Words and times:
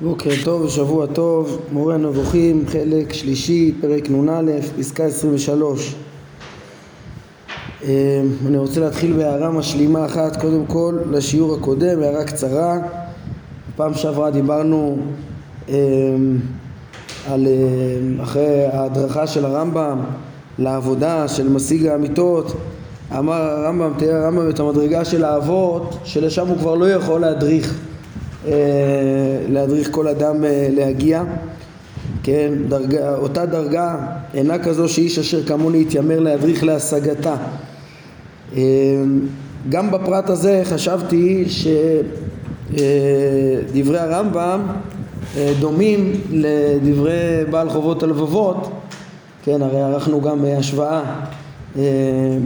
בוקר 0.00 0.30
טוב 0.44 0.62
ושבוע 0.62 1.06
טוב, 1.06 1.60
מורה 1.72 1.94
הנבוכים, 1.94 2.64
חלק 2.68 3.12
שלישי, 3.12 3.74
פרק 3.80 4.10
נ"א, 4.10 4.42
פסקה 4.78 5.04
23. 5.04 5.94
אה, 7.84 8.22
אני 8.46 8.58
רוצה 8.58 8.80
להתחיל 8.80 9.12
בהערה 9.12 9.50
משלימה 9.50 10.06
אחת, 10.06 10.40
קודם 10.40 10.66
כל 10.66 10.98
לשיעור 11.10 11.54
הקודם, 11.54 12.02
הערה 12.02 12.24
קצרה. 12.24 12.78
פעם 13.76 13.94
שעברה 13.94 14.30
דיברנו 14.30 14.98
אה, 15.68 15.74
על 17.28 17.46
אה, 17.46 18.22
אחרי 18.22 18.66
ההדרכה 18.72 19.26
של 19.26 19.44
הרמב"ם 19.44 19.98
לעבודה 20.58 21.28
של 21.28 21.48
משיג 21.48 21.86
האמיתות 21.86 22.52
אמר 23.18 23.42
הרמב"ם, 23.42 23.92
תראה 23.98 24.24
הרמב"ם 24.24 24.50
את 24.50 24.60
המדרגה 24.60 25.04
של 25.04 25.24
האבות 25.24 25.98
שלשם 26.04 26.48
הוא 26.48 26.56
כבר 26.58 26.74
לא 26.74 26.90
יכול 26.90 27.20
להדריך 27.20 27.87
להדריך 29.48 29.88
כל 29.90 30.08
אדם 30.08 30.44
אה, 30.44 30.68
להגיע, 30.70 31.22
כן, 32.22 32.52
דרגה, 32.68 33.16
אותה 33.16 33.46
דרגה 33.46 33.96
אינה 34.34 34.58
כזו 34.58 34.88
שאיש 34.88 35.18
אשר 35.18 35.42
כמוני 35.42 35.78
יתיימר 35.78 36.20
להדריך 36.20 36.64
להשגתה. 36.64 37.36
אה, 38.56 38.62
גם 39.68 39.90
בפרט 39.90 40.30
הזה 40.30 40.62
חשבתי 40.64 41.44
שדברי 42.70 43.98
הרמב"ם 43.98 44.60
דומים 45.60 46.12
לדברי 46.30 47.44
בעל 47.50 47.70
חובות 47.70 48.02
הלבבות, 48.02 48.70
כן, 49.44 49.62
הרי 49.62 49.80
ערכנו 49.80 50.20
גם 50.20 50.44
השוואה 50.58 51.02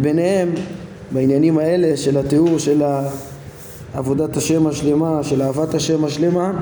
ביניהם 0.01 0.49
בעניינים 1.13 1.59
האלה 1.59 1.97
של 1.97 2.19
התיאור 2.19 2.59
של 2.59 2.83
ה... 2.83 3.03
עבודת 3.95 4.37
השם 4.37 4.67
השלמה, 4.67 5.23
של 5.23 5.43
אהבת 5.43 5.75
השם 5.75 6.05
השלמה, 6.05 6.53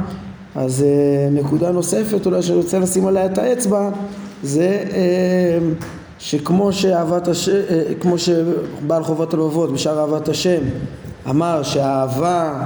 אז 0.54 0.82
אה, 0.82 1.28
נקודה 1.30 1.70
נוספת 1.72 2.26
אולי 2.26 2.42
שאני 2.42 2.58
רוצה 2.58 2.78
לשים 2.78 3.06
עליה 3.06 3.26
את 3.26 3.38
האצבע 3.38 3.90
זה 4.42 4.84
אה, 4.92 5.58
שכמו 6.18 6.72
שאהבת 6.72 7.28
השם, 7.28 7.52
אה, 7.52 7.82
כמו 8.00 8.18
שבעל 8.18 9.04
חובת 9.04 9.34
הלבבות 9.34 9.72
בשאר 9.72 10.00
אהבת 10.00 10.28
השם 10.28 10.60
אמר 11.30 11.62
שהאהבה 11.62 12.64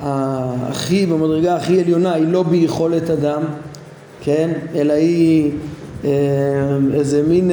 הכי, 0.00 1.06
במדרגה 1.06 1.56
הכי 1.56 1.80
עליונה 1.80 2.12
היא 2.14 2.28
לא 2.28 2.42
ביכולת 2.42 3.10
אדם, 3.10 3.42
כן? 4.20 4.50
אלא 4.74 4.92
היא 4.92 5.52
איזה 6.94 7.22
מין 7.28 7.50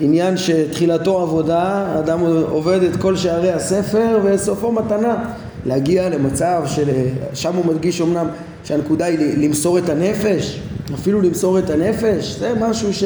עניין 0.00 0.36
שתחילתו 0.36 1.20
עבודה, 1.20 1.86
אדם 1.98 2.20
עובד 2.50 2.82
את 2.82 2.96
כל 2.96 3.16
שערי 3.16 3.52
הספר 3.52 4.18
וסופו 4.24 4.72
מתנה 4.72 5.24
להגיע 5.66 6.08
למצב 6.08 6.62
של, 6.66 6.88
שם 7.34 7.54
הוא 7.54 7.66
מדגיש 7.66 8.00
אמנם 8.00 8.26
שהנקודה 8.64 9.04
היא 9.04 9.18
למסור 9.38 9.78
את 9.78 9.88
הנפש, 9.88 10.60
אפילו 10.94 11.20
למסור 11.20 11.58
את 11.58 11.70
הנפש, 11.70 12.36
זה 12.38 12.52
משהו 12.60 12.94
ש... 12.94 13.04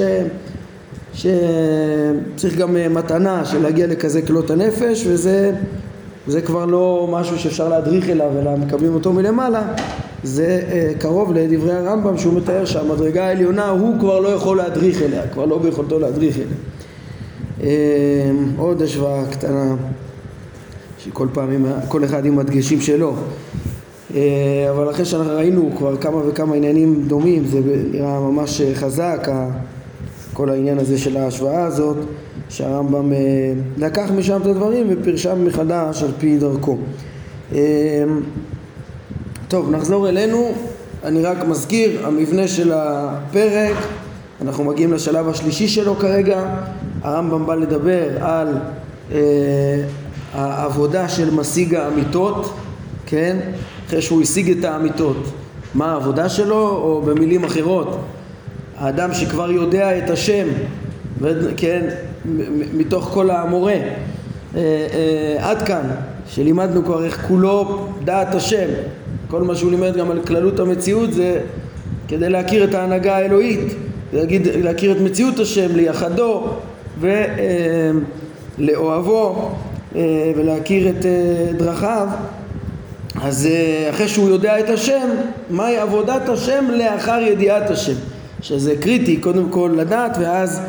שצריך 1.14 2.56
גם 2.56 2.76
מתנה 2.90 3.44
של 3.44 3.62
להגיע 3.62 3.86
לכזה 3.86 4.22
כלות 4.22 4.50
הנפש 4.50 5.04
וזה 5.06 5.52
זה 6.26 6.40
כבר 6.40 6.66
לא 6.66 7.08
משהו 7.10 7.38
שאפשר 7.38 7.68
להדריך 7.68 8.10
אליו 8.10 8.30
אלא 8.40 8.56
מקבלים 8.56 8.94
אותו 8.94 9.12
מלמעלה. 9.12 9.62
זה 10.22 10.62
uh, 10.68 10.98
קרוב 11.00 11.32
לדברי 11.32 11.72
הרמב"ם 11.72 12.18
שהוא 12.18 12.34
מתאר 12.34 12.64
שהמדרגה 12.64 13.26
העליונה 13.26 13.68
הוא 13.68 14.00
כבר 14.00 14.20
לא 14.20 14.28
יכול 14.28 14.56
להדריך 14.56 15.02
אליה, 15.02 15.22
כבר 15.32 15.44
לא 15.44 15.58
ביכולתו 15.58 15.98
להדריך 15.98 16.36
אליה 16.36 16.56
עוד 18.56 18.82
השוואה 18.82 19.24
קטנה 19.30 19.74
שכל 20.98 21.28
פעם, 21.32 21.50
עם, 21.50 21.66
כל 21.88 22.04
אחד 22.04 22.24
עם 22.24 22.38
הדגשים 22.38 22.80
שלו. 22.80 23.14
אה, 24.14 24.66
אבל 24.70 24.90
אחרי 24.90 25.04
שאנחנו 25.04 25.36
ראינו 25.36 25.70
כבר 25.76 25.96
כמה 25.96 26.16
וכמה 26.28 26.54
עניינים 26.54 27.04
דומים 27.06 27.44
זה 27.46 27.60
נראה 27.92 28.20
ממש 28.20 28.60
חזק 28.74 29.28
כל 30.32 30.50
העניין 30.50 30.78
הזה 30.78 30.98
של 30.98 31.16
ההשוואה 31.16 31.64
הזאת 31.64 31.96
שהרמב"ם 32.48 33.12
אה, 33.12 33.18
לקח 33.76 34.10
משם 34.16 34.40
את 34.42 34.46
הדברים 34.46 34.86
ופרשם 34.90 35.44
מחדש 35.44 36.02
על 36.02 36.10
פי 36.18 36.38
דרכו. 36.38 36.76
אמ, 37.52 37.58
טוב 39.48 39.70
נחזור 39.70 40.08
אלינו. 40.08 40.52
אני 41.04 41.22
רק 41.22 41.36
מזכיר 41.48 42.06
המבנה 42.06 42.48
של 42.48 42.72
הפרק 42.74 43.76
אנחנו 44.42 44.64
מגיעים 44.64 44.92
לשלב 44.92 45.28
השלישי 45.28 45.68
שלו 45.68 45.94
כרגע 45.94 46.44
הרמב"ם 47.04 47.46
בא 47.46 47.54
לדבר 47.54 48.24
על 48.24 48.48
אה, 49.12 49.18
העבודה 50.34 51.08
של 51.08 51.34
משיג 51.34 51.74
האמיתות, 51.74 52.54
כן? 53.06 53.36
אחרי 53.86 54.02
שהוא 54.02 54.22
השיג 54.22 54.58
את 54.58 54.64
האמיתות. 54.64 55.16
מה 55.74 55.92
העבודה 55.92 56.28
שלו, 56.28 56.68
או 56.68 57.02
במילים 57.04 57.44
אחרות, 57.44 58.00
האדם 58.76 59.14
שכבר 59.14 59.50
יודע 59.50 59.98
את 59.98 60.10
השם, 60.10 60.46
כן, 61.56 61.86
מתוך 62.74 63.04
כל 63.04 63.30
המורה, 63.30 63.72
אה, 63.72 63.78
אה, 64.54 65.50
עד 65.50 65.62
כאן, 65.62 65.90
שלימדנו 66.28 66.84
כבר 66.84 67.04
איך 67.04 67.26
כולו 67.28 67.86
דעת 68.04 68.34
השם, 68.34 68.66
כל 69.30 69.42
מה 69.42 69.54
שהוא 69.54 69.70
לימד 69.70 69.96
גם 69.96 70.10
על 70.10 70.20
כללות 70.26 70.60
המציאות 70.60 71.12
זה 71.12 71.40
כדי 72.08 72.28
להכיר 72.28 72.64
את 72.64 72.74
ההנהגה 72.74 73.16
האלוהית, 73.16 73.74
להגיד, 74.12 74.48
להכיר 74.62 74.92
את 74.92 75.00
מציאות 75.00 75.38
השם, 75.38 75.76
לייחדו, 75.76 76.48
ולאוהבו 78.58 79.50
אה, 79.96 80.32
ולהכיר 80.36 80.88
את 80.88 81.06
אה, 81.06 81.52
דרכיו 81.58 82.08
אז 83.22 83.46
אה, 83.46 83.90
אחרי 83.90 84.08
שהוא 84.08 84.28
יודע 84.28 84.60
את 84.60 84.68
השם, 84.68 85.08
מהי 85.50 85.78
עבודת 85.78 86.28
השם 86.28 86.64
לאחר 86.70 87.20
ידיעת 87.20 87.70
השם 87.70 87.94
שזה 88.40 88.74
קריטי 88.80 89.16
קודם 89.16 89.48
כל 89.48 89.74
לדעת 89.76 90.16
ואז 90.20 90.60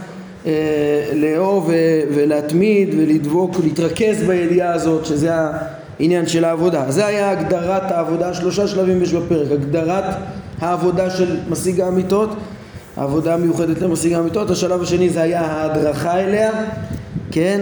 לאהוב 1.13 1.69
ולהתמיד 2.15 2.89
ולדבוק, 2.97 3.55
להתרכז 3.63 4.23
בידיעה 4.27 4.73
הזאת 4.73 5.05
שזה 5.05 5.31
העניין 5.99 6.27
של 6.27 6.45
העבודה. 6.45 6.91
זה 6.91 7.05
היה 7.05 7.31
הגדרת 7.31 7.91
העבודה, 7.91 8.33
שלושה 8.33 8.67
שלבים 8.67 9.01
יש 9.01 9.13
בפרק, 9.13 9.51
הגדרת 9.51 10.03
העבודה 10.59 11.09
של 11.09 11.37
משיג 11.49 11.81
האמיתות 11.81 12.29
העבודה 12.97 13.33
המיוחדת 13.33 13.81
למשיג 13.81 14.13
האמיתות, 14.13 14.49
השלב 14.49 14.81
השני 14.81 15.09
זה 15.09 15.21
היה 15.21 15.41
ההדרכה 15.41 16.19
אליה, 16.19 16.51
כן, 17.31 17.61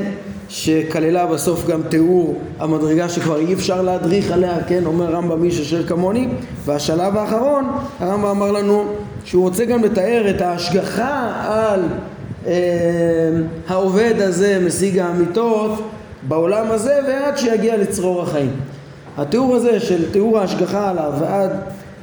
שכללה 0.49 1.25
בסוף 1.25 1.67
גם 1.67 1.81
תיאור 1.89 2.41
המדרגה 2.59 3.09
שכבר 3.09 3.39
אי 3.39 3.53
אפשר 3.53 3.81
להדריך 3.81 4.31
עליה, 4.31 4.57
כן, 4.67 4.85
אומר 4.85 5.05
רמב"ם 5.05 5.43
איש 5.43 5.59
אשר 5.59 5.87
כמוני, 5.87 6.27
והשלב 6.65 7.17
האחרון, 7.17 7.71
הרמב"ם 7.99 8.25
אמר 8.25 8.51
לנו 8.51 8.85
שהוא 9.25 9.43
רוצה 9.43 9.65
גם 9.65 9.83
לתאר 9.83 10.29
את 10.29 10.41
ההשגחה 10.41 11.33
על 11.45 11.79
אה, 12.47 12.53
העובד 13.67 14.13
הזה, 14.17 14.59
משיג 14.65 14.99
האמיתות, 14.99 15.71
בעולם 16.27 16.71
הזה 16.71 16.99
ועד 17.07 17.37
שיגיע 17.37 17.77
לצרור 17.77 18.21
החיים. 18.21 18.51
התיאור 19.17 19.55
הזה 19.55 19.79
של 19.79 20.11
תיאור 20.11 20.39
ההשגחה 20.39 20.89
עליו 20.89 21.11
ועד 21.19 21.51
אה, 21.51 21.55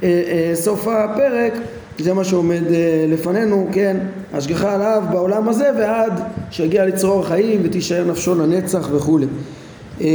אה, 0.03 0.51
סוף 0.55 0.87
הפרק 0.87 1.53
זה 1.99 2.13
מה 2.13 2.23
שעומד 2.23 2.63
אה, 2.73 3.05
לפנינו, 3.07 3.67
כן, 3.71 3.97
השגחה 4.33 4.73
עליו 4.73 5.03
בעולם 5.11 5.49
הזה 5.49 5.69
ועד 5.77 6.21
שיגיע 6.51 6.85
לצרור 6.85 7.27
חיים 7.27 7.61
ותישאר 7.63 8.03
נפשו 8.03 8.35
לנצח 8.35 8.89
וכולי. 8.91 9.25
אמ, 10.01 10.07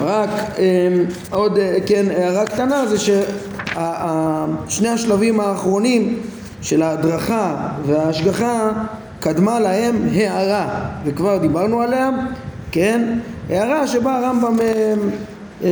רק 0.00 0.30
אמ, 0.58 1.04
עוד, 1.30 1.58
אה, 1.58 1.76
כן, 1.86 2.06
הערה 2.10 2.46
קטנה 2.46 2.86
זה 2.86 2.98
ששני 2.98 4.88
השלבים 4.88 5.40
האחרונים 5.40 6.18
של 6.62 6.82
ההדרכה 6.82 7.68
וההשגחה 7.86 8.70
קדמה 9.20 9.60
להם 9.60 10.08
הערה 10.12 10.84
וכבר 11.04 11.38
דיברנו 11.38 11.80
עליה, 11.80 12.10
כן, 12.72 13.18
הערה 13.50 13.86
שבה 13.86 14.18
הרמב"ם 14.18 14.56
אה, 15.64 15.68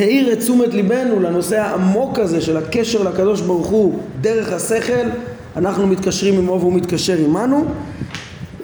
האיר 0.00 0.32
את 0.32 0.38
תשומת 0.38 0.74
ליבנו 0.74 1.20
לנושא 1.20 1.60
העמוק 1.60 2.18
הזה 2.18 2.40
של 2.40 2.56
הקשר 2.56 3.02
לקדוש 3.02 3.40
ברוך 3.40 3.66
הוא 3.66 3.98
דרך 4.20 4.52
השכל. 4.52 5.08
אנחנו 5.56 5.86
מתקשרים 5.86 6.38
עמו 6.38 6.60
והוא 6.60 6.72
מתקשר 6.72 7.16
עמנו 7.24 7.64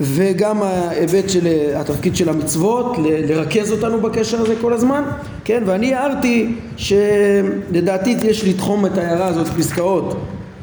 וגם 0.01 0.63
ההיבט 0.63 1.29
של 1.29 1.47
התפקיד 1.75 2.17
של 2.17 2.29
המצוות 2.29 2.97
לרכז 2.99 3.73
אותנו 3.73 4.01
בקשר 4.01 4.41
הזה 4.41 4.55
כל 4.61 4.73
הזמן 4.73 5.03
כן? 5.45 5.63
ואני 5.67 5.95
הערתי 5.95 6.55
שלדעתי 6.77 8.17
יש 8.23 8.45
לתחום 8.45 8.87
את 8.87 8.99
ההערה 8.99 9.27
הזאת 9.27 9.47
פסקאות 9.47 10.17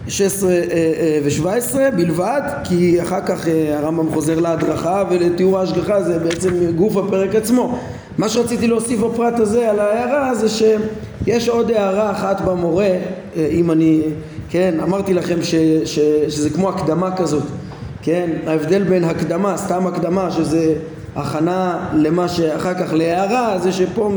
16 0.07 0.49
אה, 0.49 0.61
אה, 0.71 1.19
ו-17 1.23 1.95
בלבד 1.95 2.41
כי 2.63 3.01
אחר 3.01 3.21
כך 3.25 3.47
הרמב"ם 3.73 4.11
חוזר 4.13 4.39
להדרכה 4.39 5.03
ולתיאור 5.09 5.59
ההשגחה 5.59 6.01
זה 6.01 6.19
בעצם 6.19 6.71
גוף 6.75 6.97
הפרק 6.97 7.35
עצמו 7.35 7.79
מה 8.17 8.29
שרציתי 8.29 8.67
להוסיף 8.67 8.99
בפרט 8.99 9.39
הזה 9.39 9.69
על 9.69 9.79
ההערה 9.79 10.35
זה 10.35 10.49
שיש 10.49 11.49
עוד 11.49 11.71
הערה 11.71 12.11
אחת 12.11 12.41
במורה, 12.41 12.85
אה, 12.85 13.47
אם 13.51 13.71
אני, 13.71 14.01
כן, 14.49 14.75
אמרתי 14.83 15.13
לכם 15.13 15.43
ש, 15.43 15.55
ש, 15.85 15.99
שזה 16.29 16.49
כמו 16.49 16.69
הקדמה 16.69 17.15
כזאת, 17.15 17.43
כן, 18.01 18.29
ההבדל 18.47 18.83
בין 18.83 19.03
הקדמה, 19.03 19.57
סתם 19.57 19.87
הקדמה, 19.87 20.31
שזה 20.31 20.73
הכנה 21.15 21.89
למה 21.93 22.27
שאחר 22.27 22.73
כך 22.73 22.93
להערה, 22.93 23.59
זה 23.59 23.71
שפה 23.71 24.11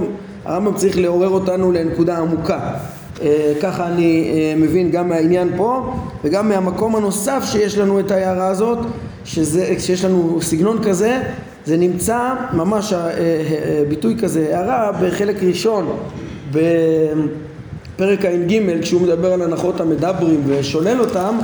הרמב"ם 0.44 0.74
צריך 0.74 0.98
לעורר 0.98 1.28
אותנו 1.28 1.72
לנקודה 1.72 2.18
עמוקה. 2.18 2.74
אה, 3.22 3.52
ככה 3.62 3.86
אני 3.86 4.30
אה, 4.32 4.54
מבין 4.56 4.90
גם 4.90 5.08
מהעניין 5.08 5.52
פה 5.56 5.92
וגם 6.24 6.48
מהמקום 6.48 6.96
הנוסף 6.96 7.42
שיש 7.44 7.78
לנו 7.78 8.00
את 8.00 8.10
ההערה 8.10 8.46
הזאת, 8.46 8.78
שזה, 9.24 9.74
שיש 9.78 10.04
לנו 10.04 10.38
סגנון 10.42 10.84
כזה, 10.84 11.22
זה 11.64 11.76
נמצא 11.76 12.32
ממש 12.52 12.92
ביטוי 13.88 14.16
כזה, 14.18 14.56
הערה 14.56 14.92
בחלק 15.02 15.42
ראשון 15.42 15.96
בפרק 16.50 18.24
ע"ג 18.24 18.80
כשהוא 18.82 19.00
מדבר 19.00 19.32
על 19.32 19.42
הנחות 19.42 19.80
המדברים 19.80 20.42
ושולל 20.46 21.00
אותם 21.00 21.38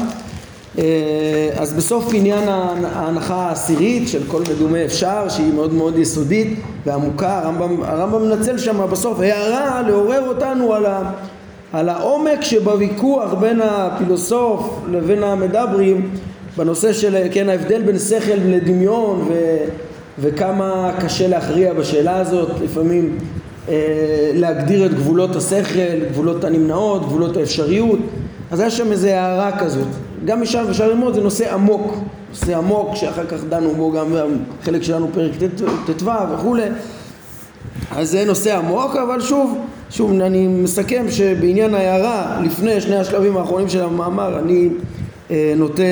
אה, 0.79 1.51
אז 1.57 1.73
בסוף 1.73 2.15
עניין 2.15 2.49
ההנחה 2.85 3.35
העשירית 3.35 4.09
של 4.09 4.23
כל 4.29 4.43
מדומה 4.51 4.85
אפשר, 4.85 5.29
שהיא 5.29 5.53
מאוד 5.55 5.73
מאוד 5.73 5.99
יסודית 5.99 6.59
ועמוקה, 6.87 7.39
הרמב"ם, 7.39 7.83
הרמב"ם 7.83 8.23
מנצל 8.23 8.59
שם 8.59 8.87
בסוף 8.91 9.21
הערה 9.21 9.83
לעורר 9.83 10.29
אותנו 10.29 10.75
על, 10.75 10.87
ה, 10.87 11.13
על 11.75 11.89
העומק 11.89 12.41
שבוויכוח 12.41 13.35
בין 13.35 13.61
הפילוסוף 13.65 14.81
לבין 14.91 15.23
המדברים 15.23 16.11
בנושא 16.57 16.93
של 16.93 17.17
כן, 17.33 17.49
ההבדל 17.49 17.83
בין 17.83 17.99
שכל 17.99 18.35
לדמיון 18.35 19.25
ו, 19.29 19.57
וכמה 20.19 20.91
קשה 21.01 21.29
להכריע 21.29 21.73
בשאלה 21.73 22.17
הזאת, 22.17 22.49
לפעמים 22.65 23.19
אה, 23.69 23.75
להגדיר 24.35 24.87
את 24.87 24.95
גבולות 24.95 25.37
השכל, 25.37 26.05
גבולות 26.11 26.45
הנמנעות, 26.45 27.03
גבולות 27.03 27.37
האפשריות, 27.37 27.99
אז 28.51 28.61
היה 28.61 28.71
שם 28.71 28.93
איזה 28.93 29.21
הערה 29.21 29.59
כזאת. 29.59 29.89
גם 30.25 30.43
משם 30.43 30.65
אפשר 30.71 30.89
ללמוד, 30.89 31.15
זה 31.15 31.21
נושא 31.21 31.55
עמוק, 31.55 31.95
נושא 32.31 32.57
עמוק 32.59 32.95
שאחר 32.95 33.27
כך 33.27 33.45
דנו 33.49 33.75
בו 33.75 33.93
גם 33.93 34.07
חלק 34.63 34.83
שלנו 34.83 35.09
פרק 35.15 35.33
ט"ו 35.87 36.07
וכולי 36.35 36.69
אז 37.97 38.11
זה 38.11 38.25
נושא 38.25 38.57
עמוק, 38.59 38.97
אבל 38.97 39.21
שוב, 39.21 39.59
שוב 39.95 40.21
אני 40.21 40.47
מסכם 40.47 41.07
שבעניין 41.11 41.75
ההערה 41.75 42.41
לפני 42.45 42.81
שני 42.81 42.97
השלבים 42.97 43.37
האחרונים 43.37 43.69
של 43.69 43.83
המאמר 43.83 44.39
אני 44.39 44.69
אה, 45.31 45.55
נוטה 45.57 45.83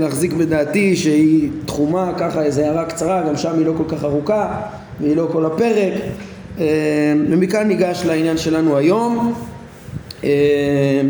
להחזיק 0.00 0.32
בדעתי 0.32 0.96
שהיא 0.96 1.50
תחומה 1.66 2.12
ככה 2.18 2.42
איזו 2.42 2.60
הערה 2.62 2.84
קצרה, 2.84 3.22
גם 3.28 3.36
שם 3.36 3.58
היא 3.58 3.66
לא 3.66 3.72
כל 3.76 3.84
כך 3.88 4.04
ארוכה 4.04 4.60
והיא 5.00 5.16
לא 5.16 5.28
כל 5.32 5.44
הפרק 5.46 5.92
אה, 6.60 6.64
ומכאן 7.30 7.68
ניגש 7.68 8.02
לעניין 8.06 8.38
שלנו 8.38 8.76
היום 8.76 9.34
אה, 10.24 11.00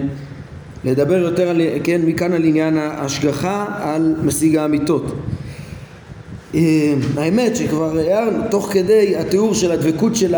לדבר 0.84 1.18
יותר, 1.18 1.48
על, 1.48 1.60
כן, 1.84 2.00
מכאן 2.04 2.32
על 2.32 2.44
עניין 2.44 2.78
ההשגחה 2.78 3.66
על 3.80 4.14
משיג 4.22 4.56
האמיתות. 4.56 5.04
אה, 6.54 6.94
האמת 7.16 7.56
שכבר 7.56 7.98
הערנו, 7.98 8.42
תוך 8.50 8.68
כדי 8.72 9.16
התיאור 9.16 9.54
של 9.54 9.72
הדבקות 9.72 10.16
של 10.16 10.34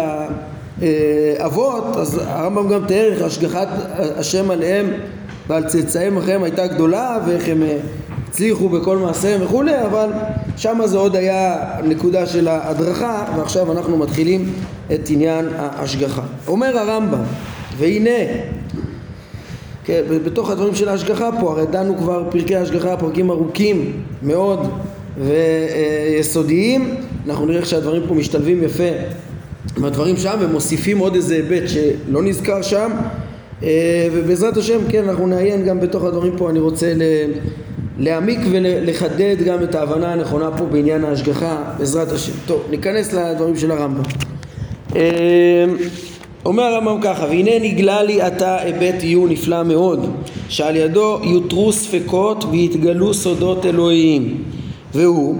האבות, 1.38 1.96
אז 1.96 2.20
הרמב"ם 2.26 2.68
גם 2.68 2.86
תיאר 2.86 3.12
איך 3.12 3.22
השגחת 3.22 3.68
השם 4.16 4.50
עליהם 4.50 4.86
ועל 5.48 5.64
צאצאיהם 5.68 6.16
אחריהם 6.16 6.42
הייתה 6.42 6.66
גדולה 6.66 7.18
ואיך 7.26 7.48
הם 7.48 7.62
אה, 7.62 7.78
הצליחו 8.28 8.68
בכל 8.68 8.96
מעשיהם 8.96 9.42
וכולי, 9.42 9.82
אבל 9.86 10.10
שם 10.56 10.80
זה 10.84 10.98
עוד 10.98 11.16
היה 11.16 11.56
נקודה 11.84 12.26
של 12.26 12.48
ההדרכה 12.48 13.24
ועכשיו 13.36 13.72
אנחנו 13.72 13.98
מתחילים 13.98 14.52
את 14.94 15.10
עניין 15.10 15.48
ההשגחה. 15.56 16.22
אומר 16.48 16.78
הרמב"ם, 16.78 17.22
והנה 17.78 18.10
כן, 19.84 20.02
בתוך 20.24 20.50
הדברים 20.50 20.74
של 20.74 20.88
ההשגחה 20.88 21.30
פה, 21.40 21.50
הרי 21.52 21.66
דנו 21.66 21.96
כבר 21.96 22.24
פרקי 22.30 22.56
ההשגחה, 22.56 22.96
פרקים 22.96 23.30
ארוכים 23.30 24.02
מאוד 24.22 24.68
ויסודיים, 25.18 26.94
אנחנו 27.26 27.46
נראה 27.46 27.58
איך 27.58 27.66
שהדברים 27.66 28.02
פה 28.08 28.14
משתלבים 28.14 28.62
יפה 28.62 28.84
עם 29.76 29.84
הדברים 29.84 30.16
שם 30.16 30.36
ומוסיפים 30.40 30.98
עוד 30.98 31.14
איזה 31.14 31.34
היבט 31.34 31.68
שלא 31.68 32.22
נזכר 32.22 32.62
שם. 32.62 32.90
אה, 33.62 34.08
ובעזרת 34.12 34.56
השם 34.56 34.78
כן 34.88 35.08
אנחנו 35.08 35.26
נעיין 35.26 35.64
גם 35.64 35.80
בתוך 35.80 36.04
הדברים 36.04 36.36
פה. 36.36 36.50
אני 36.50 36.58
רוצה 36.58 36.92
להעמיק 37.98 38.38
ולחדד 38.50 39.36
גם 39.44 39.62
את 39.62 39.74
ההבנה 39.74 40.12
הנכונה 40.12 40.50
פה 40.58 40.64
בעניין 40.64 41.04
ההשגחה 41.04 41.56
בעזרת 41.78 42.12
השם. 42.12 42.32
טוב 42.46 42.62
ניכנס 42.70 43.12
לדברים 43.12 43.56
של 43.56 43.70
הרמב"ם. 43.70 44.02
אה, 44.96 45.64
אומר 46.44 46.62
הרמב"ם 46.62 47.00
ככה, 47.02 47.24
והנה 47.24 47.58
נגלה 47.60 48.02
לי 48.02 48.22
עתה 48.22 48.56
היבט 48.60 49.02
עיון 49.02 49.30
נפלא 49.30 49.62
מאוד, 49.62 50.06
שעל 50.48 50.76
ידו 50.76 51.20
יותרו 51.22 51.72
ספקות 51.72 52.44
ויתגלו 52.50 53.14
סודות 53.14 53.66
אלוהיים, 53.66 54.42
והוא 54.94 55.36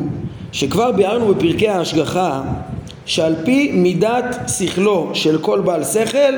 שכבר 0.53 0.93
ביארנו 0.93 1.35
בפרקי 1.35 1.69
ההשגחה 1.69 2.43
שעל 3.07 3.35
פי 3.45 3.73
מידת 3.73 4.37
שכלו 4.59 5.11
של 5.15 5.39
כל 5.39 5.61
בעל 5.61 5.85
שכל 5.85 6.35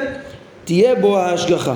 תהיה 0.64 0.94
בו 0.94 1.18
ההשגחה. 1.18 1.74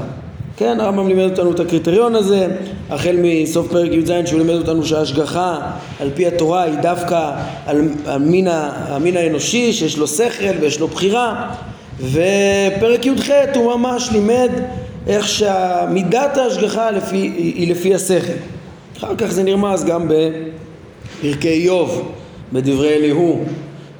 כן, 0.57 0.81
הרמב"ם 0.81 1.09
לימד 1.09 1.31
אותנו 1.31 1.53
את 1.53 1.61
הקריטריון 1.61 2.15
הזה, 2.15 2.49
החל 2.91 3.17
מסוף 3.23 3.69
פרק 3.71 3.93
י"ז 3.93 4.13
שהוא 4.27 4.41
לימד 4.41 4.55
אותנו 4.55 4.85
שההשגחה 4.85 5.61
על 6.01 6.11
פי 6.15 6.27
התורה 6.27 6.63
היא 6.63 6.75
דווקא 6.75 7.31
על 7.67 7.89
המין, 8.07 8.49
המין 8.51 9.17
האנושי 9.17 9.73
שיש 9.73 9.99
לו 9.99 10.07
שכל 10.07 10.55
ויש 10.61 10.81
לו 10.81 10.89
בחירה 10.89 11.51
ופרק 12.01 13.07
י"ח 13.07 13.31
הוא 13.55 13.75
ממש 13.75 14.09
לימד 14.13 14.51
איך 15.07 15.29
שמידת 15.29 16.37
ההשגחה 16.37 16.91
לפי, 16.91 17.17
היא 17.37 17.71
לפי 17.71 17.95
השכל. 17.95 18.33
אחר 18.99 19.17
כך 19.19 19.27
זה 19.27 19.43
נרמז 19.43 19.85
גם 19.85 20.09
בפרקי 20.09 21.49
איוב, 21.49 22.13
בדברי 22.53 22.95
אליהו, 22.95 23.45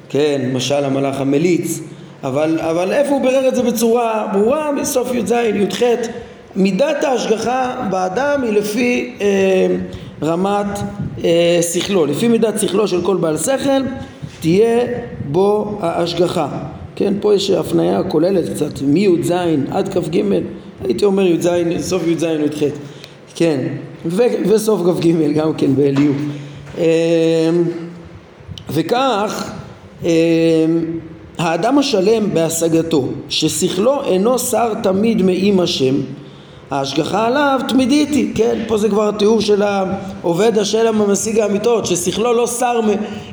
כן, 0.09 0.41
למשל 0.49 0.85
המלאך 0.85 1.21
המליץ, 1.21 1.79
אבל, 2.23 2.59
אבל 2.59 2.91
איפה 2.91 3.09
הוא 3.09 3.21
בירר 3.21 3.47
את 3.47 3.55
זה 3.55 3.63
בצורה 3.63 4.27
ברורה? 4.33 4.71
מסוף 4.71 5.13
י"ז, 5.13 5.31
י"ח, 5.31 5.83
מידת 6.55 7.03
ההשגחה 7.03 7.87
באדם 7.89 8.43
היא 8.43 8.51
לפי 8.51 9.15
אה, 9.21 9.67
רמת 10.21 10.79
אה, 11.23 11.59
שכלו, 11.73 12.05
לפי 12.05 12.27
מידת 12.27 12.59
שכלו 12.59 12.87
של 12.87 13.01
כל 13.01 13.17
בעל 13.17 13.37
שכל 13.37 13.81
תהיה 14.39 14.79
בו 15.31 15.77
ההשגחה. 15.81 16.47
כן, 16.95 17.13
פה 17.21 17.35
יש 17.35 17.49
הפניה 17.49 18.03
כוללת 18.03 18.49
קצת, 18.53 18.81
מי"ז 18.81 19.33
עד 19.71 19.93
כ"ג, 19.93 20.21
הייתי 20.83 21.05
אומר 21.05 21.27
י"ז, 21.27 21.49
סוף 21.79 22.07
י"ז 22.07 22.23
י"ח, 22.23 22.63
כן, 23.35 23.59
ו- 24.05 24.49
וסוף 24.49 24.81
כ"ג 24.81 25.33
גם 25.35 25.53
כן 25.53 25.75
באליהו. 25.75 26.13
אמ, 26.77 26.83
וכך 28.69 29.51
האדם 31.37 31.77
השלם 31.77 32.33
בהשגתו, 32.33 33.07
ששכלו 33.29 34.03
אינו 34.03 34.39
שר 34.39 34.73
תמיד 34.83 35.21
מעם 35.21 35.59
השם, 35.59 35.95
ההשגחה 36.71 37.27
עליו 37.27 37.59
תמידית 37.67 38.09
היא, 38.09 38.35
כן? 38.35 38.59
פה 38.67 38.77
זה 38.77 38.89
כבר 38.89 39.09
התיאור 39.09 39.41
של 39.41 39.61
העובד 39.61 40.57
השלם 40.57 41.01
המשיג 41.01 41.39
האמיתות, 41.39 41.85
ששכלו 41.85 42.33
לא 42.33 42.47
שר, 42.47 42.79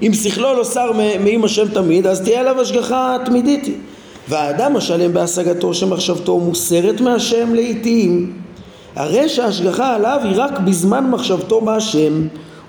אם 0.02 0.14
שכלו 0.14 0.54
לא 0.54 0.64
שר 0.64 0.92
מעם 1.24 1.44
השם 1.44 1.68
תמיד, 1.68 2.06
אז 2.06 2.20
תהיה 2.20 2.40
עליו 2.40 2.60
השגחה 2.60 3.16
תמידית 3.24 3.64
היא. 3.64 3.74
והאדם 4.28 4.76
השלם 4.76 5.12
בהשגתו 5.12 5.74
שמחשבתו 5.74 6.38
מוסרת 6.38 7.00
מהשם 7.00 7.54
לעיתים, 7.54 8.32
הרי 8.96 9.28
שההשגחה 9.28 9.94
עליו 9.94 10.18
היא 10.24 10.32
רק 10.36 10.58
בזמן 10.58 11.10
מחשבתו 11.10 11.60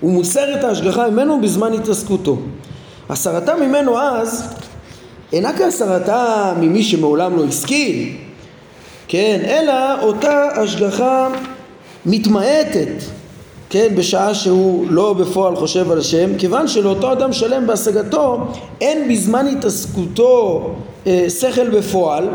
מוסר 0.02 0.54
את 0.54 0.64
ההשגחה 0.64 1.10
ממנו 1.10 1.40
בזמן 1.40 1.72
התעסקותו. 1.72 2.36
הסרתה 3.08 3.54
ממנו 3.56 3.98
אז 3.98 4.54
אינה 5.32 5.58
כהסרתה 5.58 6.52
ממי 6.60 6.82
שמעולם 6.82 7.36
לא 7.36 7.44
השכיל, 7.44 8.08
כן, 9.08 9.40
אלא 9.44 10.02
אותה 10.02 10.48
השגחה 10.54 11.28
מתמעטת, 12.06 12.88
כן, 13.70 13.94
בשעה 13.96 14.34
שהוא 14.34 14.86
לא 14.90 15.12
בפועל 15.12 15.56
חושב 15.56 15.90
על 15.90 15.98
השם, 15.98 16.38
כיוון 16.38 16.68
שלאותו 16.68 17.12
אדם 17.12 17.32
שלם 17.32 17.66
בהשגתו 17.66 18.38
אין 18.80 19.08
בזמן 19.08 19.46
התעסקותו 19.46 20.70
אה, 21.06 21.26
שכל 21.40 21.70
בפועל, 21.70 22.28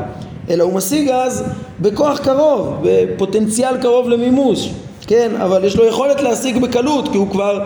אלא 0.50 0.64
הוא 0.64 0.74
משיג 0.74 1.10
אז 1.10 1.44
בכוח 1.80 2.20
קרוב, 2.20 2.76
בפוטנציאל 2.84 3.78
קרוב 3.78 4.10
למימוש, 4.10 4.70
כן, 5.08 5.32
אבל 5.42 5.66
יש 5.66 5.76
לו 5.76 5.86
יכולת 5.86 6.22
להשיג 6.22 6.58
בקלות, 6.58 7.12
כי 7.12 7.18
הוא 7.18 7.32
כבר 7.32 7.64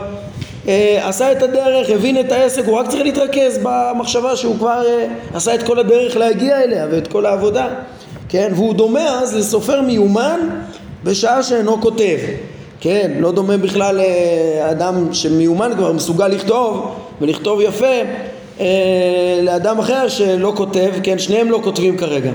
עשה 1.01 1.31
את 1.31 1.43
הדרך, 1.43 1.89
הבין 1.89 2.19
את 2.19 2.31
העסק, 2.31 2.65
הוא 2.65 2.77
רק 2.77 2.87
צריך 2.87 3.03
להתרכז 3.03 3.59
במחשבה 3.63 4.35
שהוא 4.35 4.55
כבר 4.57 4.83
אה, 4.85 5.07
עשה 5.33 5.55
את 5.55 5.63
כל 5.63 5.79
הדרך 5.79 6.17
להגיע 6.17 6.63
אליה 6.63 6.87
ואת 6.91 7.07
כל 7.07 7.25
העבודה. 7.25 7.67
כן? 8.29 8.51
והוא 8.55 8.73
דומה 8.73 9.21
אז 9.21 9.35
לסופר 9.35 9.81
מיומן 9.81 10.39
בשעה 11.03 11.43
שאינו 11.43 11.81
כותב, 11.81 12.17
כן? 12.79 13.11
לא 13.19 13.31
דומה 13.31 13.57
בכלל 13.57 14.01
לאדם 14.59 15.13
שמיומן 15.13 15.71
כבר 15.77 15.91
מסוגל 15.91 16.27
לכתוב 16.27 16.95
ולכתוב 17.21 17.61
יפה 17.61 17.95
אה, 18.59 19.39
לאדם 19.41 19.79
אחר 19.79 20.07
שלא 20.07 20.53
כותב, 20.55 20.91
כן? 21.03 21.19
שניהם 21.19 21.51
לא 21.51 21.59
כותבים 21.63 21.97
כרגע 21.97 22.31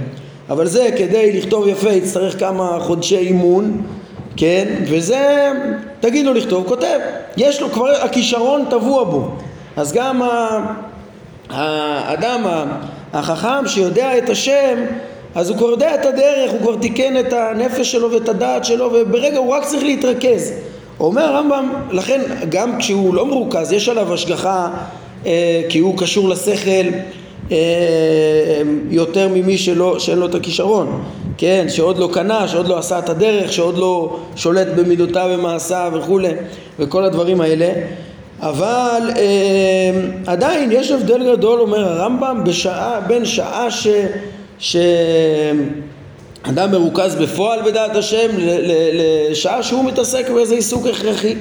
אבל 0.51 0.67
זה 0.67 0.89
כדי 0.97 1.39
לכתוב 1.39 1.69
יפה 1.69 1.91
יצטרך 1.91 2.39
כמה 2.41 2.79
חודשי 2.81 3.17
אימון 3.17 3.83
כן? 4.37 4.65
וזה, 4.85 5.53
תגיד 6.01 6.27
לו 6.27 6.35
לכתוב, 6.35 6.69
כותב. 6.69 6.99
יש 7.37 7.61
לו 7.61 7.71
כבר, 7.71 7.91
הכישרון 8.03 8.65
טבוע 8.71 9.05
בו. 9.05 9.31
אז 9.77 9.93
גם 9.93 10.23
האדם 11.51 12.47
החכם 13.13 13.67
שיודע 13.67 14.19
את 14.19 14.31
השם 14.31 14.77
אז 15.35 15.51
הוא 15.51 15.59
כבר 15.59 15.71
יודע 15.71 15.95
את 15.95 16.07
הדרך, 16.07 16.51
הוא 16.51 16.61
כבר 16.61 16.77
תיקן 16.77 17.17
את 17.21 17.33
הנפש 17.33 17.93
שלו 17.93 18.13
ואת 18.13 18.29
הדעת 18.29 18.65
שלו 18.65 18.91
וברגע 18.93 19.39
הוא 19.39 19.55
רק 19.55 19.65
צריך 19.65 19.83
להתרכז. 19.85 20.53
אומר 21.01 21.23
הרמב"ם, 21.23 21.73
לכן 21.91 22.21
גם 22.49 22.79
כשהוא 22.79 23.15
לא 23.15 23.27
מרוכז, 23.27 23.73
יש 23.73 23.89
עליו 23.89 24.15
השגחה 24.15 24.69
אה, 25.27 25.63
כי 25.69 25.79
הוא 25.79 25.99
קשור 25.99 26.29
לשכל 26.29 26.89
יותר 28.91 29.29
ממי 29.29 29.59
שלא, 29.59 29.99
שאין 29.99 30.19
לו 30.19 30.27
את 30.27 30.35
הכישרון, 30.35 31.03
כן, 31.39 31.67
שעוד 31.69 31.99
לא 31.99 32.09
קנה, 32.13 32.49
שעוד 32.49 32.69
לא 32.69 32.79
עשה 32.79 32.99
את 32.99 33.09
הדרך, 33.09 33.53
שעוד 33.53 33.79
לא 33.79 34.17
שולט 34.37 34.67
במידותיו 34.77 35.29
ומעשיו 35.31 35.93
וכולי 35.95 36.29
וכל 36.79 37.05
הדברים 37.05 37.41
האלה 37.41 37.73
אבל 38.41 39.11
אה, 39.17 39.91
עדיין 40.27 40.73
יש 40.73 40.91
הבדל 40.91 41.33
גדול, 41.33 41.61
אומר 41.61 41.89
הרמב"ם, 41.89 42.41
בשעה, 42.45 43.01
בין 43.01 43.25
שעה 43.25 43.71
ש... 43.71 43.87
שאדם 44.59 45.71
מרוכז 46.71 47.15
בפועל 47.15 47.63
בדעת 47.63 47.97
השם 47.97 48.29
לשעה 49.31 49.63
שהוא 49.63 49.85
מתעסק 49.85 50.31
באיזה 50.31 50.55
עיסוק 50.55 50.87
הכרחי 50.87 51.35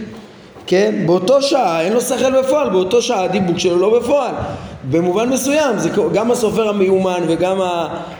כן? 0.67 0.95
באותו 1.05 1.41
שעה 1.41 1.81
אין 1.81 1.93
לו 1.93 2.01
שכל 2.01 2.41
בפועל, 2.41 2.69
באותו 2.69 3.01
שעה 3.01 3.23
הדיבוק 3.23 3.59
שלו 3.59 3.77
לא 3.77 3.99
בפועל. 3.99 4.33
במובן 4.89 5.29
מסוים, 5.29 5.77
זה 5.77 5.89
גם 6.13 6.31
הסופר 6.31 6.69
המיומן 6.69 7.21
וגם 7.27 7.57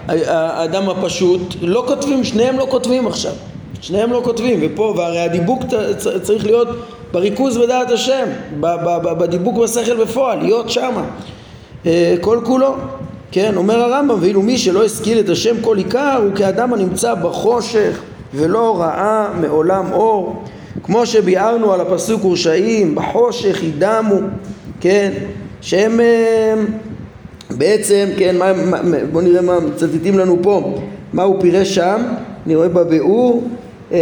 האדם 0.08 0.90
הפשוט 0.90 1.42
לא 1.62 1.84
כותבים, 1.88 2.24
שניהם 2.24 2.58
לא 2.58 2.68
כותבים 2.70 3.08
עכשיו. 3.08 3.34
שניהם 3.82 4.12
לא 4.12 4.22
כותבים, 4.24 4.60
ופה, 4.62 4.94
והרי 4.98 5.20
הדיבוק 5.20 5.64
צריך 6.22 6.46
להיות 6.46 6.68
בריכוז 7.12 7.58
בדעת 7.58 7.92
השם, 7.92 8.26
בדיבוק 9.20 9.58
בשכל 9.58 10.04
בפועל, 10.04 10.40
להיות 10.40 10.70
שמה. 10.70 11.04
אה, 11.86 12.16
כל 12.22 12.40
כולו. 12.44 12.76
כן, 13.32 13.58
אומר 13.58 13.80
הרמב"ם, 13.80 14.18
ואילו 14.22 14.42
מי 14.42 14.58
שלא 14.58 14.86
השכיל 14.86 15.20
את 15.20 15.30
השם 15.30 15.62
כל 15.62 15.78
עיקר 15.78 16.20
הוא 16.24 16.36
כאדם 16.36 16.74
הנמצא 16.74 17.14
בחושך 17.14 18.02
ולא 18.34 18.82
ראה 18.82 19.28
מעולם 19.42 19.92
אור 19.92 20.44
כמו 20.84 21.06
שביארנו 21.06 21.74
על 21.74 21.82
הפסוק 21.82 22.26
ורשעים 22.26 22.96
בחושך 22.96 23.64
ידמו, 23.64 24.16
כן, 24.82 25.12
שהם 25.62 26.00
אה, 26.00 26.54
בעצם, 27.50 28.08
כן, 28.18 28.38
מה, 28.38 28.54
מה, 28.54 28.98
בואו 29.12 29.24
נראה 29.24 29.42
מה 29.42 29.60
מצטטים 29.60 30.20
לנו 30.20 30.38
פה, 30.42 30.82
מה 31.14 31.24
הוא 31.24 31.42
פירש 31.42 31.76
שם, 31.76 32.02
אני 32.46 32.56
רואה 32.56 32.68
בביאור 32.68 33.48
אה, 33.92 33.98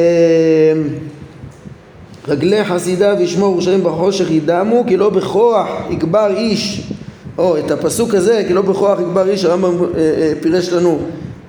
רגלי 2.27 2.65
חסידיו 2.65 3.15
ישמור 3.19 3.55
ורשעים 3.55 3.83
בחושך 3.83 4.31
ידמו 4.31 4.83
כי 4.87 4.97
לא 4.97 5.09
בכוח 5.09 5.67
יגבר 5.89 6.33
איש. 6.37 6.89
או 7.37 7.57
את 7.57 7.71
הפסוק 7.71 8.15
הזה 8.15 8.43
כי 8.47 8.53
לא 8.53 8.61
בכוח 8.61 8.99
יגבר 8.99 9.29
איש 9.29 9.45
הרמב"ם 9.45 9.83
אה, 9.97 10.33
פירש 10.41 10.69
לנו. 10.69 10.99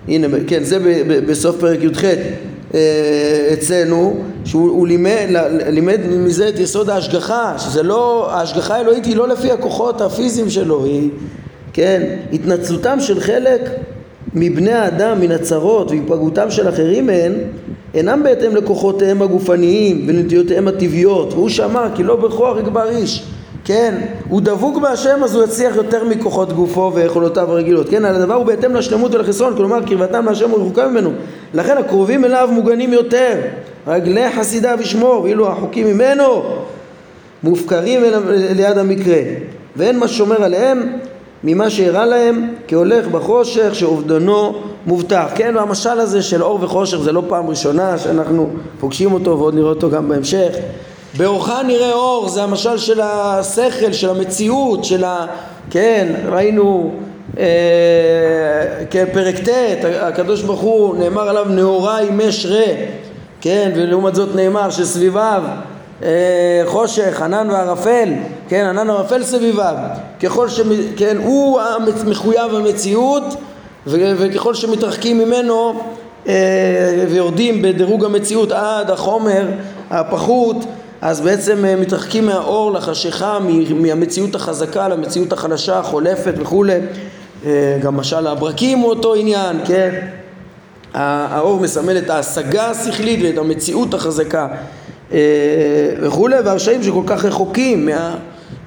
הנה 0.08 0.28
כן 0.46 0.64
זה 0.64 0.78
בסוף 1.26 1.56
פרק 1.60 1.78
י"ח 1.82 2.04
אצלנו, 3.52 4.16
שהוא 4.44 4.86
לימד, 4.86 5.26
לימד 5.66 6.00
מזה 6.06 6.48
את 6.48 6.58
יסוד 6.58 6.90
ההשגחה, 6.90 7.54
שזה 7.58 7.82
לא, 7.82 8.30
ההשגחה 8.32 8.76
האלוהית 8.76 9.04
היא 9.04 9.16
לא 9.16 9.28
לפי 9.28 9.50
הכוחות 9.50 10.00
הפיזיים 10.00 10.50
שלו, 10.50 10.84
היא, 10.84 11.10
כן, 11.72 12.02
התנצלותם 12.32 13.00
של 13.00 13.20
חלק 13.20 13.60
מבני 14.34 14.72
האדם 14.72 15.20
מן 15.20 15.30
הצרות 15.30 15.90
והיפגעותם 15.90 16.50
של 16.50 16.68
אחרים 16.68 17.06
מהן 17.06 17.32
אינם 17.94 18.22
בהתאם 18.22 18.56
לכוחותיהם 18.56 19.22
הגופניים 19.22 20.04
ונטיותיהם 20.08 20.68
הטבעיות 20.68 21.32
והוא 21.32 21.48
שמע 21.48 21.86
כי 21.94 22.02
לא 22.02 22.16
בכוח 22.16 22.58
יגבר 22.58 22.90
איש 22.90 23.22
כן, 23.70 23.94
הוא 24.28 24.40
דבוק 24.40 24.78
בהשם 24.78 25.24
אז 25.24 25.34
הוא 25.34 25.44
יצליח 25.44 25.76
יותר 25.76 26.04
מכוחות 26.04 26.52
גופו 26.52 26.92
ויכולותיו 26.94 27.50
הרגילות, 27.50 27.88
כן, 27.88 28.04
על 28.04 28.14
הדבר 28.14 28.34
הוא 28.34 28.46
בהתאם 28.46 28.74
לשלמות 28.74 29.14
ולחסרון, 29.14 29.56
כלומר 29.56 29.82
קרבתם 29.86 30.24
הוא 30.50 30.60
רחוקה 30.60 30.88
ממנו, 30.88 31.10
לכן 31.54 31.78
הקרובים 31.78 32.24
אליו 32.24 32.48
מוגנים 32.52 32.92
יותר, 32.92 33.40
רגלי 33.86 34.30
חסידיו 34.30 34.78
ישמור, 34.80 35.22
ואילו 35.22 35.48
החוקים 35.48 35.86
ממנו 35.86 36.42
מופקרים 37.42 38.02
ליד 38.56 38.78
המקרה, 38.78 39.20
ואין 39.76 39.98
מה 39.98 40.08
שומר 40.08 40.44
עליהם 40.44 40.96
ממה 41.44 41.70
שאירע 41.70 42.06
להם 42.06 42.48
כהולך 42.68 43.06
בחושך 43.06 43.74
שאובדנו 43.74 44.62
מובטח, 44.86 45.26
כן, 45.34 45.52
והמשל 45.56 46.00
הזה 46.00 46.22
של 46.22 46.42
אור 46.42 46.58
וחושך 46.62 46.98
זה 46.98 47.12
לא 47.12 47.22
פעם 47.28 47.50
ראשונה 47.50 47.98
שאנחנו 47.98 48.50
פוגשים 48.80 49.12
אותו 49.12 49.38
ועוד 49.38 49.54
נראה 49.54 49.68
אותו 49.68 49.90
גם 49.90 50.08
בהמשך 50.08 50.52
באורך 51.16 51.50
נראה 51.66 51.92
אור, 51.92 52.28
זה 52.28 52.42
המשל 52.42 52.78
של 52.78 53.00
השכל, 53.00 53.92
של 53.92 54.10
המציאות, 54.10 54.84
של 54.84 55.04
ה... 55.04 55.26
כן, 55.70 56.14
ראינו 56.28 56.92
אה, 57.38 57.44
כן, 58.90 59.04
פרק 59.12 59.34
ט', 59.48 59.84
הקדוש 60.00 60.42
ברוך 60.42 60.60
הוא 60.60 60.96
נאמר 60.96 61.28
עליו 61.28 61.44
נאורה 61.48 62.02
ימש 62.02 62.46
רע, 62.46 62.74
כן, 63.40 63.72
ולעומת 63.74 64.14
זאת 64.14 64.34
נאמר 64.34 64.70
שסביביו 64.70 65.42
אה, 66.02 66.62
חושך, 66.66 67.22
ענן 67.22 67.50
וערפל, 67.50 68.08
כן, 68.48 68.64
ענן 68.64 68.90
וערפל 68.90 69.22
סביביו, 69.22 69.74
ככל 70.22 70.48
ש... 70.48 70.60
כן, 70.96 71.16
הוא 71.24 71.60
מחויב 72.06 72.54
המציאות 72.54 73.24
וככל 73.86 74.54
שמתרחקים 74.54 75.18
ממנו 75.18 75.80
אה, 76.28 77.04
ויורדים 77.08 77.62
בדירוג 77.62 78.04
המציאות 78.04 78.52
עד 78.52 78.90
החומר, 78.90 79.46
הפחות, 79.90 80.56
אז 81.02 81.20
בעצם 81.20 81.64
אה, 81.64 81.76
מתרחקים 81.76 82.26
מהאור 82.26 82.72
לחשיכה, 82.72 83.38
מהמציאות 83.74 84.34
החזקה 84.34 84.88
למציאות 84.88 85.32
החלשה, 85.32 85.78
החולפת 85.78 86.34
וכולי. 86.36 86.78
אה, 87.46 87.78
גם 87.82 87.96
משל 87.96 88.26
הברקים 88.26 88.78
הוא 88.78 88.90
אותו 88.90 89.14
עניין, 89.14 89.56
כן? 89.64 90.06
האור 90.94 91.60
מסמל 91.60 91.98
את 91.98 92.10
ההשגה 92.10 92.70
השכלית 92.70 93.20
ואת 93.22 93.38
המציאות 93.38 93.94
החזקה 93.94 94.48
אה, 95.12 95.18
וכולי, 96.00 96.36
והרשעים 96.44 96.82
שכל 96.82 97.02
כך 97.06 97.24
רחוקים 97.24 97.86
מה, 97.86 98.16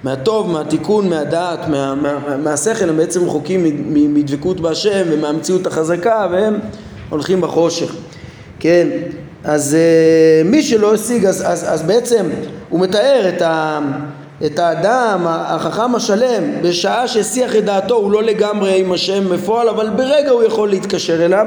מהטוב, 0.04 0.52
מהתיקון, 0.52 1.10
מהדעת, 1.10 1.68
מה, 1.68 1.96
מה, 1.96 2.38
מהשכל, 2.38 2.90
הם 2.90 2.98
בעצם 2.98 3.24
רחוקים 3.26 3.66
מדבקות 4.14 4.60
בהשם 4.60 5.04
ומהמציאות 5.12 5.68
החזקה 5.68 6.28
והם 6.32 6.60
הולכים 7.10 7.42
בחושך, 7.42 7.96
כן? 8.60 8.88
אז 9.44 9.78
uh, 9.78 10.48
מי 10.48 10.64
שלא 10.64 10.94
השיג, 10.94 11.26
אז, 11.26 11.44
אז, 11.48 11.74
אז 11.74 11.82
בעצם 11.82 12.26
הוא 12.70 12.80
מתאר 12.80 13.30
את, 13.30 13.42
ה, 13.42 13.80
את 14.46 14.60
האדם 14.60 15.22
החכם 15.28 15.96
השלם 15.96 16.44
בשעה 16.62 17.08
שהשיח 17.08 17.56
את 17.56 17.66
דעתו 17.66 17.96
הוא 17.96 18.12
לא 18.12 18.24
לגמרי 18.24 18.80
עם 18.80 18.92
השם 18.92 19.30
בפועל 19.30 19.70
אבל 19.70 19.90
ברגע 19.90 20.32
הוא 20.32 20.44
יכול 20.44 20.70
להתקשר 20.70 21.26
אליו. 21.26 21.46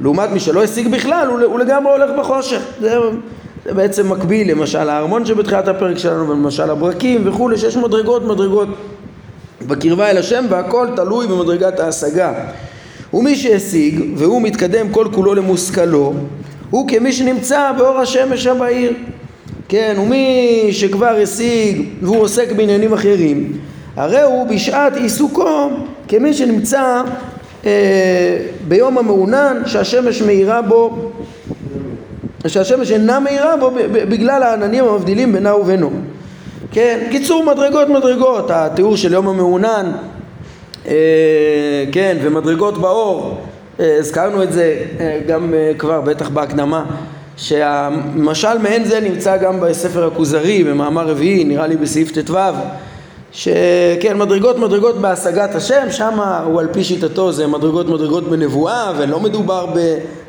לעומת 0.00 0.30
מי 0.30 0.40
שלא 0.40 0.62
השיג 0.62 0.88
בכלל 0.88 1.28
הוא, 1.28 1.40
הוא 1.40 1.58
לגמרי 1.58 1.92
הולך 1.92 2.10
בחושך. 2.18 2.60
זה, 2.80 2.96
זה 3.64 3.74
בעצם 3.74 4.12
מקביל 4.12 4.50
למשל 4.50 4.88
הארמון 4.88 5.26
שבתחילת 5.26 5.68
הפרק 5.68 5.98
שלנו 5.98 6.28
ולמשל 6.28 6.70
הברקים 6.70 7.28
וכולי 7.28 7.58
שיש 7.58 7.76
מדרגות 7.76 8.24
מדרגות 8.24 8.68
בקרבה 9.66 10.10
אל 10.10 10.18
השם 10.18 10.44
והכל 10.48 10.88
תלוי 10.96 11.26
במדרגת 11.26 11.80
ההשגה. 11.80 12.32
ומי 13.14 13.36
שהשיג 13.36 14.04
והוא 14.16 14.42
מתקדם 14.42 14.88
כל 14.88 15.06
כולו 15.12 15.34
למושכלו 15.34 16.14
הוא 16.70 16.88
כמי 16.88 17.12
שנמצא 17.12 17.72
באור 17.78 17.98
השמש 17.98 18.46
הבהיר. 18.46 18.92
כן, 19.68 19.96
ומי 20.00 20.68
שכבר 20.72 21.16
השיג 21.22 21.88
והוא 22.02 22.20
עוסק 22.20 22.52
בעניינים 22.52 22.92
אחרים 22.92 23.52
הרי 23.96 24.22
הוא 24.22 24.46
בשעת 24.46 24.96
עיסוקו 24.96 25.70
כמי 26.08 26.34
שנמצא 26.34 27.02
אה, 27.66 28.38
ביום 28.68 28.98
המעונן 28.98 29.62
שהשמש 29.66 30.22
מאירה 30.22 30.62
בו 30.62 31.10
שהשמש 32.46 32.90
אינה 32.90 33.20
מאירה 33.20 33.56
בו 33.56 33.70
בגלל 33.92 34.42
העננים 34.42 34.84
המבדילים 34.84 35.32
בינה 35.32 35.56
ובינו. 35.56 35.90
כן, 36.72 37.06
קיצור 37.10 37.44
מדרגות 37.44 37.88
מדרגות. 37.88 38.50
התיאור 38.50 38.96
של 38.96 39.12
יום 39.12 39.28
המעונן 39.28 39.92
אה, 40.86 41.84
כן, 41.92 42.16
ומדרגות 42.22 42.78
באור 42.78 43.40
הזכרנו 43.80 44.42
את 44.42 44.52
זה 44.52 44.84
אה, 45.00 45.20
גם 45.26 45.54
אה, 45.54 45.72
כבר 45.78 46.00
בטח 46.00 46.28
בהקדמה 46.28 46.84
שהמשל 47.36 48.58
מעין 48.58 48.84
זה 48.84 49.00
נמצא 49.00 49.36
גם 49.36 49.60
בספר 49.60 50.06
הכוזרי 50.06 50.64
במאמר 50.64 51.08
רביעי 51.08 51.44
נראה 51.44 51.66
לי 51.66 51.76
בסעיף 51.76 52.12
ט"ו 52.12 52.38
שכן 53.32 54.18
מדרגות 54.18 54.58
מדרגות 54.58 55.00
בהשגת 55.00 55.54
השם 55.54 55.86
שם 55.90 56.20
הוא 56.44 56.60
על 56.60 56.68
פי 56.72 56.84
שיטתו 56.84 57.32
זה 57.32 57.46
מדרגות 57.46 57.88
מדרגות 57.88 58.28
בנבואה 58.28 58.92
ולא 58.98 59.20
מדובר 59.20 59.66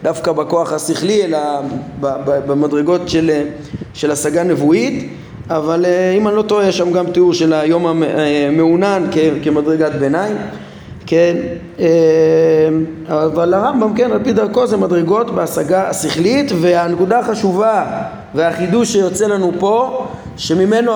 דווקא 0.03 0.31
בכוח 0.31 0.73
השכלי 0.73 1.23
אלא 1.23 1.39
במדרגות 2.21 3.09
של, 3.09 3.31
של 3.93 4.11
השגה 4.11 4.43
נבואית 4.43 5.09
אבל 5.49 5.85
אם 6.17 6.27
אני 6.27 6.35
לא 6.35 6.41
טועה 6.41 6.67
יש 6.67 6.77
שם 6.77 6.91
גם 6.91 7.11
תיאור 7.11 7.33
של 7.33 7.53
היום 7.53 7.85
המעונן 7.85 9.03
כמדרגת 9.43 9.91
ביניים 9.91 10.37
כן, 11.05 11.37
אה, 11.79 11.85
אבל 13.07 13.53
הרמב"ם, 13.53 13.93
כן, 13.95 14.11
על 14.11 14.23
פי 14.23 14.33
דרכו 14.33 14.67
זה 14.67 14.77
מדרגות 14.77 15.35
בהשגה 15.35 15.89
השכלית 15.89 16.51
והנקודה 16.61 17.19
החשובה 17.19 17.85
והחידוש 18.35 18.91
שיוצא 18.91 19.27
לנו 19.27 19.51
פה 19.59 20.05
שממנו, 20.37 20.91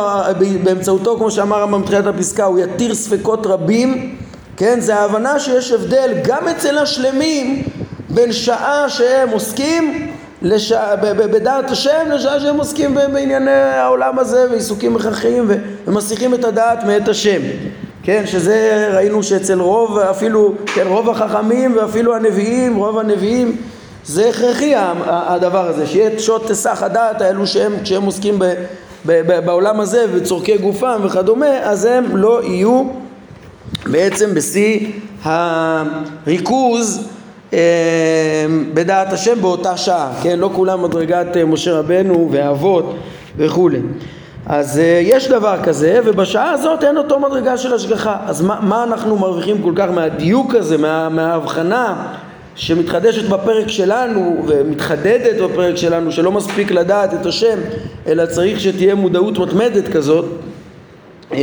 באמצעותו, 0.63 1.17
כמו 1.17 1.31
שאמר 1.31 1.57
הרמב"ם 1.57 1.81
בתחילת 1.81 2.07
הפסקה, 2.07 2.45
הוא 2.45 2.59
יתיר 2.59 2.95
ספקות 2.95 3.47
רבים, 3.47 4.15
כן, 4.57 4.79
זה 4.79 4.95
ההבנה 4.95 5.39
שיש 5.39 5.71
הבדל 5.71 6.13
גם 6.23 6.47
אצל 6.47 6.77
השלמים 6.77 7.63
בין 8.09 8.31
שעה 8.31 8.89
שהם 8.89 9.29
עוסקים 9.29 10.11
לש... 10.41 10.71
בדעת 11.01 11.71
השם 11.71 12.11
לשעה 12.11 12.39
שהם 12.39 12.57
עוסקים 12.57 12.95
בענייני 12.95 13.51
העולם 13.51 14.19
הזה 14.19 14.45
ועיסוקים 14.51 14.95
הכרחיים 14.95 15.47
ומסיחים 15.87 16.33
את 16.33 16.45
הדעת 16.45 16.83
מאת 16.83 17.07
השם 17.07 17.41
כן, 18.05 18.23
שזה 18.25 18.89
ראינו 18.93 19.23
שאצל 19.23 19.61
רוב 19.61 19.97
אפילו, 19.97 20.53
כן, 20.65 20.87
רוב 20.87 21.09
החכמים 21.09 21.77
ואפילו 21.77 22.15
הנביאים, 22.15 22.75
רוב 22.75 22.97
הנביאים 22.97 23.57
זה 24.05 24.29
הכרחי 24.29 24.73
הדבר 25.07 25.67
הזה, 25.67 25.87
שיהיה 25.87 26.19
שעות 26.19 26.47
תסח 26.47 26.83
הדעת 26.83 27.21
האלו 27.21 27.47
שהם, 27.47 27.73
כשהם 27.83 28.03
עוסקים 28.03 28.39
ב, 28.39 28.43
ב, 29.05 29.21
ב, 29.27 29.45
בעולם 29.45 29.79
הזה 29.79 30.05
וצורכי 30.13 30.57
גופם 30.57 30.99
וכדומה, 31.03 31.59
אז 31.63 31.85
הם 31.85 32.17
לא 32.17 32.43
יהיו 32.43 32.83
בעצם 33.85 34.33
בשיא 34.33 34.87
הריכוז 35.23 37.07
אה, 37.53 37.59
בדעת 38.73 39.13
השם 39.13 39.41
באותה 39.41 39.77
שעה, 39.77 40.13
כן? 40.23 40.39
לא 40.39 40.49
כולם 40.55 40.83
מדרגת 40.83 41.37
אה, 41.37 41.45
משה 41.45 41.79
רבנו 41.79 42.29
ואבות 42.31 42.95
וכולי. 43.37 43.79
אז 44.45 44.79
אה, 44.79 44.99
יש 45.03 45.27
דבר 45.27 45.57
כזה, 45.63 45.99
ובשעה 46.05 46.51
הזאת 46.51 46.83
אין 46.83 46.97
אותו 46.97 47.19
מדרגה 47.19 47.57
של 47.57 47.73
השגחה. 47.73 48.17
אז 48.25 48.41
מה, 48.41 48.59
מה 48.61 48.83
אנחנו 48.83 49.17
מרוויחים 49.17 49.61
כל 49.61 49.73
כך 49.75 49.89
מהדיוק 49.89 50.55
הזה, 50.55 50.77
מה, 50.77 51.09
מההבחנה 51.09 52.07
שמתחדשת 52.55 53.29
בפרק 53.29 53.67
שלנו 53.67 54.43
ומתחדדת 54.47 55.41
בפרק 55.41 55.75
שלנו, 55.75 56.11
שלא 56.11 56.31
מספיק 56.31 56.71
לדעת 56.71 57.13
את 57.13 57.25
השם, 57.25 57.57
אלא 58.07 58.25
צריך 58.25 58.59
שתהיה 58.59 58.95
מודעות 58.95 59.37
מתמדת 59.37 59.87
כזאת, 59.87 60.25
אה, 61.33 61.39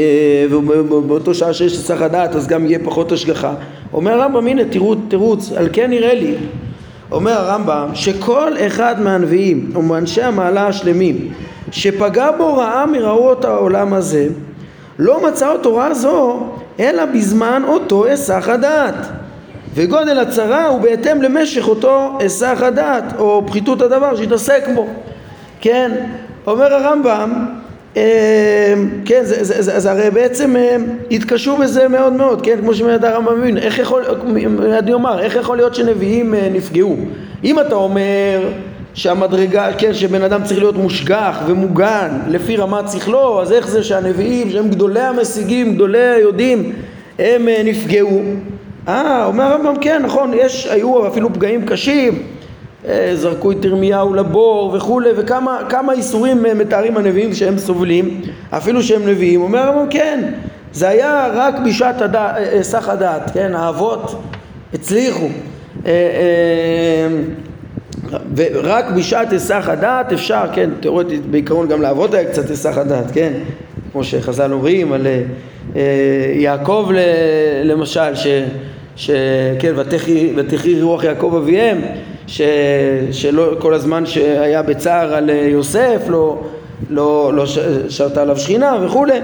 ובאותו 0.51 1.35
שעה 1.35 1.55
שיש 1.55 1.85
צריך 1.85 2.03
לדעת 2.03 2.37
אז 2.37 2.47
גם 2.47 2.67
יהיה 2.67 2.79
פחות 2.85 3.13
השגחה. 3.13 3.55
אומר 3.93 4.13
הרמב"ם, 4.13 4.47
הנה 4.47 4.65
תירוץ, 4.65 4.99
תירוץ, 5.09 5.53
על 5.57 5.69
כן 5.73 5.91
נראה 5.91 6.15
לי, 6.15 6.35
אומר 7.13 7.33
הרמב"ם, 7.33 7.89
שכל 7.95 8.53
אחד 8.67 9.01
מהנביאים 9.01 9.71
ומאנשי 9.75 10.23
המעלה 10.23 10.67
השלמים 10.67 11.33
שפגע 11.73 12.31
בו 12.31 12.57
רעה 12.57 12.87
מרעות 12.87 13.45
העולם 13.45 13.95
הזה, 13.95 14.27
לא 14.99 15.27
מצא 15.27 15.49
אותו 15.49 15.63
תורה 15.63 15.95
זו 15.95 16.41
אלא 16.81 17.05
בזמן 17.05 17.63
אותו 17.69 18.05
היסח 18.05 18.49
הדעת. 18.49 18.95
וגודל 19.75 20.19
הצרה 20.19 20.67
הוא 20.67 20.81
בהתאם 20.81 21.23
למשך 21.23 21.69
אותו 21.69 22.17
היסח 22.19 22.59
הדעת 22.63 23.05
או 23.19 23.43
פחיתות 23.47 23.83
הדבר 23.83 24.17
שהתעסק 24.17 24.65
בו. 24.75 24.87
כן, 25.61 25.91
אומר 26.47 26.75
הרמב"ם, 26.75 27.47
אה, 27.97 28.75
כן, 29.05 29.21
זה, 29.25 29.45
זה, 29.45 29.63
זה, 29.63 29.81
זה 29.81 29.91
הרי 29.91 30.11
בעצם 30.11 30.57
אה, 30.57 30.77
התקשו 31.11 31.57
בזה 31.57 31.89
מאוד 31.89 32.13
מאוד, 32.13 32.43
כן, 32.43 32.57
כמו 32.61 32.75
שמייד 32.75 33.05
הרמב"ם 33.05 33.41
מבין, 33.41 33.59
איך 33.59 33.79
יכול, 33.79 34.03
אני 34.79 34.93
אומר, 34.93 35.21
איך 35.21 35.37
יכול 35.37 35.57
להיות 35.57 35.75
שנביאים 35.75 36.35
אה, 36.35 36.49
נפגעו? 36.53 36.97
אם 37.45 37.61
אתה 37.61 37.75
אומר 37.75 38.49
שהמדרגה, 38.95 39.73
כן, 39.79 39.95
שבן 39.95 40.23
אדם 40.23 40.45
צריך 40.45 40.59
להיות 40.59 40.77
מושגח 40.77 41.39
ומוגן 41.47 42.19
לפי 42.29 42.57
רמת 42.57 42.85
שכלו, 42.93 43.43
אז 43.43 43.53
איך 43.53 43.69
זה 43.69 43.83
שהנביאים 43.85 44.51
שהם 44.51 44.69
גדולי 44.69 45.01
המשיגים, 45.01 45.75
גדולי 45.75 46.09
היודעים, 46.09 46.73
הם 47.19 47.49
אה, 47.49 47.63
נפגעו? 47.65 48.23
אה, 48.89 49.25
אומר 49.27 49.45
הרמב"ם, 49.45 49.75
כן, 49.81 50.03
נכון, 50.05 50.33
יש, 50.35 50.67
היו 50.67 51.09
אפילו 51.09 51.33
פגעים 51.33 51.67
קשים, 51.67 52.23
אה, 52.89 53.11
זרקו 53.15 53.53
את 53.53 53.65
ירמיהו 53.65 54.15
לבור 54.15 54.75
וכולי, 54.75 55.11
וכמה 55.17 55.93
איסורים 55.93 56.47
אה, 56.47 56.55
מתארים 56.55 56.97
הנביאים 56.97 57.35
שהם 57.35 57.59
סובלים, 57.59 58.21
אפילו 58.51 58.83
שהם 58.83 59.09
נביאים, 59.09 59.43
אומר 59.43 59.59
הרמב"ם, 59.59 59.91
כן, 59.91 60.31
זה 60.73 60.89
היה 60.89 61.29
רק 61.35 61.55
בשעת 61.67 61.97
היסח 62.15 62.89
הדעת, 62.89 63.31
כן, 63.35 63.55
האבות 63.55 64.23
הצליחו. 64.75 65.29
ורק 68.37 68.85
בשעת 68.91 69.33
היסח 69.33 69.69
הדעת 69.69 70.13
אפשר, 70.13 70.43
כן, 70.55 70.71
תיאורטית 70.81 71.27
בעיקרון 71.27 71.69
גם 71.69 71.83
לעבוד 71.83 72.15
היה 72.15 72.31
קצת 72.31 72.51
היסח 72.51 72.79
הדעת, 72.79 73.11
כן, 73.13 73.33
כמו 73.93 74.05
שחז"ל 74.05 74.53
אומרים 74.53 74.93
על 74.93 75.07
אה, 75.77 75.81
יעקב 76.35 76.91
למשל, 77.65 78.15
ש, 78.15 78.27
שכן, 78.97 79.73
ותחי 80.37 80.83
רוח 80.83 81.05
יעקב 81.05 81.35
אביהם, 81.43 81.81
ש, 82.27 82.41
שלא 83.13 83.57
כל 83.59 83.75
הזמן 83.75 84.07
שהיה 84.07 84.63
בצער 84.63 85.15
על 85.15 85.31
יוסף, 85.31 86.03
לא, 86.09 86.41
לא, 86.91 87.33
לא 87.35 87.45
שרתה 87.89 88.23
עליו 88.23 88.39
שכינה 88.39 88.77
וכולי 88.85 89.21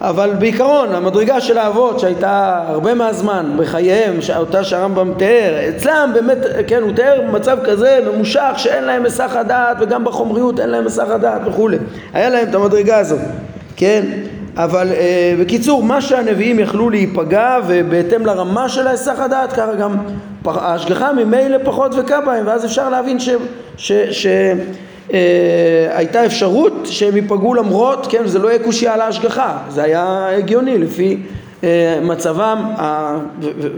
אבל 0.00 0.30
בעיקרון 0.38 0.94
המדרגה 0.94 1.40
של 1.40 1.58
האבות 1.58 2.00
שהייתה 2.00 2.62
הרבה 2.66 2.94
מהזמן 2.94 3.52
בחייהם, 3.58 4.18
אותה 4.36 4.64
שהרמב"ם 4.64 5.12
תיאר, 5.16 5.68
אצלם 5.68 6.10
באמת, 6.14 6.38
כן, 6.66 6.82
הוא 6.82 6.92
תיאר 6.92 7.22
מצב 7.32 7.58
כזה 7.64 7.98
ממושך 8.12 8.52
שאין 8.56 8.84
להם 8.84 9.04
היסח 9.04 9.36
הדעת 9.36 9.76
וגם 9.80 10.04
בחומריות 10.04 10.60
אין 10.60 10.70
להם 10.70 10.84
היסח 10.84 11.06
הדעת 11.08 11.40
וכולי. 11.46 11.78
היה 12.14 12.30
להם 12.30 12.48
את 12.48 12.54
המדרגה 12.54 12.98
הזאת, 12.98 13.20
כן? 13.76 14.02
אבל 14.56 14.92
אה, 14.92 15.34
בקיצור, 15.40 15.82
מה 15.82 16.00
שהנביאים 16.00 16.58
יכלו 16.58 16.90
להיפגע 16.90 17.58
ובהתאם 17.66 18.26
לרמה 18.26 18.68
של 18.68 18.86
ההיסח 18.86 19.20
הדעת, 19.20 19.52
ככה 19.52 19.74
גם 19.74 19.96
ההשגחה 20.44 21.12
ממילא 21.12 21.58
פחות 21.64 21.94
וקה 21.98 22.20
בהם, 22.20 22.46
ואז 22.46 22.64
אפשר 22.64 22.88
להבין 22.88 23.20
ש... 23.20 23.30
ש, 23.76 23.92
ש 24.10 24.26
הייתה 25.90 26.26
אפשרות 26.26 26.72
שהם 26.84 27.16
ייפגעו 27.16 27.54
למרות, 27.54 28.06
כן, 28.10 28.26
זה 28.26 28.38
לא 28.38 28.48
יהיה 28.48 28.58
קושייה 28.58 28.94
על 28.94 29.00
ההשגחה, 29.00 29.58
זה 29.68 29.82
היה 29.82 30.28
הגיוני 30.36 30.78
לפי 30.78 31.16
אה, 31.64 31.98
מצבם 32.02 32.64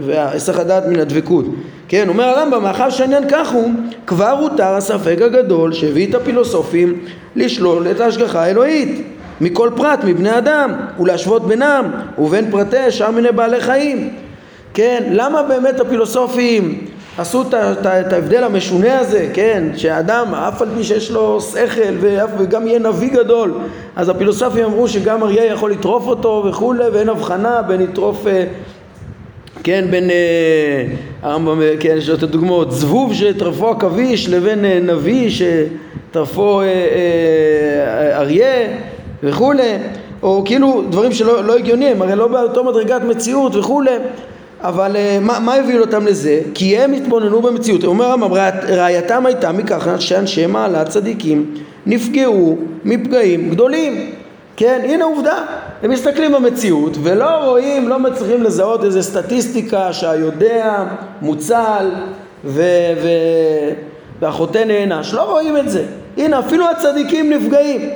והיסח 0.01 0.59
הדעת 0.59 0.87
מן 0.87 0.99
הדבקות. 0.99 1.45
כן, 1.87 2.09
אומר 2.09 2.23
הרמב"ם, 2.23 2.63
מאחר 2.63 2.89
שהעניין 2.89 3.23
כך 3.29 3.51
הוא, 3.51 3.71
כבר 4.07 4.29
הותר 4.29 4.73
הספק 4.73 5.17
הגדול 5.21 5.73
שהביא 5.73 6.09
את 6.09 6.15
הפילוסופים 6.15 6.99
לשלול 7.35 7.91
את 7.91 7.99
ההשגחה 7.99 8.43
האלוהית 8.43 9.07
מכל 9.41 9.69
פרט 9.75 10.03
מבני 10.03 10.37
אדם 10.37 10.73
ולהשוות 10.99 11.47
בינם 11.47 11.91
ובין 12.17 12.51
פרטי 12.51 12.91
שאר 12.91 13.11
מיני 13.11 13.31
בעלי 13.31 13.61
חיים. 13.61 14.09
כן, 14.73 15.03
למה 15.11 15.43
באמת 15.43 15.79
הפילוסופים 15.79 16.85
עשו 17.17 17.41
את 17.41 18.13
ההבדל 18.13 18.43
המשונה 18.43 18.99
הזה, 18.99 19.29
כן, 19.33 19.63
שאדם 19.75 20.35
אף 20.35 20.61
על 20.61 20.67
פי 20.77 20.83
שיש 20.83 21.11
לו 21.11 21.41
שכל 21.41 22.07
וגם 22.37 22.67
יהיה 22.67 22.79
נביא 22.79 23.11
גדול 23.13 23.53
אז 23.95 24.09
הפילוסופים 24.09 24.65
אמרו 24.65 24.87
שגם 24.87 25.23
אריה 25.23 25.45
יכול 25.45 25.71
לטרוף 25.71 26.07
אותו 26.07 26.43
וכולי 26.47 26.89
ואין 26.93 27.09
הבחנה 27.09 27.61
בין 27.61 27.81
לטרוף 27.81 28.27
אה, 28.27 28.43
כן, 29.63 29.85
בין 29.91 30.09
אה, 30.09 30.85
הרמב"ם, 31.21 31.61
כן, 31.79 31.95
יש 31.97 32.09
את 32.09 32.23
הדוגמאות, 32.23 32.71
זבוב 32.71 33.13
שטרפו 33.13 33.69
עכביש 33.69 34.29
לבין 34.29 34.65
אה, 34.65 34.79
נביא 34.81 35.29
שטרפו 35.29 36.61
אריה 38.13 38.67
וכולי, 39.23 39.77
או 40.23 40.43
כאילו 40.45 40.83
דברים 40.89 41.11
שלא 41.11 41.43
לא 41.43 41.55
הגיוניים, 41.55 42.01
הרי 42.01 42.15
לא 42.15 42.27
באותו 42.27 42.63
מדרגת 42.63 43.01
מציאות 43.01 43.55
וכולי, 43.55 43.95
אבל 44.63 44.95
אה, 44.95 45.17
מה, 45.21 45.39
מה 45.39 45.53
הביא 45.53 45.79
אותם 45.79 46.05
לזה? 46.07 46.41
כי 46.53 46.77
הם 46.77 46.93
התבוננו 46.93 47.41
במציאות. 47.41 47.83
אומר 47.83 48.05
הרמב"ם, 48.05 48.33
ראייתם 48.67 49.25
הייתה 49.25 49.51
מכך 49.51 49.87
שאנשי 49.99 50.45
מעלה 50.45 50.85
צדיקים 50.85 51.53
נפגעו 51.85 52.57
מפגעים 52.85 53.49
גדולים. 53.49 54.11
כן, 54.55 54.81
הנה 54.83 55.05
עובדה. 55.05 55.43
הם 55.83 55.91
מסתכלים 55.91 56.31
במציאות 56.31 56.97
ולא 57.03 57.25
רואים, 57.25 57.89
לא 57.89 57.99
מצליחים 57.99 58.43
לזהות 58.43 58.83
איזה 58.83 59.01
סטטיסטיקה 59.01 59.93
שהיודע 59.93 60.83
מוצל 61.21 61.91
ו... 62.45 62.63
ו... 63.03 63.07
והחוטא 64.21 64.57
נענש. 64.57 65.13
לא 65.13 65.31
רואים 65.31 65.57
את 65.57 65.69
זה. 65.69 65.85
הנה, 66.17 66.39
אפילו 66.39 66.69
הצדיקים 66.69 67.33
נפגעים. 67.33 67.89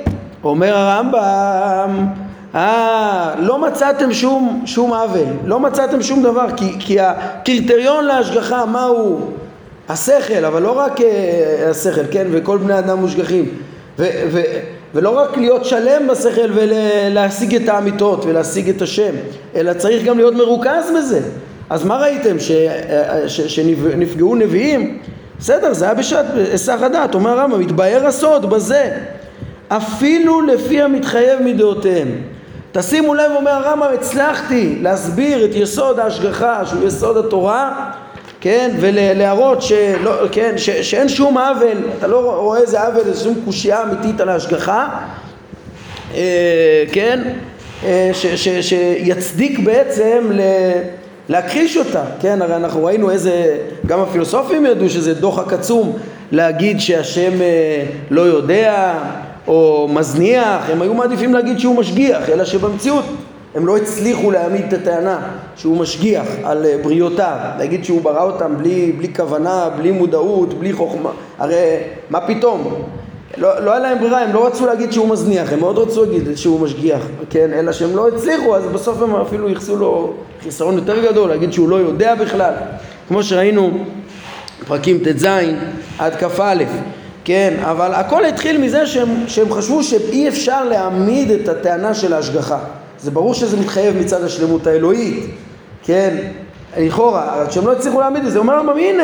אומר 0.44 0.76
הרמב"ם 0.76 2.06
אה, 2.56 3.34
לא 3.38 3.58
מצאתם 3.58 4.12
שום, 4.12 4.62
שום 4.66 4.92
עוול, 4.92 5.26
לא 5.44 5.60
מצאתם 5.60 6.02
שום 6.02 6.22
דבר, 6.22 6.46
כי, 6.56 6.76
כי 6.78 7.00
הקריטריון 7.00 8.04
להשגחה 8.04 8.66
מהו? 8.66 9.20
השכל, 9.88 10.44
אבל 10.44 10.62
לא 10.62 10.78
רק 10.78 11.00
אה, 11.00 11.70
השכל, 11.70 12.00
כן, 12.10 12.26
וכל 12.30 12.58
בני 12.58 12.78
אדם 12.78 12.98
מושגחים, 12.98 13.48
ו, 13.98 14.06
ו, 14.32 14.40
ולא 14.94 15.18
רק 15.18 15.36
להיות 15.36 15.64
שלם 15.64 16.08
בשכל 16.08 16.50
ולהשיג 16.54 17.54
את 17.54 17.68
האמיתות 17.68 18.24
ולהשיג 18.24 18.68
את 18.68 18.82
השם, 18.82 19.12
אלא 19.54 19.72
צריך 19.72 20.04
גם 20.04 20.16
להיות 20.16 20.34
מרוכז 20.34 20.92
בזה. 20.96 21.20
אז 21.70 21.84
מה 21.84 21.96
ראיתם? 21.96 22.38
ש, 22.40 22.50
אה, 22.50 23.28
ש, 23.28 23.40
שנפגעו 23.40 24.34
נביאים? 24.34 24.98
בסדר, 25.38 25.72
זה 25.72 25.84
היה 25.84 25.94
בשעת 25.94 26.26
היסח 26.34 26.78
הדעת, 26.82 27.14
אומר 27.14 27.40
הרמב"ם, 27.40 27.60
מתבהר 27.60 28.06
הסוד 28.06 28.50
בזה, 28.50 28.90
אפילו 29.68 30.40
לפי 30.40 30.82
המתחייב 30.82 31.42
מדעותיהם. 31.42 32.08
תשימו 32.78 33.14
לב, 33.14 33.32
אומר 33.34 33.50
הרמב"ם, 33.50 33.88
הצלחתי 33.94 34.78
להסביר 34.80 35.44
את 35.44 35.50
יסוד 35.54 35.98
ההשגחה 35.98 36.66
שהוא 36.66 36.86
יסוד 36.86 37.16
התורה, 37.16 37.90
כן, 38.40 38.70
ולהראות 38.80 39.62
שלא, 39.62 40.12
כן, 40.32 40.52
ש, 40.56 40.70
שאין 40.70 41.08
שום 41.08 41.38
עוול, 41.38 41.78
אתה 41.98 42.06
לא 42.06 42.40
רואה 42.40 42.60
איזה 42.60 42.82
עוול, 42.82 43.00
איזה 43.06 43.24
שום 43.24 43.34
קושייה 43.44 43.82
אמיתית 43.82 44.20
על 44.20 44.28
ההשגחה, 44.28 44.88
אה, 46.14 46.84
כן, 46.92 47.22
אה, 47.84 48.10
ש, 48.12 48.26
ש, 48.26 48.48
שיצדיק 48.48 49.58
בעצם 49.58 50.30
ל, 50.30 50.40
להכחיש 51.28 51.76
אותה, 51.76 52.02
כן, 52.20 52.42
הרי 52.42 52.56
אנחנו 52.56 52.84
ראינו 52.84 53.10
איזה, 53.10 53.58
גם 53.86 54.00
הפילוסופים 54.00 54.66
ידעו 54.66 54.88
שזה 54.88 55.14
דוחק 55.14 55.52
עצום 55.52 55.98
להגיד 56.32 56.80
שהשם 56.80 57.42
אה, 57.42 57.84
לא 58.10 58.20
יודע 58.20 58.94
או 59.48 59.88
מזניח, 59.92 60.70
הם 60.70 60.82
היו 60.82 60.94
מעדיפים 60.94 61.34
להגיד 61.34 61.58
שהוא 61.58 61.76
משגיח, 61.76 62.28
אלא 62.28 62.44
שבמציאות 62.44 63.04
הם 63.54 63.66
לא 63.66 63.76
הצליחו 63.76 64.30
להעמיד 64.30 64.64
את 64.68 64.72
הטענה 64.72 65.18
שהוא 65.56 65.76
משגיח 65.76 66.26
על 66.44 66.66
אה, 66.66 66.76
בריאותיו, 66.82 67.36
להגיד 67.58 67.84
שהוא 67.84 68.02
ברא 68.02 68.22
אותם 68.22 68.54
בלי, 68.58 68.92
בלי 68.92 69.14
כוונה, 69.14 69.68
בלי 69.76 69.90
מודעות, 69.90 70.54
בלי 70.54 70.72
חוכמה, 70.72 71.10
הרי 71.38 71.76
מה 72.10 72.20
פתאום? 72.20 72.74
לא, 73.36 73.64
לא 73.64 73.70
היה 73.70 73.80
להם 73.80 73.98
ברירה, 73.98 74.20
הם 74.20 74.32
לא 74.32 74.46
רצו 74.46 74.66
להגיד 74.66 74.92
שהוא 74.92 75.08
מזניח, 75.08 75.52
הם 75.52 75.60
מאוד 75.60 75.78
רצו 75.78 76.04
להגיד 76.04 76.36
שהוא 76.36 76.60
משגיח, 76.60 77.00
כן? 77.30 77.50
אלא 77.52 77.72
שהם 77.72 77.96
לא 77.96 78.08
הצליחו, 78.08 78.56
אז 78.56 78.64
בסוף 78.66 79.02
הם 79.02 79.16
אפילו 79.16 79.48
ייחסו 79.48 79.76
לו 79.76 80.12
חיסרון 80.42 80.74
יותר 80.74 81.10
גדול, 81.10 81.28
להגיד 81.28 81.52
שהוא 81.52 81.68
לא 81.68 81.76
יודע 81.76 82.14
בכלל, 82.14 82.52
כמו 83.08 83.22
שראינו 83.22 83.70
פרקים 84.66 84.98
ט"ז 84.98 85.26
עד 85.98 86.14
כ"א, 86.14 86.54
כן? 87.26 87.54
אבל 87.62 87.94
הכל 87.94 88.24
התחיל 88.24 88.58
מזה 88.58 88.86
שהם, 88.86 89.08
שהם 89.26 89.52
חשבו 89.52 89.82
שאי 89.82 90.28
אפשר 90.28 90.64
להעמיד 90.64 91.30
את 91.30 91.48
הטענה 91.48 91.94
של 91.94 92.12
ההשגחה. 92.12 92.58
זה 93.00 93.10
ברור 93.10 93.34
שזה 93.34 93.56
מתחייב 93.56 93.96
מצד 93.96 94.24
השלמות 94.24 94.66
האלוהית, 94.66 95.24
כן? 95.82 96.16
לכאורה, 96.78 97.44
כשהם 97.48 97.66
לא 97.66 97.72
הצליחו 97.72 98.00
להעמיד 98.00 98.24
את 98.24 98.32
זה, 98.32 98.38
אומר 98.38 98.56
להם, 98.56 98.68
הנה, 98.68 99.02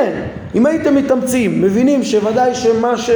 אם 0.54 0.66
הייתם 0.66 0.94
מתאמצים, 0.94 1.62
מבינים 1.62 2.02
שוודאי 2.02 2.54
שמה 2.54 2.98
ש, 2.98 3.10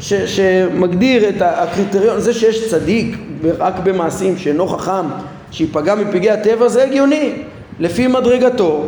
ש, 0.00 0.14
שמגדיר 0.14 1.28
את 1.28 1.34
הקריטריון, 1.40 2.20
זה 2.20 2.34
שיש 2.34 2.70
צדיק 2.70 3.16
רק 3.58 3.74
במעשים 3.82 4.38
שאינו 4.38 4.68
חכם, 4.68 5.06
שיפגע 5.50 5.94
מפגעי 5.94 6.30
הטבע, 6.30 6.68
זה 6.68 6.84
הגיוני, 6.84 7.32
לפי 7.80 8.06
מדרגתו. 8.06 8.84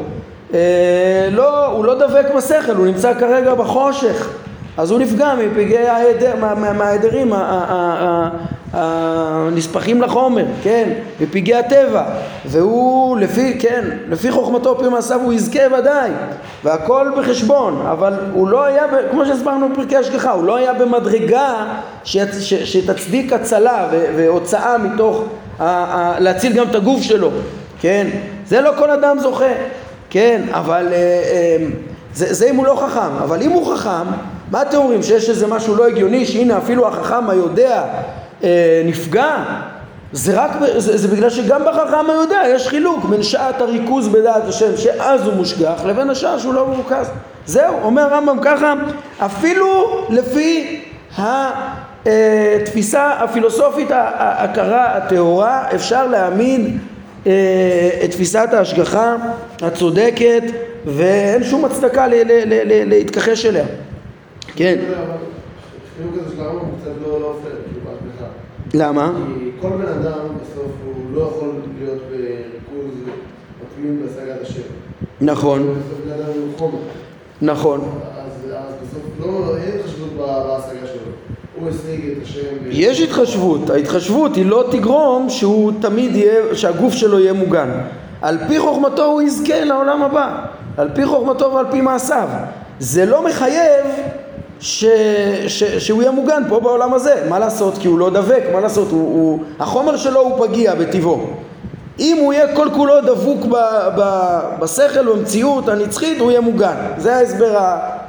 אה, 0.55 1.29
לא, 1.31 1.67
הוא 1.67 1.85
לא 1.85 1.95
דבק 1.95 2.27
בשכל, 2.37 2.73
הוא 2.77 2.87
נמצא 2.87 3.15
כרגע 3.15 3.55
בחושך, 3.55 4.29
אז 4.77 4.91
הוא 4.91 4.99
נפגע 4.99 5.35
מפגעי 5.35 5.89
ההיעדר, 5.89 6.35
מההיעדרים 6.57 7.33
הנספחים 8.73 10.03
לחומר, 10.03 10.45
כן, 10.63 10.89
בפגעי 11.21 11.59
הטבע, 11.59 12.05
והוא 12.47 13.19
לפי, 13.19 13.59
כן, 13.59 13.85
לפי 14.09 14.31
חוכמתו 14.31 14.79
פי 14.79 14.89
מעשיו 14.89 15.21
הוא 15.21 15.33
יזכה 15.33 15.63
ודאי, 15.79 16.11
והכל 16.65 17.11
בחשבון, 17.19 17.87
אבל 17.91 18.15
הוא 18.33 18.49
לא 18.49 18.65
היה, 18.65 18.85
כמו 19.11 19.27
שהסברנו 19.27 19.69
בפרקי 19.69 19.97
השגחה, 19.97 20.31
הוא 20.31 20.45
לא 20.45 20.57
היה 20.57 20.73
במדרגה 20.73 21.67
ש, 22.05 22.17
ש, 22.19 22.55
שתצדיק 22.55 23.33
הצלה 23.33 23.89
והוצאה 24.17 24.79
מתוך, 24.79 25.23
ה, 25.59 25.65
ה, 25.65 26.21
להציל 26.21 26.53
גם 26.53 26.67
את 26.71 26.75
הגוף 26.75 27.03
שלו, 27.03 27.31
כן, 27.81 28.07
זה 28.47 28.61
לא 28.61 28.71
כל 28.79 28.91
אדם 28.91 29.19
זוכה, 29.19 29.53
כן, 30.11 30.43
אבל 30.51 30.89
אה, 30.93 30.97
אה, 30.97 31.67
זה, 32.15 32.35
זה 32.35 32.51
אם 32.51 32.57
הוא 32.57 32.67
לא 32.67 32.87
חכם, 32.87 33.17
אבל 33.23 33.43
אם 33.43 33.51
הוא 33.51 33.75
חכם, 33.75 34.07
מה 34.51 34.63
אתם 34.63 34.77
אומרים, 34.77 35.03
שיש 35.03 35.31
איזה 35.31 35.47
משהו 35.47 35.75
לא 35.75 35.87
הגיוני, 35.87 36.27
שהנה 36.27 36.59
אפילו 36.59 36.89
החכם 36.89 37.31
היודע 37.31 37.85
אה, 38.45 38.83
נפגע, 38.85 39.37
זה 40.13 40.43
רק, 40.43 40.51
זה, 40.77 40.97
זה 40.99 41.09
בגלל 41.09 41.31
שגם 41.31 41.63
בחכם 41.67 42.11
היודע 42.11 42.41
יש 42.49 42.69
חילוק 42.69 43.05
בין 43.05 43.23
שעת 43.23 43.61
הריכוז 43.61 44.09
בדעת 44.09 44.49
השם 44.49 44.77
שאז 44.77 45.27
הוא 45.27 45.35
מושגח 45.35 45.85
לבין 45.87 46.11
השעה 46.11 46.39
שהוא 46.39 46.55
לא 46.55 46.67
מרוכז. 46.69 47.11
זהו, 47.47 47.75
אומר 47.83 48.03
הרמב"ם 48.03 48.39
ככה, 48.43 48.75
אפילו 49.19 50.01
לפי 50.11 50.81
התפיסה 51.17 53.11
הפילוסופית 53.11 53.89
ההכרה 53.91 54.97
הטהורה 54.97 55.65
אפשר 55.75 56.07
להעמיד 56.07 56.79
אה, 57.27 57.33
את 58.05 58.11
תפיסת 58.11 58.49
ההשגחה 58.53 59.17
הצודקת 59.63 60.43
ואין 60.87 61.45
שום 61.45 61.65
הצדקה 61.65 62.07
להתכחש 62.87 63.47
אליה. 63.47 63.65
כן. 64.57 64.79
למה? 68.75 69.13
כי 69.39 69.51
כל 69.61 69.69
בן 69.69 69.87
אדם 69.87 70.29
בסוף 70.43 70.73
הוא 70.85 70.95
לא 71.13 71.21
יכול 71.21 71.53
להיות 71.79 72.03
בריכוז 72.11 72.95
מתמיד 73.63 74.01
בהשגת 74.03 74.43
השם. 74.43 74.61
נכון. 75.21 75.75
נכון. 77.43 77.81
אז 78.17 78.33
בסוף 78.83 79.03
לא, 79.21 79.57
אין 79.57 79.79
התחשבות 79.79 80.09
בהשגה 80.17 80.87
שלו. 80.87 81.13
הוא 81.59 81.69
השיג 81.69 82.11
את 82.11 82.23
השם. 82.23 82.41
יש 82.71 83.01
התחשבות, 83.01 83.71
ההתחשבות 83.71 84.37
היא 84.37 84.47
לא 84.47 84.65
תגרום 84.71 85.31
שהוא 85.31 85.73
תמיד 85.81 86.17
יהיה, 86.17 86.55
שהגוף 86.55 86.95
שלו 86.95 87.21
יהיה 87.21 87.33
מוגן. 87.33 87.71
על 88.23 88.39
פי 88.49 88.59
חוכמתו 88.59 89.05
הוא 89.05 89.23
יזכה 89.23 89.65
לעולם 89.65 90.03
הבא, 90.03 90.47
על 90.77 90.89
פי 90.95 91.07
חוכמתו 91.07 91.53
ועל 91.53 91.67
פי 91.71 91.81
מעשיו. 91.81 92.29
זה 92.79 93.07
לא 93.07 93.25
מחייב 93.25 93.87
ש, 94.65 94.85
ש, 95.47 95.65
שהוא 95.65 96.03
יהיה 96.03 96.13
מוגן 96.13 96.43
פה 96.49 96.61
בעולם 96.61 96.95
הזה, 96.95 97.15
מה 97.29 97.39
לעשות? 97.39 97.79
כי 97.79 97.89
הוא 97.89 97.99
לא 97.99 98.11
דבק, 98.11 98.43
מה 98.53 98.61
לעשות? 98.61 98.91
הוא, 98.91 99.01
הוא, 99.01 99.43
החומר 99.59 99.97
שלו 99.97 100.21
הוא 100.21 100.47
פגיע 100.47 100.75
בטבעו. 100.75 101.27
אם 101.99 102.17
הוא 102.21 102.33
יהיה 102.33 102.57
כל 102.57 102.69
כולו 102.75 103.01
דבוק 103.01 103.45
ב, 103.45 103.57
ב, 103.97 104.39
בשכל, 104.61 105.13
במציאות 105.13 105.69
הנצחית, 105.69 106.21
הוא 106.21 106.31
יהיה 106.31 106.41
מוגן. 106.41 106.75
זה 106.97 107.17
ההסבר 107.17 107.55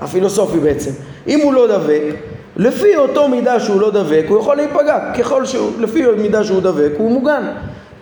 הפילוסופי 0.01 0.59
בעצם. 0.59 0.91
אם 1.27 1.39
הוא 1.39 1.53
לא 1.53 1.67
דבק, 1.67 2.15
לפי 2.55 2.95
אותו 2.95 3.27
מידה 3.27 3.59
שהוא 3.59 3.81
לא 3.81 3.91
דבק, 3.91 4.25
הוא 4.27 4.39
יכול 4.39 4.55
להיפגע. 4.55 4.99
ככל 5.17 5.45
שהוא, 5.45 5.71
לפי 5.79 6.03
מידה 6.17 6.43
שהוא 6.43 6.61
דבק, 6.61 6.91
הוא 6.97 7.11
מוגן. 7.11 7.47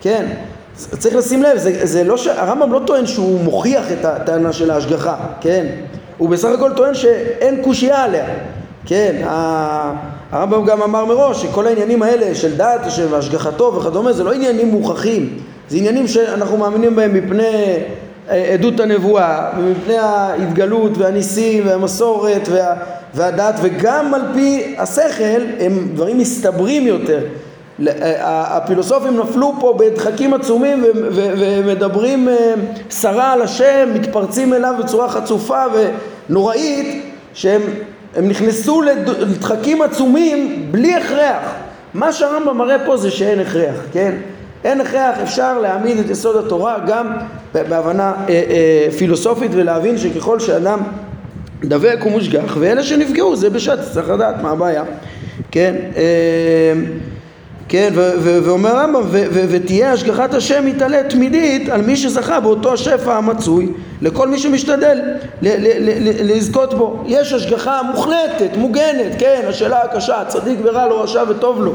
כן. 0.00 0.26
צריך 0.98 1.16
לשים 1.16 1.42
לב, 1.42 1.58
זה, 1.58 1.86
זה 1.86 2.04
לא 2.04 2.16
ש... 2.16 2.26
הרמב"ם 2.26 2.72
לא 2.72 2.80
טוען 2.86 3.06
שהוא 3.06 3.40
מוכיח 3.40 3.92
את 3.92 4.04
הטענה 4.04 4.52
של 4.52 4.70
ההשגחה, 4.70 5.16
כן? 5.40 5.66
הוא 6.18 6.28
בסך 6.28 6.48
הכל 6.48 6.70
טוען 6.76 6.94
שאין 6.94 7.62
קושייה 7.62 8.04
עליה. 8.04 8.24
כן, 8.86 9.22
הרמב"ם 10.32 10.64
גם 10.64 10.82
אמר 10.82 11.04
מראש 11.04 11.42
שכל 11.42 11.66
העניינים 11.66 12.02
האלה 12.02 12.34
של 12.34 12.56
דת 12.56 12.80
של 12.88 13.14
השגחתו 13.14 13.74
וכדומה 13.74 14.12
זה 14.12 14.24
לא 14.24 14.32
עניינים 14.32 14.68
מוכחים, 14.68 15.38
זה 15.68 15.76
עניינים 15.76 16.08
שאנחנו 16.08 16.56
מאמינים 16.56 16.96
בהם 16.96 17.14
מפני 17.14 17.76
אה, 18.30 18.52
עדות 18.52 18.80
הנבואה 18.80 19.50
ומפני 19.58 19.96
ההתגלות 19.96 20.98
והניסים 20.98 21.66
והמסורת 21.66 22.48
וה, 22.50 22.74
והדת 23.14 23.54
וגם 23.62 24.14
על 24.14 24.22
פי 24.34 24.74
השכל 24.78 25.42
הם 25.60 25.88
דברים 25.94 26.18
מסתברים 26.18 26.86
יותר 26.86 27.20
הפילוסופים 28.20 29.20
נפלו 29.20 29.54
פה 29.60 29.78
בדחקים 29.78 30.34
עצומים 30.34 30.84
ומדברים 31.12 32.28
אה, 32.28 32.54
סרה 32.90 33.32
על 33.32 33.42
השם, 33.42 33.88
מתפרצים 33.94 34.54
אליו 34.54 34.74
בצורה 34.78 35.08
חצופה 35.08 35.62
ונוראית 36.28 37.04
שהם 37.34 37.60
נכנסו 38.22 38.82
לדחקים 38.82 39.82
עצומים 39.82 40.68
בלי 40.70 40.94
הכרח. 40.94 41.54
מה 41.94 42.12
שהרמב"ם 42.12 42.58
מראה 42.58 42.86
פה 42.86 42.96
זה 42.96 43.10
שאין 43.10 43.40
הכרח, 43.40 43.76
כן? 43.92 44.14
אין 44.64 44.80
הכרח, 44.80 45.18
אפשר 45.22 45.58
להעמיד 45.58 45.98
את 45.98 46.10
יסוד 46.10 46.46
התורה 46.46 46.78
גם 46.86 47.16
בהבנה 47.52 48.12
אה, 48.28 48.28
אה, 48.28 48.88
פילוסופית 48.98 49.50
ולהבין 49.54 49.98
שככל 49.98 50.40
שאדם 50.40 50.78
דבק 51.64 51.98
ומושגח 52.06 52.56
ואלה 52.60 52.82
שנפגעו 52.82 53.36
זה 53.36 53.50
בשעת 53.50 53.78
צריך 53.92 54.08
לדעת 54.10 54.42
מה 54.42 54.50
הבעיה, 54.50 54.82
כן? 55.50 55.74
אה, 55.96 56.02
כן, 57.74 57.92
ואומר 58.22 58.76
הרמב"ם, 58.76 59.02
ותהיה 59.30 59.92
השגחת 59.92 60.34
השם 60.34 60.66
מתעלה 60.66 61.02
תמידית 61.02 61.68
על 61.68 61.82
מי 61.82 61.96
שזכה 61.96 62.40
באותו 62.40 62.72
השפע 62.72 63.16
המצוי 63.16 63.68
לכל 64.02 64.28
מי 64.28 64.38
שמשתדל 64.38 65.00
לזכות 66.22 66.74
בו. 66.74 67.02
יש 67.06 67.32
השגחה 67.32 67.82
מוחלטת, 67.82 68.56
מוגנת, 68.56 69.12
כן, 69.18 69.42
השאלה 69.48 69.82
הקשה, 69.82 70.24
צדיק 70.28 70.58
ורע 70.64 70.86
לו, 70.86 71.00
רשע 71.00 71.22
וטוב 71.28 71.60
לו. 71.60 71.74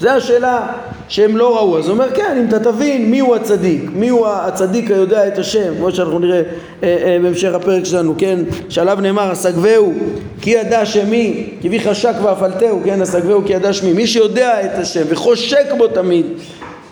זו 0.00 0.08
השאלה 0.08 0.66
שהם 1.08 1.36
לא 1.36 1.56
ראו. 1.56 1.78
אז 1.78 1.84
הוא 1.84 1.92
אומר, 1.92 2.14
כן, 2.14 2.36
אם 2.38 2.48
אתה 2.48 2.58
תבין 2.58 3.10
מי 3.10 3.18
הוא 3.18 3.36
הצדיק, 3.36 3.82
מי 3.94 4.08
הוא 4.08 4.26
הצדיק 4.26 4.90
היודע 4.90 5.28
את 5.28 5.38
השם, 5.38 5.74
כמו 5.78 5.92
שאנחנו 5.92 6.18
נראה 6.18 6.42
אה, 6.82 6.96
אה, 7.04 7.18
בהמשך 7.22 7.54
הפרק 7.54 7.84
שלנו, 7.84 8.14
כן, 8.18 8.38
שעליו 8.68 8.98
נאמר, 9.00 9.30
הסגבהו 9.30 9.92
כי 10.40 10.50
ידע 10.50 10.86
שמי, 10.86 11.50
כי 11.60 11.68
בי 11.68 11.80
חשק 11.80 12.14
ואפלתהו, 12.22 12.80
כן, 12.84 13.02
הסגבהו 13.02 13.42
כי 13.46 13.52
ידע 13.52 13.72
שמי, 13.72 13.92
מי 13.92 14.06
שיודע 14.06 14.64
את 14.64 14.78
השם 14.78 15.02
וחושק 15.08 15.66
בו 15.78 15.86
תמיד, 15.86 16.26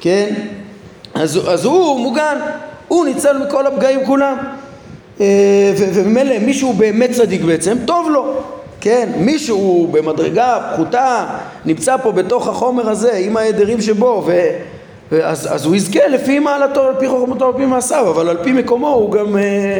כן, 0.00 0.34
אז, 1.14 1.40
אז 1.48 1.64
הוא 1.64 2.00
מוגן, 2.00 2.38
הוא 2.88 3.04
ניצל 3.04 3.38
מכל 3.38 3.66
הפגעים 3.66 4.06
כולם. 4.06 4.36
אה, 5.20 5.74
וממילא 5.94 6.38
מישהו 6.38 6.72
באמת 6.72 7.10
צדיק 7.10 7.42
בעצם, 7.42 7.76
טוב 7.86 8.10
לו. 8.10 8.55
כן, 8.86 9.08
מישהו 9.16 9.88
במדרגה 9.90 10.58
פחותה 10.72 11.26
נמצא 11.64 11.96
פה 11.96 12.12
בתוך 12.12 12.48
החומר 12.48 12.90
הזה 12.90 13.12
עם 13.12 13.36
ההדרים 13.36 13.80
שבו 13.80 14.22
ו... 14.26 14.32
אז, 15.22 15.54
אז 15.54 15.64
הוא 15.64 15.76
יזכה 15.76 16.08
לפי 16.08 16.38
מעלתו, 16.38 16.82
על 16.82 16.94
פי 16.98 17.08
חוכמתו, 17.08 17.46
על 17.46 17.52
פי 17.56 17.66
מעשיו, 17.66 18.10
אבל 18.10 18.28
על 18.28 18.36
פי 18.42 18.52
מקומו 18.52 18.88
הוא 18.88 19.12
גם, 19.12 19.36
אה, 19.36 19.78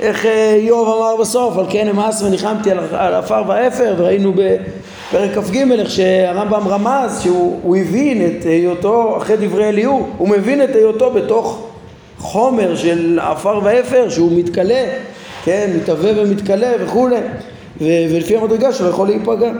איך 0.00 0.26
אה, 0.26 0.54
איוב 0.54 0.88
אמר 0.88 1.16
בסוף, 1.20 1.58
על 1.58 1.64
כן 1.68 1.88
אמאס 1.88 2.22
וניחמתי 2.22 2.70
על 2.92 3.14
עפר 3.14 3.42
ואפר, 3.46 3.94
וראינו 3.98 4.32
בפרק 4.32 5.30
כ"ג 5.34 5.56
איך 5.72 5.90
שהרמב"ם 5.90 6.68
רמז 6.68 7.20
שהוא 7.22 7.76
הבין 7.76 8.26
את 8.26 8.44
היותו, 8.44 9.16
אחרי 9.16 9.36
דברי 9.36 9.68
אליהו, 9.68 10.06
הוא 10.18 10.28
מבין 10.28 10.62
את 10.62 10.76
היותו 10.76 11.10
בתוך 11.10 11.66
חומר 12.18 12.76
של 12.76 13.18
עפר 13.22 13.60
ואפר 13.62 14.08
שהוא 14.08 14.32
מתכלה, 14.38 14.84
כן, 15.44 15.70
מתהווה 15.76 16.10
ומתכלה 16.16 16.72
וכולי, 16.80 17.16
ולפי 17.80 18.36
המדרגה 18.36 18.72
שלו 18.72 18.88
יכול 18.88 19.06
להיפגע. 19.06 19.52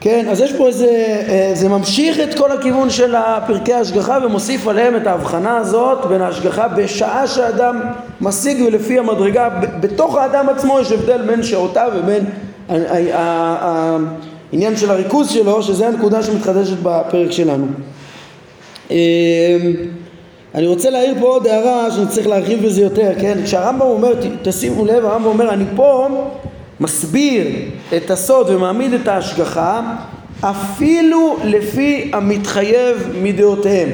כן, 0.00 0.26
אז 0.30 0.40
יש 0.40 0.52
פה 0.52 0.66
איזה, 0.66 1.22
אה, 1.28 1.50
זה 1.54 1.68
ממשיך 1.68 2.20
את 2.20 2.38
כל 2.38 2.52
הכיוון 2.52 2.90
של 2.90 3.14
פרקי 3.46 3.72
ההשגחה 3.72 4.18
ומוסיף 4.24 4.68
עליהם 4.68 4.96
את 4.96 5.06
ההבחנה 5.06 5.56
הזאת 5.56 6.06
בין 6.08 6.22
ההשגחה 6.22 6.68
בשעה 6.68 7.26
שאדם 7.26 7.80
משיג 8.20 8.62
ולפי 8.66 8.98
המדרגה, 8.98 9.48
בתוך 9.80 10.16
האדם 10.16 10.48
עצמו 10.48 10.80
יש 10.80 10.92
הבדל 10.92 11.22
בין 11.22 11.42
שעותיו 11.42 11.90
ובין 11.96 12.24
העניין 14.52 14.76
של 14.76 14.90
הריכוז 14.90 15.30
שלו, 15.30 15.62
שזה 15.62 15.88
הנקודה 15.88 16.22
שמתחדשת 16.22 16.76
בפרק 16.82 17.30
שלנו. 17.30 17.66
אה, 18.90 18.96
אני 20.54 20.66
רוצה 20.66 20.90
להעיר 20.90 21.14
פה 21.20 21.26
עוד 21.26 21.46
הערה 21.46 21.90
שאני 21.90 22.06
צריך 22.06 22.26
להרחיב 22.26 22.66
בזה 22.66 22.82
יותר, 22.82 23.12
כן? 23.20 23.38
כשהרמב"ם 23.44 23.86
אומר, 23.86 24.12
תשימו 24.42 24.84
לב, 24.84 25.04
הרמב"ם 25.04 25.26
אומר, 25.26 25.50
אני 25.50 25.64
פה 25.76 26.08
מסביר 26.80 27.46
את 27.96 28.10
הסוד 28.10 28.50
ומעמיד 28.50 28.92
את 28.92 29.08
ההשגחה 29.08 29.96
אפילו 30.40 31.36
לפי 31.44 32.10
המתחייב 32.14 33.12
מדעותיהם. 33.22 33.88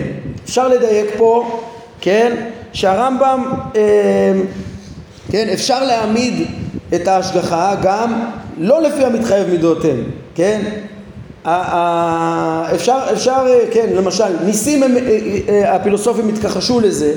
אפשר 0.44 0.68
לדייק 0.68 1.06
פה, 1.16 1.60
כן, 2.00 2.36
שהרמב"ם, 2.72 3.44
אה, 3.76 4.32
כן, 5.30 5.48
אפשר 5.52 5.84
להעמיד 5.84 6.34
את 6.94 7.08
ההשגחה 7.08 7.74
גם 7.82 8.24
לא 8.58 8.82
לפי 8.82 9.04
המתחייב 9.04 9.50
מדעותיהם, 9.50 10.04
כן? 10.34 10.62
אפשר, 12.74 12.98
אפשר, 13.12 13.46
כן, 13.70 13.86
למשל, 13.94 14.44
ניסים, 14.44 14.82
הם, 14.82 14.96
אה, 14.96 15.38
אה, 15.48 15.74
הפילוסופים 15.74 16.28
התכחשו 16.28 16.80
לזה, 16.80 17.14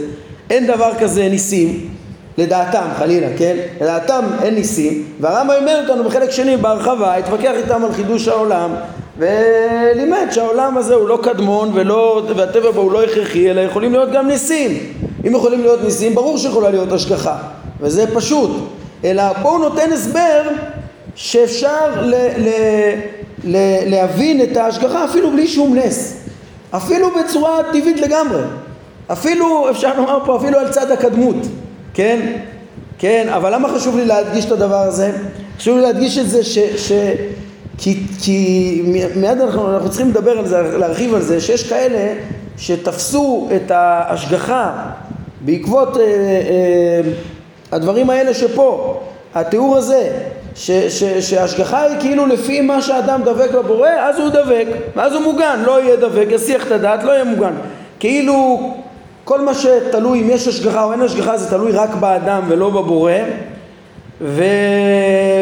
אין 0.49 0.67
דבר 0.67 0.91
כזה 0.99 1.29
ניסים, 1.29 1.89
לדעתם, 2.37 2.85
חלילה, 2.97 3.27
כן? 3.37 3.57
לדעתם 3.81 4.25
אין 4.43 4.55
ניסים, 4.55 5.03
והרמב"ם 5.19 5.53
לימד 5.53 5.89
אותנו 5.89 6.03
בחלק 6.03 6.31
שני 6.31 6.57
בהרחבה, 6.57 7.15
התווכח 7.15 7.51
איתם 7.55 7.85
על 7.85 7.93
חידוש 7.93 8.27
העולם, 8.27 8.69
ולימד 9.17 10.27
שהעולם 10.31 10.77
הזה 10.77 10.93
הוא 10.93 11.09
לא 11.09 11.19
קדמון 11.23 11.71
ולא, 11.73 12.21
והטבע 12.35 12.71
בו 12.71 12.81
הוא 12.81 12.91
לא 12.91 13.03
הכרחי, 13.03 13.51
אלא 13.51 13.61
יכולים 13.61 13.91
להיות 13.91 14.11
גם 14.11 14.27
ניסים. 14.27 14.77
אם 15.27 15.35
יכולים 15.35 15.61
להיות 15.61 15.83
ניסים, 15.83 16.15
ברור 16.15 16.37
שיכולה 16.37 16.69
להיות 16.69 16.91
השגחה, 16.91 17.37
וזה 17.81 18.15
פשוט. 18.15 18.51
אלא 19.03 19.23
פה 19.41 19.49
הוא 19.49 19.59
נותן 19.59 19.93
הסבר 19.93 20.41
שאפשר 21.15 22.01
ל, 22.01 22.15
ל, 22.37 22.49
ל, 23.43 23.57
להבין 23.89 24.41
את 24.41 24.57
ההשגחה 24.57 25.05
אפילו 25.05 25.31
בלי 25.31 25.47
שום 25.47 25.75
נס. 25.75 26.17
אפילו 26.71 27.07
בצורה 27.11 27.59
טבעית 27.73 28.01
לגמרי. 28.01 28.41
אפילו, 29.11 29.69
אפשר 29.69 29.97
לומר 29.97 30.19
פה, 30.25 30.37
אפילו 30.37 30.59
על 30.59 30.69
צד 30.69 30.91
הקדמות. 30.91 31.35
כן? 31.95 32.37
כן, 32.97 33.27
אבל 33.29 33.53
למה 33.53 33.69
חשוב 33.69 33.97
לי 33.97 34.05
להדגיש 34.05 34.45
את 34.45 34.51
הדבר 34.51 34.81
הזה? 34.81 35.11
חשוב 35.57 35.77
לי 35.77 35.81
להדגיש 35.81 36.17
את 36.17 36.29
זה 36.29 36.43
ש... 36.43 36.59
ש 36.59 36.91
כי, 37.77 38.03
כי 38.21 38.81
מיד 39.15 39.41
אנחנו, 39.41 39.73
אנחנו 39.73 39.89
צריכים 39.89 40.09
לדבר 40.09 40.31
על 40.31 40.47
זה, 40.47 40.77
להרחיב 40.77 41.13
על 41.13 41.21
זה, 41.21 41.41
שיש 41.41 41.69
כאלה 41.69 42.13
שתפסו 42.57 43.49
את 43.55 43.71
ההשגחה 43.71 44.71
בעקבות 45.41 45.97
אה, 45.97 46.03
אה, 46.03 47.01
הדברים 47.71 48.09
האלה 48.09 48.33
שפה, 48.33 48.99
התיאור 49.35 49.77
הזה, 49.77 50.11
ש, 50.55 50.71
ש, 50.71 51.03
שההשגחה 51.03 51.81
היא 51.81 51.99
כאילו 51.99 52.25
לפי 52.25 52.61
מה 52.61 52.81
שאדם 52.81 53.21
דבק 53.23 53.51
בבורא, 53.51 53.89
אז 53.89 54.19
הוא 54.19 54.29
דבק, 54.29 54.67
ואז 54.95 55.13
הוא 55.13 55.21
מוגן, 55.21 55.63
לא 55.65 55.81
יהיה 55.81 55.95
דבק, 55.95 56.27
יסיח 56.29 56.67
את 56.67 56.71
הדעת, 56.71 57.03
לא 57.03 57.11
יהיה 57.11 57.23
מוגן. 57.23 57.53
כאילו 57.99 58.59
כל 59.25 59.41
מה 59.41 59.53
שתלוי 59.53 60.21
אם 60.21 60.29
יש 60.29 60.47
השגחה 60.47 60.83
או 60.83 60.91
אין 60.91 61.01
השגחה 61.01 61.37
זה 61.37 61.49
תלוי 61.49 61.71
רק 61.71 61.95
באדם 61.95 62.41
ולא 62.47 62.69
בבורא. 62.69 63.11
ו... 64.21 64.43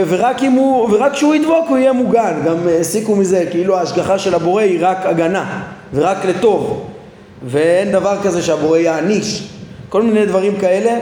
ורק, 0.08 0.42
הוא... 0.56 0.90
ורק 0.92 1.12
כשהוא 1.12 1.36
ידבוק 1.36 1.66
הוא 1.70 1.78
יהיה 1.78 1.94
מוגן, 1.94 2.34
גם 2.46 2.56
הסיקו 2.80 3.16
מזה 3.16 3.46
כאילו 3.52 3.78
ההשגחה 3.78 4.20
של 4.20 4.36
הבורא 4.36 4.62
היא 4.62 4.78
רק 4.82 5.06
הגנה 5.06 5.64
ורק 5.94 6.26
לטוב. 6.26 6.90
ואין 7.46 7.92
דבר 7.92 8.18
כזה 8.24 8.42
שהבורא 8.42 8.78
יעניש. 8.78 9.48
כל 9.90 10.02
מיני 10.02 10.26
דברים 10.26 10.56
כאלה. 10.60 11.00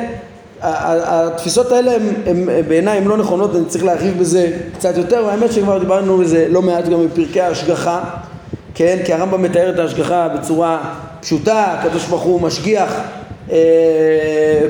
התפיסות 0.62 1.72
האלה 1.72 1.91
הם, 1.96 2.02
הם 2.26 2.50
בעיניי 2.67 2.98
הן 2.98 3.08
לא 3.08 3.17
נכונות, 3.17 3.56
אני 3.56 3.65
צריך 3.65 3.84
להרחיב 3.84 4.20
בזה 4.20 4.58
קצת 4.74 4.98
יותר, 4.98 5.24
והאמת 5.28 5.52
שכבר 5.52 5.78
דיברנו 5.78 6.17
בזה 6.17 6.48
לא 6.50 6.62
מעט 6.62 6.86
גם 6.86 7.08
בפרקי 7.08 7.41
ההשגחה, 7.41 8.00
כן? 8.76 8.98
כי 9.06 9.13
הרמב"ם 9.13 9.41
מתאר 9.41 9.70
את 9.70 9.80
ההשגחה 9.80 10.28
בצורה 10.28 10.94
פשוטה, 11.22 11.66
הקדוש 11.66 12.06
ברוך 12.06 12.22
הוא 12.22 12.42
משגיח 12.42 13.02
אה, 13.52 13.58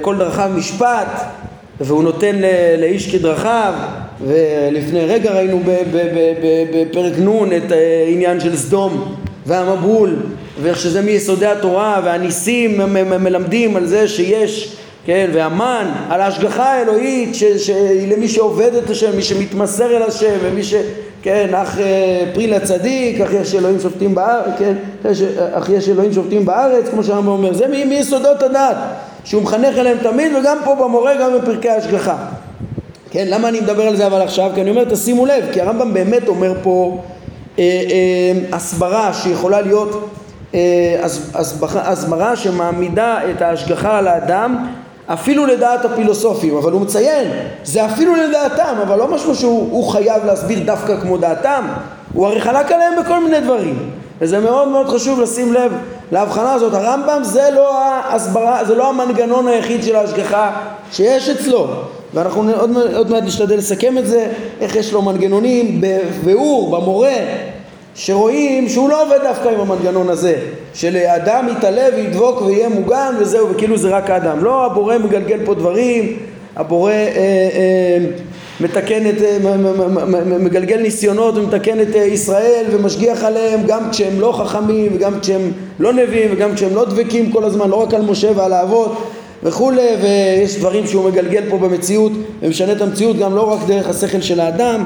כל 0.01 0.17
דרכיו 0.17 0.49
משפט 0.55 1.21
והוא 1.81 2.03
נותן 2.03 2.35
לאיש 2.77 3.15
כדרכיו 3.15 3.73
ולפני 4.21 5.05
רגע 5.05 5.31
ראינו 5.31 5.59
בפרק 6.73 7.13
נ' 7.19 7.55
את 7.57 7.71
העניין 7.71 8.39
של 8.39 8.57
סדום 8.57 9.15
והמבול 9.45 10.15
ואיך 10.61 10.79
שזה 10.79 11.01
מיסודי 11.01 11.45
התורה 11.45 12.01
והניסים 12.03 12.81
מלמדים 13.19 13.75
על 13.75 13.85
זה 13.85 14.07
שיש 14.07 14.75
כן, 15.05 15.29
והמן 15.33 15.91
על 16.09 16.21
ההשגחה 16.21 16.73
האלוהית 16.73 17.35
שהיא 17.35 18.15
למי 18.15 18.27
שעובד 18.27 18.75
את 18.75 18.89
השם, 18.89 19.15
מי 19.15 19.21
שמתמסר 19.21 19.97
אל 19.97 20.03
השם 20.03 20.33
ומי 20.41 20.63
ש... 20.63 20.73
כן, 21.21 21.55
אך 21.55 21.79
אה, 21.79 22.23
פרי 22.33 22.47
לצדיק, 22.47 23.21
אך 23.21 23.33
יש 23.33 23.55
אלוהים 23.55 23.79
שופטים 23.79 24.15
בארץ, 24.15 24.53
כן, 24.59 24.73
אך 25.53 25.69
יש 25.69 25.89
אלוהים 25.89 26.13
שופטים 26.13 26.45
בארץ, 26.45 26.89
כמו 26.89 27.03
שהרמב"ם 27.03 27.27
אומר, 27.27 27.53
זה 27.53 27.67
מיסודות 27.67 28.43
הדת, 28.43 28.77
שהוא 29.23 29.43
מחנך 29.43 29.77
אליהם 29.77 29.97
תמיד, 30.03 30.31
וגם 30.35 30.57
פה 30.63 30.75
במורה, 30.75 31.15
גם 31.15 31.31
בפרקי 31.37 31.69
ההשגחה. 31.69 32.15
כן, 33.11 33.25
למה 33.29 33.49
אני 33.49 33.59
מדבר 33.59 33.87
על 33.87 33.95
זה 33.95 34.07
אבל 34.07 34.21
עכשיו? 34.21 34.51
כי 34.55 34.61
אני 34.61 34.69
אומר, 34.69 34.83
תשימו 34.83 35.25
לב, 35.25 35.43
כי 35.53 35.61
הרמב"ם 35.61 35.93
באמת 35.93 36.27
אומר 36.27 36.53
פה 36.63 36.97
אה, 37.59 37.63
אה, 37.63 38.55
הסברה 38.55 39.13
שיכולה 39.13 39.61
להיות 39.61 40.09
אה, 40.53 41.05
הסברה 41.73 42.35
שמעמידה 42.35 43.19
את 43.31 43.41
ההשגחה 43.41 43.97
על 43.97 44.07
האדם 44.07 44.67
אפילו 45.07 45.45
לדעת 45.45 45.85
הפילוסופים, 45.85 46.57
אבל 46.57 46.71
הוא 46.71 46.81
מציין, 46.81 47.27
זה 47.63 47.85
אפילו 47.85 48.15
לדעתם, 48.15 48.75
אבל 48.87 48.97
לא 48.97 49.07
משהו 49.07 49.35
שהוא 49.35 49.89
חייב 49.91 50.25
להסביר 50.25 50.59
דווקא 50.65 50.99
כמו 51.01 51.17
דעתם, 51.17 51.65
הוא 52.13 52.27
הרי 52.27 52.41
חלק 52.41 52.71
עליהם 52.71 52.93
בכל 53.03 53.23
מיני 53.23 53.39
דברים, 53.39 53.89
וזה 54.21 54.39
מאוד 54.39 54.67
מאוד 54.67 54.89
חשוב 54.89 55.21
לשים 55.21 55.53
לב 55.53 55.71
להבחנה 56.11 56.53
הזאת, 56.53 56.73
הרמב"ם 56.73 57.19
זה 57.23 57.49
לא 57.55 57.77
ההסברה, 57.77 58.65
זה 58.65 58.75
לא 58.75 58.89
המנגנון 58.89 59.47
היחיד 59.47 59.83
של 59.83 59.95
ההשגחה 59.95 60.51
שיש 60.91 61.29
אצלו, 61.29 61.67
ואנחנו 62.13 62.51
עוד, 62.95 63.11
מעט 63.11 63.23
נשתדל 63.23 63.57
לסכם 63.57 63.97
את 63.97 64.07
זה, 64.07 64.27
איך 64.61 64.75
יש 64.75 64.93
לו 64.93 65.01
מנגנונים 65.01 65.81
בביאור, 65.81 66.79
במורה, 66.79 67.13
שרואים 67.95 68.69
שהוא 68.69 68.89
לא 68.89 69.03
עובד 69.03 69.19
דווקא 69.23 69.49
עם 69.49 69.59
המנגנון 69.59 70.09
הזה 70.09 70.35
של 70.73 70.97
אדם 70.97 71.47
יתעלה 71.57 71.85
וידבוק 71.95 72.41
ויהיה 72.41 72.69
מוגן 72.69 73.15
וזהו 73.19 73.49
וכאילו 73.49 73.77
זה 73.77 73.89
רק 73.89 74.09
האדם. 74.09 74.43
לא 74.43 74.65
הבורא 74.65 74.97
מגלגל 74.97 75.39
פה 75.45 75.53
דברים 75.53 76.17
הבורא 76.55 76.91
אה, 76.91 76.97
אה, 76.97 77.97
מתקן 78.61 79.09
את, 79.09 79.21
אה, 79.21 79.37
מגלגל 80.39 80.77
ניסיונות 80.77 81.37
ומתקן 81.37 81.81
את 81.81 81.95
אה, 81.95 82.03
ישראל 82.03 82.65
ומשגיח 82.71 83.23
עליהם 83.23 83.59
גם 83.67 83.89
כשהם 83.91 84.19
לא 84.19 84.31
חכמים 84.31 84.91
וגם 84.95 85.19
כשהם 85.19 85.51
לא 85.79 85.93
נביאים 85.93 86.29
וגם 86.33 86.55
כשהם 86.55 86.75
לא 86.75 86.85
דבקים 86.85 87.31
כל 87.31 87.43
הזמן 87.43 87.69
לא 87.69 87.75
רק 87.75 87.93
על 87.93 88.01
משה 88.01 88.31
ועל 88.35 88.53
האבות 88.53 89.11
וכולי 89.43 89.87
ויש 90.01 90.57
דברים 90.57 90.87
שהוא 90.87 91.09
מגלגל 91.09 91.43
פה 91.49 91.57
במציאות 91.57 92.11
ומשנה 92.41 92.71
את 92.71 92.81
המציאות 92.81 93.17
גם 93.17 93.35
לא 93.35 93.51
רק 93.51 93.59
דרך 93.67 93.89
השכל 93.89 94.21
של 94.21 94.39
האדם 94.39 94.83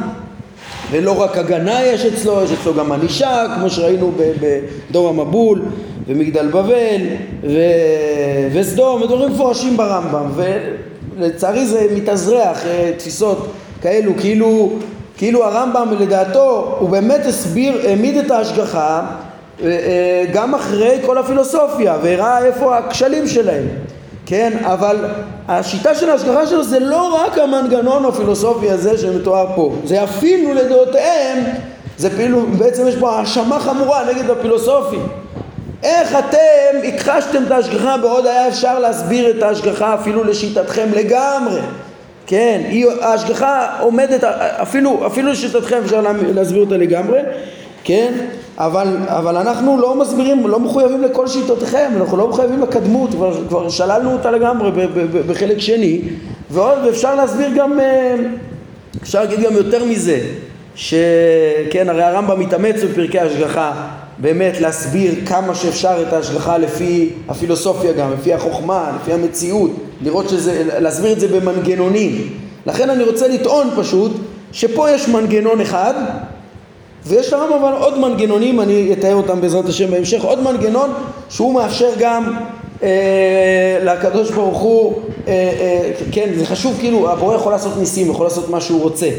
ולא 0.91 1.21
רק 1.21 1.37
הגנה 1.37 1.83
יש 1.83 2.05
אצלו, 2.05 2.43
יש 2.43 2.51
אצלו 2.51 2.73
גם 2.73 2.91
ענישה, 2.91 3.45
כמו 3.55 3.69
שראינו 3.69 4.11
בדור 4.41 5.09
המבול 5.09 5.61
ומגדל 6.07 6.47
בבל 6.47 7.01
ו... 7.43 7.57
וסדום, 8.53 9.01
ודברים 9.01 9.31
מפורשים 9.31 9.77
ברמב"ם, 9.77 10.31
ולצערי 11.17 11.65
זה 11.65 11.87
מתאזרח, 11.95 12.65
אה, 12.65 12.91
תפיסות 12.97 13.47
כאלו, 13.81 14.11
כאילו, 14.19 14.73
כאילו 15.17 15.43
הרמב"ם 15.43 15.87
לדעתו 15.99 16.77
הוא 16.79 16.89
באמת 16.89 17.25
הסביר, 17.25 17.87
העמיד 17.87 18.17
את 18.17 18.31
ההשגחה 18.31 19.05
אה, 19.63 19.67
אה, 19.67 20.23
גם 20.33 20.55
אחרי 20.55 20.97
כל 21.05 21.17
הפילוסופיה 21.17 21.97
והראה 22.03 22.45
איפה 22.45 22.77
הכשלים 22.77 23.27
שלהם 23.27 23.65
כן, 24.25 24.57
אבל 24.63 25.05
השיטה 25.47 25.95
של 25.95 26.09
ההשגחה 26.09 26.47
שלו 26.47 26.63
זה 26.63 26.79
לא 26.79 27.15
רק 27.15 27.37
המנגנון 27.37 28.05
הפילוסופי 28.05 28.71
הזה 28.71 28.97
שמתואר 28.97 29.47
פה, 29.55 29.75
זה 29.85 30.03
אפילו 30.03 30.53
לדעותיהם, 30.53 31.43
זה 31.97 32.09
כאילו, 32.09 32.45
בעצם 32.57 32.87
יש 32.87 32.95
פה 32.95 33.11
האשמה 33.11 33.59
חמורה 33.59 34.03
נגד 34.13 34.29
הפילוסופים. 34.29 35.07
איך 35.83 36.15
אתם 36.19 36.87
הכחשתם 36.87 37.43
את 37.43 37.51
ההשגחה 37.51 37.97
בעוד 37.97 38.25
היה 38.25 38.47
אפשר 38.47 38.79
להסביר 38.79 39.37
את 39.37 39.43
ההשגחה 39.43 39.93
אפילו 39.93 40.23
לשיטתכם 40.23 40.87
לגמרי, 40.95 41.61
כן, 42.27 42.61
ההשגחה 43.01 43.67
עומדת, 43.79 44.23
אפילו, 44.61 45.07
אפילו 45.07 45.31
לשיטתכם 45.31 45.77
אפשר 45.85 46.01
להסביר 46.35 46.61
אותה 46.61 46.77
לגמרי, 46.77 47.19
כן? 47.83 48.13
אבל, 48.57 48.97
אבל 49.05 49.37
אנחנו 49.37 49.77
לא 49.81 49.95
מסבירים, 49.95 50.47
לא 50.47 50.59
מחויבים 50.59 51.01
לכל 51.01 51.27
שיטותיכם, 51.27 51.91
אנחנו 51.97 52.17
לא 52.17 52.27
מחויבים 52.27 52.61
לקדמות, 52.61 53.09
כבר, 53.11 53.47
כבר 53.47 53.69
שללנו 53.69 54.13
אותה 54.13 54.31
לגמרי 54.31 54.71
ב, 54.71 54.79
ב, 54.79 54.99
ב, 54.99 55.31
בחלק 55.31 55.59
שני, 55.59 56.01
ועוד 56.51 56.87
אפשר 56.89 57.15
להסביר 57.15 57.49
גם, 57.55 57.79
אה, 57.79 58.15
אפשר 59.03 59.19
להגיד 59.19 59.39
גם 59.39 59.53
יותר 59.53 59.85
מזה, 59.85 60.19
שכן, 60.75 61.89
הרי 61.89 62.03
הרמב"ם 62.03 62.39
מתאמץ 62.39 62.75
בפרקי 62.83 63.19
השגחה 63.19 63.73
באמת 64.17 64.61
להסביר 64.61 65.13
כמה 65.25 65.55
שאפשר 65.55 66.03
את 66.07 66.13
ההשגחה 66.13 66.57
לפי 66.57 67.09
הפילוסופיה 67.29 67.93
גם, 67.93 68.13
לפי 68.13 68.33
החוכמה, 68.33 68.91
לפי 69.01 69.13
המציאות, 69.13 69.71
לראות 70.01 70.29
שזה, 70.29 70.79
להסביר 70.79 71.11
את 71.11 71.19
זה 71.19 71.27
במנגנונים. 71.27 72.29
לכן 72.65 72.89
אני 72.89 73.03
רוצה 73.03 73.27
לטעון 73.27 73.67
פשוט 73.77 74.11
שפה 74.51 74.91
יש 74.91 75.07
מנגנון 75.07 75.61
אחד 75.61 75.93
ויש 77.05 77.33
לרמב"ם 77.33 77.63
אבל 77.63 77.73
עוד 77.73 77.99
מנגנונים, 77.99 78.61
אני 78.61 78.93
אתאר 78.93 79.15
אותם 79.15 79.41
בעזרת 79.41 79.65
השם 79.65 79.91
בהמשך, 79.91 80.23
עוד 80.23 80.43
מנגנון 80.43 80.89
שהוא 81.29 81.53
מאפשר 81.53 81.89
גם 81.99 82.33
אה, 82.83 83.79
לקדוש 83.83 84.31
ברוך 84.31 84.57
הוא, 84.59 84.93
אה, 85.27 85.33
אה, 85.33 85.91
כן, 86.11 86.29
זה 86.37 86.45
חשוב, 86.45 86.77
כאילו, 86.79 87.11
הבורא 87.11 87.35
יכול 87.35 87.51
לעשות 87.51 87.77
ניסים, 87.77 88.11
יכול 88.11 88.25
לעשות 88.25 88.49
מה 88.49 88.61
שהוא 88.61 88.81
רוצה, 88.81 89.09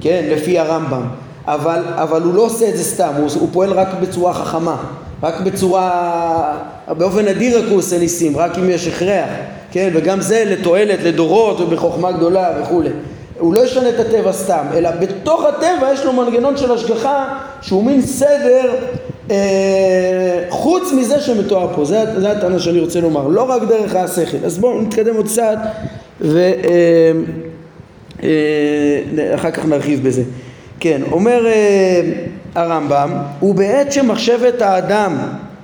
כן, 0.00 0.24
לפי 0.30 0.58
הרמב"ם, 0.58 1.02
אבל, 1.46 1.82
אבל 1.94 2.22
הוא 2.22 2.34
לא 2.34 2.42
עושה 2.42 2.68
את 2.68 2.76
זה 2.76 2.84
סתם, 2.84 3.12
הוא, 3.16 3.28
הוא 3.40 3.48
פועל 3.52 3.72
רק 3.72 3.88
בצורה 4.00 4.34
חכמה, 4.34 4.76
רק 5.22 5.40
בצורה, 5.40 6.58
באופן 6.88 7.24
נדיר 7.24 7.58
רק 7.58 7.64
הוא 7.70 7.78
עושה 7.78 7.98
ניסים, 7.98 8.36
רק 8.36 8.58
אם 8.58 8.70
יש 8.70 8.88
הכרח, 8.88 9.28
כן, 9.72 9.90
וגם 9.94 10.20
זה 10.20 10.44
לתועלת, 10.46 10.98
לדורות 11.02 11.60
ובחוכמה 11.60 12.12
גדולה 12.12 12.50
וכולי. 12.62 12.90
הוא 13.38 13.54
לא 13.54 13.64
ישנה 13.64 13.88
את 13.88 14.00
הטבע 14.00 14.32
סתם, 14.32 14.64
אלא 14.74 14.90
בתוך 14.90 15.44
הטבע 15.44 15.92
יש 15.92 16.04
לו 16.04 16.12
מנגנון 16.12 16.56
של 16.56 16.72
השגחה 16.72 17.38
שהוא 17.62 17.84
מין 17.84 18.02
סדר 18.02 18.74
אה, 19.30 20.44
חוץ 20.50 20.92
מזה 20.92 21.20
שמתואר 21.20 21.74
פה, 21.74 21.84
זה, 21.84 22.20
זה 22.20 22.30
הטענה 22.30 22.58
שאני 22.58 22.80
רוצה 22.80 23.00
לומר, 23.00 23.28
לא 23.28 23.42
רק 23.42 23.62
דרך 23.62 23.96
השכל. 23.96 24.36
אז 24.44 24.58
בואו 24.58 24.80
נתקדם 24.80 25.16
עוד 25.16 25.26
קצת 25.26 25.58
ואחר 26.20 26.38
אה, 28.22 29.44
אה, 29.44 29.50
כך 29.50 29.64
נרחיב 29.64 30.08
בזה. 30.08 30.22
כן, 30.80 31.02
אומר 31.12 31.46
אה, 31.46 32.00
הרמב"ם, 32.54 33.10
ובעת 33.42 33.92
שמחשבת 33.92 34.62
האדם 34.62 35.16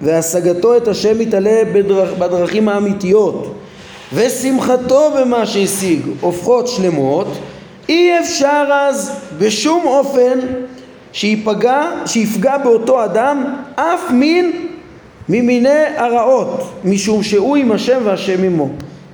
והשגתו 0.03 0.77
את 0.77 0.89
השם 0.89 1.19
מתעלה 1.19 1.63
בדרכ, 1.73 2.19
בדרכים 2.19 2.69
האמיתיות 2.69 3.55
ושמחתו 4.15 5.11
במה 5.21 5.47
שהשיג 5.47 6.01
הופכות 6.21 6.69
שלמות 6.69 7.27
אי 7.93 8.21
אפשר 8.21 8.65
אז 8.73 9.13
בשום 9.39 9.87
אופן 9.87 10.39
שיפגע, 11.13 11.83
שיפגע 12.07 12.59
באותו 12.59 13.05
אדם 13.05 13.55
אף 13.77 14.11
מין 14.11 14.53
ממיני 15.29 15.85
הרעות 15.97 16.73
משום 16.85 17.23
שהוא 17.23 17.57
עם 17.57 17.73
השם 17.73 17.99
והשם 18.05 18.45
עמו. 18.45 18.69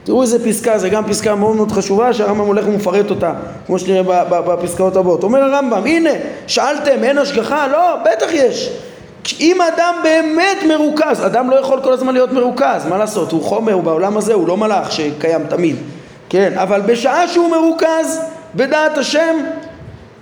תראו 0.05 0.23
איזה 0.23 0.49
פסקה, 0.49 0.79
זה 0.79 0.89
גם 0.89 1.05
פסקה 1.05 1.35
מאוד 1.35 1.57
מאוד 1.57 1.73
חשובה 1.73 2.13
שהרמב"ם 2.13 2.47
הולך 2.47 2.67
ומפרט 2.69 3.11
אותה 3.11 3.33
כמו 3.67 3.79
שנראה 3.79 4.25
בפסקאות 4.25 4.97
הבאות. 4.97 5.23
אומר 5.23 5.43
הרמב"ם 5.43 5.87
הנה 5.87 6.11
שאלתם 6.47 7.05
אין 7.05 7.19
השגחה? 7.19 7.67
לא 7.67 7.97
בטח 8.05 8.27
יש. 8.33 8.71
אם 9.41 9.59
אדם 9.63 9.95
באמת 10.03 10.57
מרוכז, 10.69 11.27
אדם 11.27 11.51
לא 11.51 11.57
יכול 11.57 11.81
כל 11.83 11.93
הזמן 11.93 12.13
להיות 12.13 12.33
מרוכז, 12.33 12.87
מה 12.89 12.99
לעשות, 12.99 13.33
הוא 13.33 13.43
חומר, 13.43 13.73
הוא 13.73 13.83
בעולם 13.83 14.17
הזה, 14.17 14.35
הוא 14.35 14.49
לא 14.49 14.57
מלאך 14.57 14.93
שקיים 14.93 15.41
תמיד, 15.49 15.77
כן, 16.29 16.53
אבל 16.57 16.81
בשעה 16.81 17.29
שהוא 17.29 17.51
מרוכז 17.51 18.21
בדעת 18.55 18.99
השם 18.99 19.37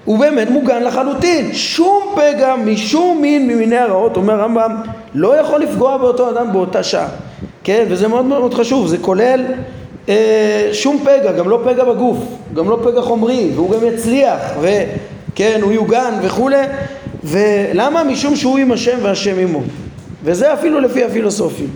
הוא 0.05 0.19
באמת 0.19 0.51
מוגן 0.51 0.83
לחלוטין. 0.83 1.53
שום 1.53 2.15
פגע 2.17 2.55
משום 2.57 3.23
מין 3.23 3.49
ממיני 3.49 3.77
הרעות, 3.77 4.17
אומר 4.17 4.41
הרמב"ם, 4.41 4.77
לא 5.15 5.37
יכול 5.37 5.61
לפגוע 5.61 5.97
באותו 5.97 6.31
אדם 6.31 6.53
באותה 6.53 6.83
שעה. 6.83 7.09
כן, 7.65 7.85
וזה 7.89 8.09
מאוד 8.09 8.25
מאוד 8.25 8.55
חשוב, 8.55 8.87
זה 8.87 8.99
כולל 8.99 9.45
אה, 10.09 10.69
שום 10.73 10.99
פגע, 11.05 11.33
גם 11.33 11.49
לא 11.49 11.61
פגע 11.65 11.85
בגוף, 11.85 12.19
גם 12.55 12.71
לא 12.71 12.79
פגע 12.85 13.01
חומרי, 13.01 13.51
והוא 13.55 13.71
גם 13.71 13.87
יצליח, 13.87 14.41
וכן, 14.61 15.61
הוא 15.62 15.73
יוגן 15.73 16.15
וכולי, 16.23 16.62
ולמה? 17.25 18.05
משום 18.05 18.37
שהוא 18.37 18.59
עם 18.59 18.73
השם 18.73 18.99
והשם 19.03 19.39
עמו. 19.39 19.62
וזה 20.25 20.53
אפילו 20.53 20.81
לפי 20.81 21.05
הפילוסופים, 21.05 21.69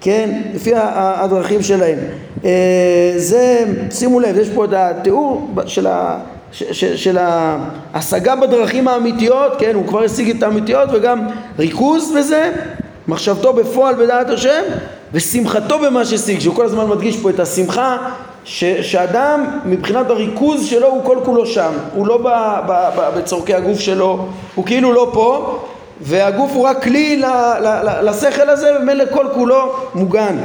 כן, 0.00 0.40
לפי 0.54 0.70
הדרכים 0.94 1.62
שלהם. 1.62 1.98
אה, 2.44 3.12
זה, 3.16 3.64
שימו 3.90 4.20
לב, 4.20 4.36
יש 4.38 4.48
פה 4.48 4.64
את 4.64 4.72
התיאור 4.72 5.50
של, 5.66 5.86
ה, 5.86 6.18
ש, 6.52 6.62
ש, 6.62 6.84
של 6.84 7.18
ההשגה 7.20 8.36
בדרכים 8.36 8.88
האמיתיות, 8.88 9.52
כן, 9.58 9.74
הוא 9.74 9.86
כבר 9.86 10.02
השיג 10.04 10.36
את 10.36 10.42
האמיתיות 10.42 10.88
וגם 10.92 11.26
ריכוז 11.58 12.12
בזה, 12.18 12.52
מחשבתו 13.08 13.52
בפועל 13.52 13.94
בדעת 13.94 14.30
השם 14.30 14.62
ושמחתו 15.12 15.78
במה 15.78 16.04
שהשיג, 16.04 16.40
שהוא 16.40 16.54
כל 16.54 16.64
הזמן 16.64 16.86
מדגיש 16.86 17.16
פה 17.16 17.30
את 17.30 17.40
השמחה 17.40 17.96
ש, 18.44 18.64
שאדם 18.64 19.44
מבחינת 19.64 20.10
הריכוז 20.10 20.66
שלו 20.66 20.86
הוא 20.86 21.04
כל 21.04 21.18
כולו 21.24 21.46
שם, 21.46 21.72
הוא 21.94 22.06
לא 22.06 22.18
ב, 22.18 22.28
ב, 22.68 22.88
ב, 22.96 23.18
בצורכי 23.18 23.54
הגוף 23.54 23.80
שלו, 23.80 24.26
הוא 24.54 24.66
כאילו 24.66 24.92
לא 24.92 25.10
פה 25.12 25.58
והגוף 26.00 26.50
הוא 26.54 26.64
רק 26.64 26.82
כלי 26.82 27.22
לשכל 28.02 28.50
הזה 28.50 28.70
ומילא 28.80 29.04
כל 29.12 29.26
כולו 29.34 29.72
מוגן 29.94 30.36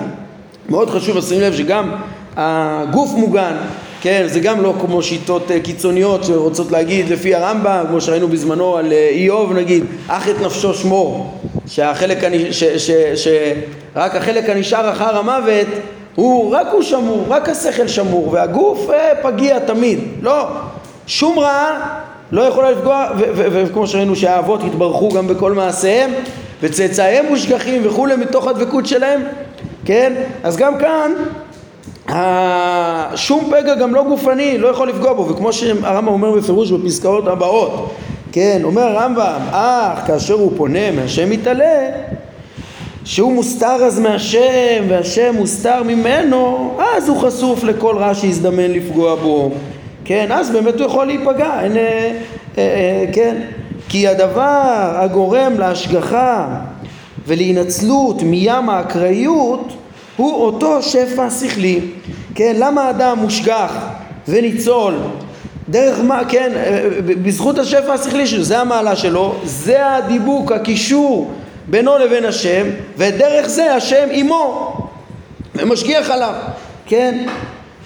מאוד 0.70 0.90
חשוב 0.90 1.18
לשים 1.18 1.42
לב 1.42 1.54
שגם 1.54 1.92
הגוף 2.36 3.12
מוגן, 3.12 3.56
כן, 4.02 4.26
זה 4.28 4.40
גם 4.40 4.62
לא 4.62 4.74
כמו 4.82 5.04
שיטות 5.04 5.52
אה, 5.52 5.60
קיצוניות 5.60 6.24
שרוצות 6.24 6.72
להגיד 6.72 7.10
לפי 7.10 7.36
הרמב"ם, 7.36 7.86
כמו 7.90 8.02
שראינו 8.02 8.28
בזמנו 8.28 8.78
על 8.78 8.94
אה, 8.94 9.10
איוב 9.10 9.54
נגיד, 9.54 9.84
אך 10.08 10.30
את 10.30 10.42
נפשו 10.42 10.74
שמור, 10.74 11.34
שהחלק, 11.68 12.18
ש, 12.52 12.64
ש, 12.64 12.64
ש, 12.64 12.92
שרק 13.16 14.16
החלק 14.16 14.50
הנשאר 14.50 14.92
אחר 14.92 15.18
המוות 15.18 15.68
הוא, 16.16 16.56
רק 16.56 16.68
הוא 16.72 16.82
שמור, 16.82 17.26
רק 17.30 17.50
השכל 17.50 17.88
שמור, 17.88 18.30
והגוף 18.32 18.90
אה, 18.90 19.12
פגיע 19.22 19.60
תמיד, 19.60 20.00
לא, 20.22 20.48
שום 21.08 21.40
רעה 21.40 22.00
לא 22.32 22.42
יכולה 22.42 22.72
לפגוע, 22.72 23.08
וכמו 23.36 23.88
שראינו 23.88 24.16
שהאבות 24.16 24.64
התברכו 24.64 25.10
גם 25.10 25.28
בכל 25.28 25.54
מעשיהם, 25.54 26.12
וצאצאיהם 26.62 27.26
מושגחים 27.30 27.82
וכולי 27.86 28.16
מתוך 28.16 28.48
הדבקות 28.48 28.86
שלהם 28.86 29.22
כן? 29.86 30.14
אז 30.44 30.58
גם 30.58 30.74
כאן 30.80 31.12
שום 33.16 33.52
פגע 33.52 33.76
גם 33.76 33.96
לא 33.96 34.04
גופני 34.04 34.58
לא 34.58 34.68
יכול 34.68 34.90
לפגוע 34.90 35.14
בו 35.14 35.30
וכמו 35.30 35.54
שהרמב"ם 35.54 36.08
אומר 36.08 36.32
בפירוש 36.32 36.72
בפסקאות 36.72 37.28
הבאות 37.28 37.96
כן, 38.32 38.62
אומר 38.64 38.82
הרמב"ם 38.82 39.40
אך 39.52 40.08
כאשר 40.08 40.34
הוא 40.34 40.52
פונה 40.58 40.92
מהשם 40.92 41.30
מתעלה 41.30 41.90
שהוא 43.06 43.34
מוסתר 43.34 43.86
אז 43.86 44.00
מהשם 44.00 44.84
והשם 44.88 45.36
מוסתר 45.36 45.84
ממנו 45.84 46.74
אז 46.96 47.10
הוא 47.10 47.18
חשוף 47.22 47.64
לכל 47.64 47.98
רע 47.98 48.16
שיזדמן 48.16 48.72
לפגוע 48.72 49.16
בו 49.16 49.52
כן, 50.06 50.32
אז 50.32 50.52
באמת 50.52 50.80
הוא 50.80 50.86
יכול 50.86 51.06
להיפגע 51.06 51.62
אין, 51.62 51.78
אה, 51.78 51.82
אה, 51.82 52.14
אה, 52.58 53.06
כן 53.14 53.36
כי 53.90 54.08
הדבר 54.08 54.94
הגורם 54.96 55.54
להשגחה 55.60 56.48
ולהינצלות 57.28 58.22
מים 58.24 58.70
האקראיות 58.70 59.74
הוא 60.18 60.34
אותו 60.34 60.84
שפע 60.84 61.30
שכלי. 61.30 61.80
כן, 62.36 62.56
למה 62.60 62.82
האדם 62.82 63.20
מושגח 63.20 63.72
וניצול? 64.28 64.94
דרך 65.70 66.00
מה, 66.00 66.22
כן, 66.30 66.52
בזכות 67.24 67.60
השפע 67.60 67.94
השכלי 67.94 68.28
שלו, 68.28 68.44
זה 68.44 68.60
המעלה 68.60 68.96
שלו, 68.96 69.36
זה 69.44 69.96
הדיבוק, 69.96 70.52
הקישור 70.52 71.32
בינו 71.68 71.98
לבין 71.98 72.26
השם, 72.26 72.68
ודרך 72.98 73.48
זה 73.48 73.76
השם 73.76 74.08
עמו, 74.12 74.74
ומשגיח 75.56 76.10
עליו, 76.10 76.34
כן? 76.86 77.26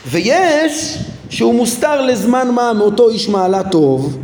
ויש 0.07 0.97
שהוא 1.29 1.53
מוסתר 1.53 2.01
לזמן 2.01 2.51
מה 2.51 2.73
מאותו 2.73 3.09
איש 3.09 3.29
מעלה 3.29 3.63
טוב, 3.63 4.17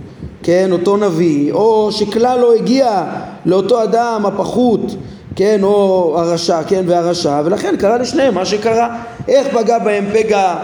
כן, 0.43 0.71
אותו 0.71 0.97
נביא, 0.97 1.53
או 1.53 1.91
שכלל 1.91 2.39
לא 2.39 2.55
הגיע 2.55 3.03
לאותו 3.45 3.83
אדם 3.83 4.23
הפחות 4.25 4.95
כן, 5.35 5.59
או 5.63 6.15
הרשע, 6.19 6.63
כן, 6.63 6.83
והרשע, 6.87 7.41
ולכן 7.45 7.75
קרה 7.79 7.97
לשניהם 7.97 8.35
מה 8.35 8.45
שקרה. 8.45 8.97
איך 9.27 9.47
פגע 9.47 9.79
בהם 9.79 10.05
פגע 10.13 10.55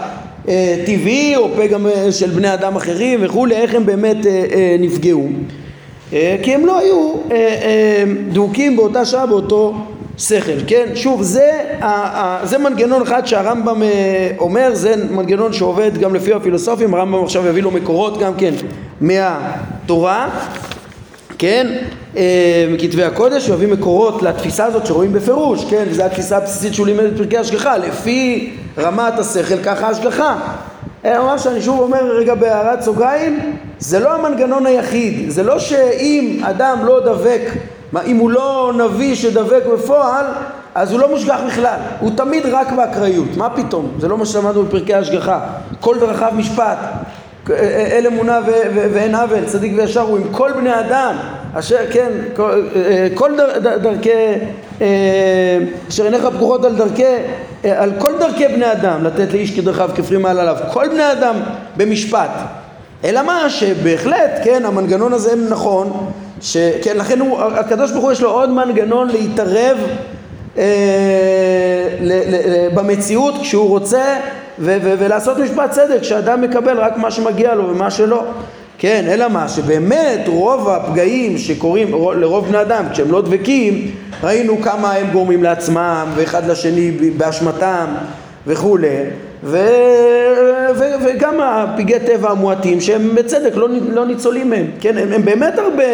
אה, 0.48 0.76
טבעי 0.86 1.36
או 1.36 1.48
פגע 1.56 1.78
של 2.10 2.30
בני 2.30 2.54
אדם 2.54 2.76
אחרים 2.76 3.20
וכולי, 3.22 3.54
איך 3.54 3.74
הם 3.74 3.86
באמת 3.86 4.26
אה, 4.26 4.44
אה, 4.52 4.76
נפגעו. 4.78 5.28
אה, 6.12 6.36
כי 6.42 6.54
הם 6.54 6.66
לא 6.66 6.78
היו 6.78 7.12
אה, 7.30 7.36
אה, 7.36 8.04
דבוקים 8.32 8.76
באותה 8.76 9.04
שעה 9.04 9.26
באותו 9.26 9.74
שכל, 10.18 10.52
כן? 10.66 10.86
שוב, 10.94 11.22
זה, 11.22 11.50
אה, 11.82 11.88
אה, 12.14 12.38
זה 12.42 12.58
מנגנון 12.58 13.02
אחד 13.02 13.26
שהרמב"ם 13.26 13.82
אה, 13.82 14.30
אומר, 14.38 14.70
זה 14.74 14.94
מנגנון 15.10 15.52
שעובד 15.52 15.98
גם 15.98 16.14
לפי 16.14 16.32
הפילוסופים, 16.32 16.94
הרמב"ם 16.94 17.24
עכשיו 17.24 17.46
יביא 17.46 17.62
לו 17.62 17.70
מקורות 17.70 18.18
גם 18.18 18.34
כן 18.34 18.54
מהתורה, 19.00 20.28
כן? 21.42 21.66
אה, 22.16 22.66
מכתבי 22.70 23.04
הקודש, 23.04 23.48
יביא 23.48 23.68
מקורות 23.68 24.22
לתפיסה 24.22 24.64
הזאת 24.64 24.86
שרואים 24.86 25.12
בפירוש, 25.12 25.64
כן? 25.70 25.84
וזו 25.90 26.02
התפיסה 26.02 26.36
הבסיסית 26.36 26.74
שהוא 26.74 26.86
לימד 26.86 27.04
את 27.04 27.16
פרקי 27.16 27.38
השגחה, 27.38 27.76
לפי 27.76 28.52
רמת 28.78 29.18
השכל 29.18 29.62
ככה 29.64 29.88
השגחה, 29.88 30.36
ממש 31.04 31.46
אני 31.46 31.62
שוב 31.62 31.80
אומר 31.80 32.16
רגע 32.16 32.34
בהערת 32.34 32.82
סוגריים, 32.82 33.56
זה 33.78 34.00
לא 34.00 34.14
המנגנון 34.14 34.66
היחיד, 34.66 35.30
זה 35.30 35.42
לא 35.42 35.58
שאם 35.58 36.40
אדם 36.44 36.84
לא 36.84 37.00
דבק, 37.00 37.42
אם 38.06 38.16
הוא 38.16 38.30
לא 38.30 38.72
נביא 38.78 39.14
שדבק 39.14 39.62
בפועל, 39.74 40.24
אז 40.74 40.92
הוא 40.92 41.00
לא 41.00 41.08
מושגח 41.10 41.40
בכלל, 41.46 41.78
הוא 42.00 42.10
תמיד 42.16 42.46
רק 42.46 42.72
באקראיות, 42.72 43.36
מה 43.36 43.50
פתאום? 43.50 43.92
זה 43.98 44.08
לא 44.08 44.18
מה 44.18 44.26
שלמדנו 44.26 44.62
בפרקי 44.62 44.94
ההשגחה, 44.94 45.40
כל 45.80 45.98
דרכיו 45.98 46.32
משפט, 46.36 46.78
אל 47.50 48.06
אמונה 48.06 48.40
ואין 48.74 49.14
עוול, 49.14 49.44
צדיק 49.44 49.72
וישר 49.76 50.00
הוא 50.00 50.18
עם 50.18 50.24
כל 50.32 50.52
בני 50.52 50.80
אדם, 50.80 51.16
אשר, 51.54 51.76
כן, 51.90 52.10
כל, 52.36 52.68
כל 53.14 53.36
דר, 53.36 53.78
דרכי, 53.78 54.10
אשר 55.88 56.04
עיניך 56.04 56.24
פקוחות 56.36 56.64
על 56.64 56.76
דרכי, 56.76 57.02
על 57.64 57.92
כל 57.98 58.12
דרכי 58.18 58.48
בני 58.48 58.72
אדם, 58.72 59.04
לתת 59.04 59.32
לאיש 59.32 59.56
כדרכיו 59.56 59.90
כפרי 59.94 60.18
מעל 60.18 60.38
עליו, 60.38 60.56
כל 60.72 60.88
בני 60.88 61.12
אדם 61.12 61.34
במשפט. 61.76 62.30
אלא 63.04 63.22
מה 63.22 63.50
שבהחלט, 63.50 64.30
כן, 64.44 64.64
המנגנון 64.64 65.12
הזה 65.12 65.36
נכון, 65.48 66.10
שכן, 66.40 66.96
לכן 66.96 67.20
הוא, 67.20 67.40
הקדוש 67.40 67.90
ברוך 67.90 68.04
הוא 68.04 68.12
יש 68.12 68.20
לו 68.20 68.30
עוד 68.30 68.50
מנגנון 68.50 69.08
להתערב 69.08 69.76
אה, 70.58 70.64
ל, 72.00 72.12
ל, 72.12 72.36
ל, 72.50 72.68
במציאות 72.74 73.34
כשהוא 73.42 73.68
רוצה 73.68 74.16
ו- 74.58 74.76
ו- 74.82 74.94
ולעשות 74.98 75.38
משפט 75.38 75.70
צדק 75.70 76.02
שאדם 76.02 76.40
מקבל 76.40 76.78
רק 76.78 76.96
מה 76.96 77.10
שמגיע 77.10 77.54
לו 77.54 77.68
ומה 77.68 77.90
שלא. 77.90 78.24
כן, 78.78 79.04
אלא 79.08 79.28
מה, 79.28 79.48
שבאמת 79.48 80.20
רוב 80.26 80.68
הפגעים 80.68 81.38
שקורים 81.38 81.88
לרוב 82.16 82.48
בני 82.48 82.60
אדם 82.60 82.84
כשהם 82.92 83.12
לא 83.12 83.22
דבקים 83.22 83.90
ראינו 84.22 84.62
כמה 84.62 84.92
הם 84.92 85.10
גורמים 85.12 85.42
לעצמם 85.42 86.06
ואחד 86.16 86.46
לשני 86.50 86.90
באשמתם 86.90 87.86
וכולי 88.46 88.96
ו... 89.44 89.58
ו... 90.74 90.84
וגם 91.04 91.40
הפגעי 91.40 92.00
טבע 92.00 92.30
המועטים 92.30 92.80
שהם 92.80 93.14
בצדק 93.14 93.56
לא, 93.56 93.68
לא 93.88 94.06
ניצולים 94.06 94.50
מהם, 94.50 94.66
כן, 94.80 94.98
הם, 94.98 95.12
הם 95.12 95.24
באמת 95.24 95.58
הרבה, 95.58 95.84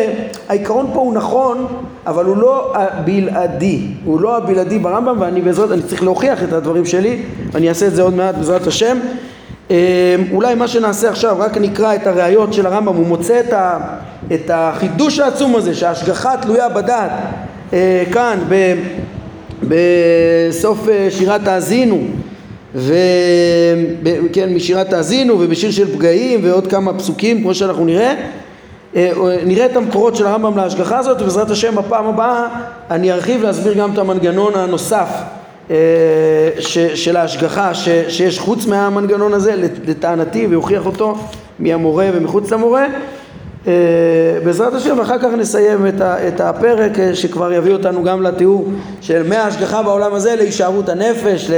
העיקרון 0.49 0.91
פה 0.95 1.01
הוא 1.01 1.15
נכון 1.15 1.67
אבל 2.07 2.25
הוא 2.25 2.37
לא 2.37 2.73
הבלעדי, 2.77 3.81
הוא 4.05 4.21
לא 4.21 4.37
הבלעדי 4.37 4.79
ברמב"ם 4.79 5.17
ואני 5.21 5.41
בעזרת, 5.41 5.73
אני 5.73 5.83
צריך 5.83 6.03
להוכיח 6.03 6.43
את 6.43 6.53
הדברים 6.53 6.85
שלי 6.85 7.23
ואני 7.53 7.69
אעשה 7.69 7.87
את 7.87 7.95
זה 7.95 8.03
עוד 8.03 8.15
מעט 8.15 8.35
בעזרת 8.35 8.67
השם. 8.67 8.99
אמ, 9.71 9.77
אולי 10.33 10.55
מה 10.55 10.69
שנעשה 10.69 11.11
עכשיו 11.11 11.37
רק 11.39 11.57
נקרא 11.57 11.95
את 11.95 12.07
הראיות 12.07 12.53
של 12.53 12.67
הרמב"ם 12.67 12.97
הוא 12.97 13.07
מוצא 13.07 13.41
את, 13.41 13.53
ה, 13.53 13.79
את 14.35 14.51
החידוש 14.55 15.19
העצום 15.19 15.57
הזה 15.57 15.75
שההשגחה 15.75 16.37
תלויה 16.43 16.69
בדעת. 16.69 17.11
אה, 17.73 18.03
כאן 18.13 18.39
ב, 18.49 18.75
בסוף 19.63 20.89
אה, 20.89 21.09
שירת 21.11 21.49
האזינו 21.49 21.99
וכן 22.75 24.55
משירת 24.55 24.93
האזינו 24.93 25.41
ובשיר 25.41 25.71
של 25.71 25.97
פגעים 25.97 26.41
ועוד 26.43 26.67
כמה 26.67 26.95
פסוקים 26.95 27.43
כמו 27.43 27.55
שאנחנו 27.55 27.85
נראה. 27.85 28.15
אה, 28.97 29.13
נראה 29.47 29.67
את 29.67 29.77
המקורות 29.77 30.17
של 30.17 30.27
הרמב"ם 30.27 30.57
להשגחה 30.57 30.99
הזאת 30.99 31.21
ובעזרת 31.21 31.51
השם 31.51 31.77
בפעם 31.77 32.07
הבאה 32.07 32.49
אני 32.91 33.13
ארחיב 33.13 33.43
להסביר 33.43 33.75
גם 33.75 33.93
את 33.93 33.99
המנגנון 33.99 34.55
הנוסף 34.55 35.09
אה, 35.71 35.77
ש, 36.59 36.79
של 36.79 37.17
ההשגחה 37.17 37.75
ש, 37.75 37.89
שיש 38.09 38.39
חוץ 38.39 38.67
מהמנגנון 38.67 39.35
הזה 39.35 39.55
לטענתי 39.87 40.47
ויוכיח 40.47 40.87
אותו 40.87 41.19
מהמורה 41.59 42.09
ומחוץ 42.13 42.51
למורה. 42.51 42.85
אה, 42.85 42.89
בעזרת 44.45 44.75
השם 44.75 44.99
ואחר 44.99 45.19
כך 45.19 45.29
נסיים 45.39 45.87
את, 45.87 46.01
ה, 46.01 46.29
את 46.29 46.41
הפרק 46.41 46.93
שכבר 47.15 47.53
יביא 47.53 47.73
אותנו 47.73 48.05
גם 48.05 48.23
לתיאור 48.23 48.69
של 49.01 49.29
מההשגחה 49.29 49.83
בעולם 49.83 50.15
הזה 50.15 50.37
להישארות 50.37 50.89
הנפש, 50.89 51.51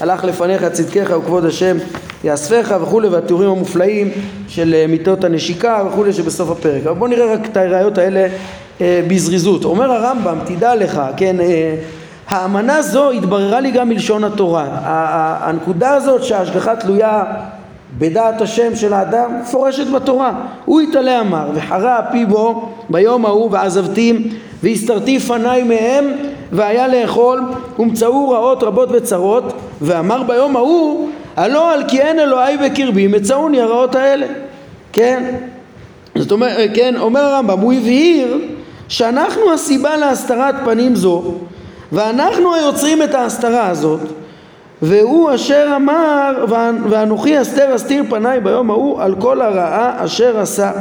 הלך 0.00 0.24
לפניך 0.24 0.64
צדקך 0.64 1.14
וכבוד 1.18 1.44
השם 1.44 1.76
יאספך 2.24 2.74
וכולי 2.82 3.08
והתיאורים 3.08 3.50
המופלאים 3.50 4.10
של 4.48 4.84
מיטות 4.88 5.24
הנשיקה 5.24 5.82
וכולי 5.88 6.12
שבסוף 6.12 6.50
הפרק. 6.50 6.82
אבל 6.86 6.94
בואו 6.94 7.10
נראה 7.10 7.32
רק 7.32 7.40
את 7.46 7.56
הראיות 7.56 7.98
האלה 7.98 8.28
בזריזות. 8.80 9.64
אומר 9.64 9.92
הרמב"ם, 9.92 10.38
תדע 10.46 10.74
לך, 10.74 11.02
כן 11.16 11.36
האמנה 12.28 12.82
זו 12.82 13.10
התבררה 13.10 13.60
לי 13.60 13.70
גם 13.70 13.88
מלשון 13.88 14.24
התורה. 14.24 14.66
הנקודה 15.40 15.94
הזאת 15.94 16.24
שההשגחה 16.24 16.76
תלויה 16.76 17.24
בדעת 17.98 18.40
השם 18.40 18.76
של 18.76 18.92
האדם 18.92 19.40
מפורשת 19.40 19.86
בתורה. 19.86 20.32
הוא 20.64 20.80
יתעלה 20.82 21.20
אמר 21.20 21.50
וחרה 21.54 22.00
אפי 22.00 22.24
בו 22.24 22.68
ביום 22.90 23.26
ההוא 23.26 23.48
ועזבתים 23.52 24.28
והסתרתי 24.62 25.18
פניי 25.18 25.62
מהם 25.62 26.12
והיה 26.52 26.88
לאכול 26.88 27.40
ומצאו 27.78 28.28
רעות 28.28 28.62
רבות 28.62 28.88
וצרות 28.92 29.52
ואמר 29.82 30.22
ביום 30.22 30.56
ההוא 30.56 31.08
הלא 31.36 31.72
על 31.72 31.84
כי 31.88 32.00
אין 32.00 32.18
אלוהי 32.18 32.56
בקרבי 32.56 33.06
מצאוני 33.06 33.60
הרעות 33.60 33.94
האלה 33.94 34.26
כן 34.92 35.34
זאת 36.14 36.32
אומרת 36.32 36.70
כן 36.74 36.94
אומר 36.96 37.20
הרמב"ם 37.20 37.60
הוא 37.60 37.72
הבהיר 37.72 38.38
שאנחנו 38.88 39.52
הסיבה 39.54 39.96
להסתרת 39.96 40.54
פנים 40.64 40.94
זו 40.94 41.34
ואנחנו 41.92 42.54
היוצרים 42.54 43.02
את 43.02 43.14
ההסתרה 43.14 43.68
הזאת 43.68 44.00
והוא 44.82 45.34
אשר 45.34 45.72
אמר 45.76 46.44
ואנוכי 46.88 47.40
אסתר 47.42 47.76
אסתיר 47.76 48.04
פניי 48.10 48.40
ביום 48.40 48.70
ההוא 48.70 49.02
על 49.02 49.14
כל 49.18 49.42
הרעה 49.42 50.04
אשר 50.04 50.40
עשה. 50.40 50.72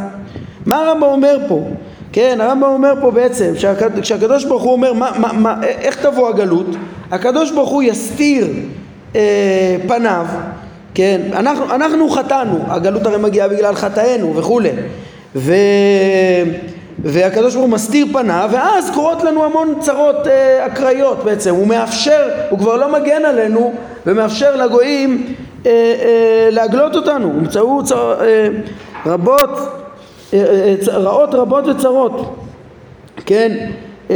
מה 0.66 0.82
הרמב"ם 0.82 1.04
אומר 1.04 1.38
פה? 1.48 1.68
כן 2.12 2.42
הרמב"ם 2.42 2.70
אומר 2.70 2.94
פה 3.02 3.12
בעצם 3.12 3.54
כשהקדוש 4.02 4.46
ברוך 4.46 4.64
הוא 4.64 4.72
אומר 4.72 4.94
מה, 4.94 5.12
מה, 5.18 5.34
מה, 5.34 5.64
איך 5.64 5.96
תבוא 6.06 6.30
הגלות? 6.30 6.76
הקדוש 7.12 7.52
ברוך 7.52 7.70
הוא 7.70 7.84
יסתיר 7.84 8.48
אה, 9.16 9.76
פניו 9.88 10.26
כן? 10.96 11.22
אנחנו, 11.34 11.76
אנחנו 11.76 12.10
חטאנו. 12.10 12.60
הגלות 12.68 13.06
הרי 13.06 13.18
מגיעה 13.18 13.48
בגלל 13.48 13.76
חטאינו 13.76 14.36
וכולי. 14.36 14.70
ו... 15.36 15.54
והקדוש 17.04 17.54
ברוך 17.54 17.66
הוא 17.66 17.74
מסתיר 17.74 18.06
פניו 18.14 18.50
ואז 18.52 18.92
קורות 18.94 19.24
לנו 19.24 19.46
המון 19.46 19.74
צרות 19.80 20.28
אה, 20.28 20.66
אקראיות 20.66 21.24
בעצם. 21.24 21.56
הוא 21.56 21.68
מאפשר, 21.68 22.30
הוא 22.50 22.60
כבר 22.60 22.76
לא 22.76 22.92
מגן 22.94 23.26
עלינו 23.26 23.74
ומאפשר 24.06 24.56
לגויים 24.56 25.36
אה, 25.66 25.72
אה, 25.72 26.48
להגלות 26.52 26.96
אותנו. 26.96 27.34
ימצאו 27.38 27.84
צר, 27.84 28.22
אה, 28.22 28.48
רבות 29.06 29.50
אה, 30.34 30.40
אה, 30.40 30.98
רעות 30.98 31.34
רבות 31.34 31.68
וצרות. 31.68 32.36
כן 33.26 33.70
אה, 34.12 34.16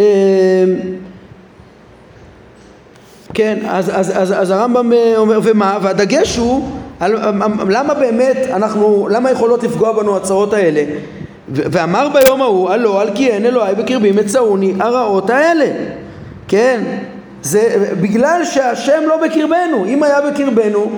כן 3.33 3.57
אז, 3.67 3.91
אז, 3.93 4.11
אז, 4.17 4.33
אז 4.37 4.51
הרמב"ם 4.51 4.93
אה, 4.93 5.13
אומר 5.17 5.39
ומה? 5.43 5.77
והדגש 5.81 6.37
הוא 6.37 6.69
על, 6.99 7.15
למה 7.69 7.93
באמת 7.93 8.37
אנחנו 8.53 9.07
למה 9.11 9.31
יכולות 9.31 9.63
לפגוע 9.63 9.91
בנו 9.91 10.17
הצרות 10.17 10.53
האלה 10.53 10.83
ואמר 11.51 12.09
ביום 12.13 12.41
ההוא, 12.41 12.69
הלא 12.69 13.01
על 13.01 13.09
כי 13.15 13.27
אין 13.29 13.45
אלוהי 13.45 13.75
בקרבי 13.75 14.11
מצאוני 14.11 14.73
הרעות 14.79 15.29
האלה. 15.29 15.65
כן? 16.47 16.81
זה 17.41 17.93
בגלל 18.01 18.45
שהשם 18.45 19.01
לא 19.07 19.17
בקרבנו. 19.17 19.85
אם 19.85 20.03
היה 20.03 20.21
בקרבנו, 20.21 20.91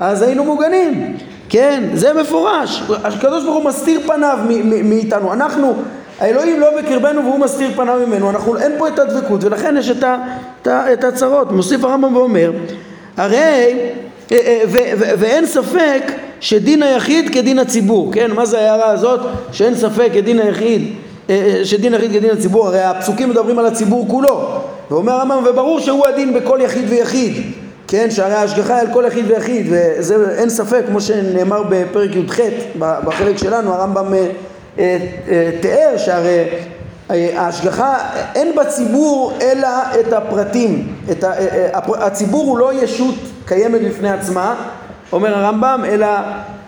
אז 0.00 0.22
היינו 0.22 0.44
מוגנים. 0.44 1.16
כן? 1.48 1.84
זה 1.94 2.14
מפורש. 2.14 2.82
הקדוש 3.04 3.44
ברוך 3.44 3.56
הוא 3.56 3.64
מסתיר 3.64 4.00
פניו 4.06 4.38
מאיתנו. 4.64 5.32
אנחנו, 5.32 5.74
האלוהים 6.20 6.60
לא 6.60 6.68
בקרבנו 6.78 7.24
והוא 7.24 7.38
מסתיר 7.38 7.70
פניו 7.76 8.00
ממנו. 8.06 8.30
אנחנו, 8.30 8.56
אין 8.56 8.72
פה 8.78 8.88
את 8.88 8.98
הדבקות 8.98 9.44
ולכן 9.44 9.76
יש 9.76 9.90
את, 9.90 10.04
את, 10.62 10.68
את 10.68 11.04
הצרות. 11.04 11.52
מוסיף 11.52 11.84
הרמב"ם 11.84 12.16
ואומר, 12.16 12.52
הרי, 13.16 13.38
אה, 14.32 14.36
אה, 14.36 14.60
ואין 15.18 15.46
ספק 15.46 16.02
שדין 16.40 16.82
היחיד 16.82 17.34
כדין 17.34 17.58
הציבור, 17.58 18.12
כן? 18.12 18.30
מה 18.30 18.46
זה 18.46 18.58
ההערה 18.58 18.90
הזאת 18.90 19.20
שאין 19.52 19.74
ספק 19.74 20.08
כדין 20.14 20.38
היחיד, 20.40 20.94
אה, 21.30 21.34
אה, 21.34 21.64
שדין 21.64 21.94
היחיד 21.94 22.12
כדין 22.12 22.30
הציבור, 22.30 22.66
הרי 22.66 22.82
הפסוקים 22.82 23.30
מדברים 23.30 23.58
על 23.58 23.66
הציבור 23.66 24.08
כולו, 24.08 24.60
ואומר 24.90 25.12
הרמב"ם 25.12 25.44
וברור 25.46 25.80
שהוא 25.80 26.06
הדין 26.06 26.34
בכל 26.34 26.58
יחיד 26.62 26.84
ויחיד, 26.88 27.32
כן? 27.88 28.10
שהרי 28.10 28.34
ההשגחה 28.34 28.74
היא 28.74 28.88
על 28.88 28.94
כל 28.94 29.04
יחיד 29.06 29.30
ויחיד, 29.30 29.66
וזה 29.70 30.38
אין 30.38 30.50
ספק, 30.50 30.82
כמו 30.86 31.00
שנאמר 31.00 31.62
בפרק 31.68 32.10
י"ח 32.16 32.40
בחלק 32.80 33.38
שלנו, 33.38 33.72
הרמב"ם 33.72 34.14
אה, 34.78 34.98
תיאר 35.60 35.96
שהרי 35.96 36.44
ההשגחה 37.10 37.98
אין 38.34 38.56
בציבור 38.56 39.32
אלא 39.42 39.68
את 40.00 40.12
הפרטים, 40.12 40.92
את 41.10 41.24
ה, 41.24 41.32
הציבור 41.98 42.44
הוא 42.44 42.58
לא 42.58 42.72
ישות 42.74 43.14
קיימת 43.44 43.80
בפני 43.82 44.10
עצמה 44.10 44.54
אומר 45.12 45.38
הרמב"ם, 45.38 45.82
אלא, 45.88 46.06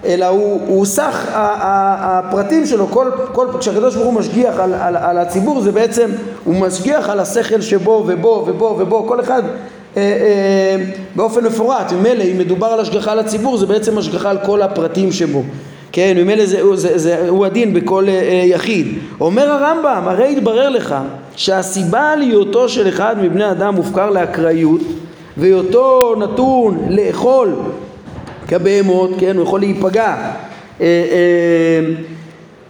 אלא 0.05 0.26
הוא, 0.26 0.61
הוא 0.66 0.86
סך 0.86 1.26
הפרטים 1.34 2.66
שלו, 2.66 2.86
כל, 2.86 3.11
כל, 3.32 3.47
כשהקדוש 3.61 3.95
ברוך 3.95 4.07
הוא 4.07 4.14
משגיח 4.14 4.59
על, 4.59 4.74
על, 4.74 4.97
על 4.97 5.18
הציבור 5.18 5.61
זה 5.61 5.72
בעצם, 5.72 6.11
הוא 6.45 6.55
משגיח 6.55 7.09
על 7.09 7.20
השכל 7.20 7.61
שבו 7.61 8.05
ובו 8.07 8.45
ובו 8.47 8.76
ובו, 8.78 9.07
כל 9.07 9.20
אחד 9.20 9.43
אה, 9.97 10.03
אה, 10.03 10.84
באופן 11.16 11.45
מפורט, 11.45 11.93
ממילא 11.93 12.24
אם 12.24 12.39
מדובר 12.39 12.66
על 12.66 12.80
השגחה 12.80 13.12
על 13.12 13.18
הציבור 13.18 13.57
זה 13.57 13.66
בעצם 13.66 13.99
השגחה 13.99 14.30
על 14.30 14.39
כל 14.47 14.62
הפרטים 14.62 15.12
שבו 15.12 15.43
כן, 15.93 16.16
ממילא 16.16 16.47
זה, 16.47 16.61
זה, 16.74 16.76
זה, 16.76 16.99
זה, 16.99 17.28
הוא 17.28 17.47
הדין 17.47 17.74
בכל 17.74 18.05
אה, 18.09 18.43
יחיד. 18.45 18.86
אומר 19.20 19.51
הרמב"ם, 19.51 20.03
הרי 20.07 20.32
התברר 20.32 20.68
לך 20.68 20.95
שהסיבה 21.36 22.16
להיותו 22.16 22.68
של 22.68 22.89
אחד 22.89 23.16
מבני 23.22 23.51
אדם 23.51 23.74
מופקר 23.74 24.11
לאקראיות 24.11 24.80
והיותו 25.36 26.14
נתון 26.18 26.78
לאכול 26.89 27.55
כבהמות, 28.49 29.11
כן, 29.18 29.36
הוא 29.36 29.44
יכול 29.44 29.61
להיפגע 29.61 30.16
אה, 30.80 30.86
אה, 30.86 30.86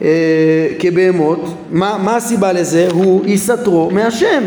אה, 0.02 0.68
כבהמות, 0.78 1.40
מה, 1.70 1.98
מה 1.98 2.16
הסיבה 2.16 2.52
לזה? 2.52 2.88
הוא 2.92 3.26
יסתרו 3.26 3.90
מהשם, 3.90 4.44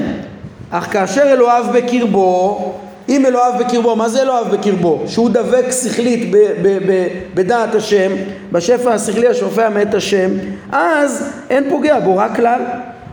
אך 0.72 0.94
כאשר 0.94 1.24
אלוהיו 1.24 1.66
בקרבו, 1.74 2.74
אם 3.10 3.26
אלוהיו 3.26 3.54
בקרבו, 3.60 3.96
מה 3.96 4.10
זה 4.10 4.22
אלוהיו 4.22 4.46
בקרבו? 4.46 5.04
שהוא 5.08 5.30
דבק 5.30 5.66
שכלית 5.72 6.32
ב, 6.32 6.38
ב, 6.38 6.78
ב, 6.88 7.08
בדעת 7.34 7.76
השם, 7.76 8.12
בשפע 8.52 8.94
השכלי 8.94 9.28
השופע 9.28 9.70
מאת 9.70 9.94
השם, 9.94 10.30
אז 10.72 11.34
אין 11.50 11.70
פוגע 11.70 12.00
בו, 12.00 12.18
רק 12.18 12.36
כלל. 12.36 12.62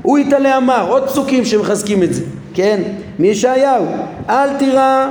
הוא 0.02 0.18
יתעלה 0.18 0.56
אמר, 0.56 0.86
עוד 0.88 1.06
פסוקים 1.06 1.44
שמחזקים 1.44 2.02
את 2.02 2.14
זה, 2.14 2.22
כן? 2.54 2.82
מישעיהו, 3.18 3.84
אל 4.28 4.56
תירא 4.58 5.08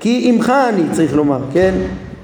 כי 0.00 0.20
עמך 0.24 0.52
אני, 0.68 0.82
צריך 0.92 1.14
לומר, 1.14 1.38
כן? 1.52 1.74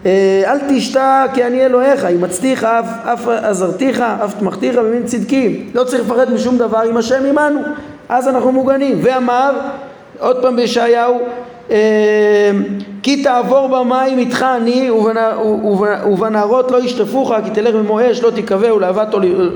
אה, 0.06 0.52
אל 0.52 0.58
תשתא 0.68 1.26
כי 1.34 1.44
אני 1.44 1.66
אלוהיך, 1.66 2.06
ימצתיך 2.10 2.64
אף, 2.64 2.86
אף 3.04 3.28
עזרתיך, 3.28 4.00
אף 4.00 4.34
תמכתיך 4.38 4.76
במין 4.76 5.04
צדקי. 5.04 5.64
לא 5.74 5.84
צריך 5.84 6.02
לפחד 6.02 6.32
משום 6.32 6.58
דבר 6.58 6.78
עם 6.78 6.96
השם 6.96 7.24
עמנו, 7.24 7.60
אז 8.08 8.28
אנחנו 8.28 8.52
מוגנים. 8.52 8.98
ואמר, 9.02 9.52
עוד 10.18 10.42
פעם 10.42 10.56
בישעיהו, 10.56 11.18
אה, 11.70 12.50
כי 13.02 13.22
תעבור 13.22 13.68
במים 13.68 14.18
איתך 14.18 14.46
אני 14.56 14.90
ובנערות 16.06 16.70
לא 16.70 16.84
ישטפוך 16.84 17.32
כי 17.44 17.50
תלך 17.50 17.74
במו 17.74 18.10
אש 18.10 18.22
לא 18.22 18.30
תיכווה 18.30 18.74
ולהבת 18.74 19.08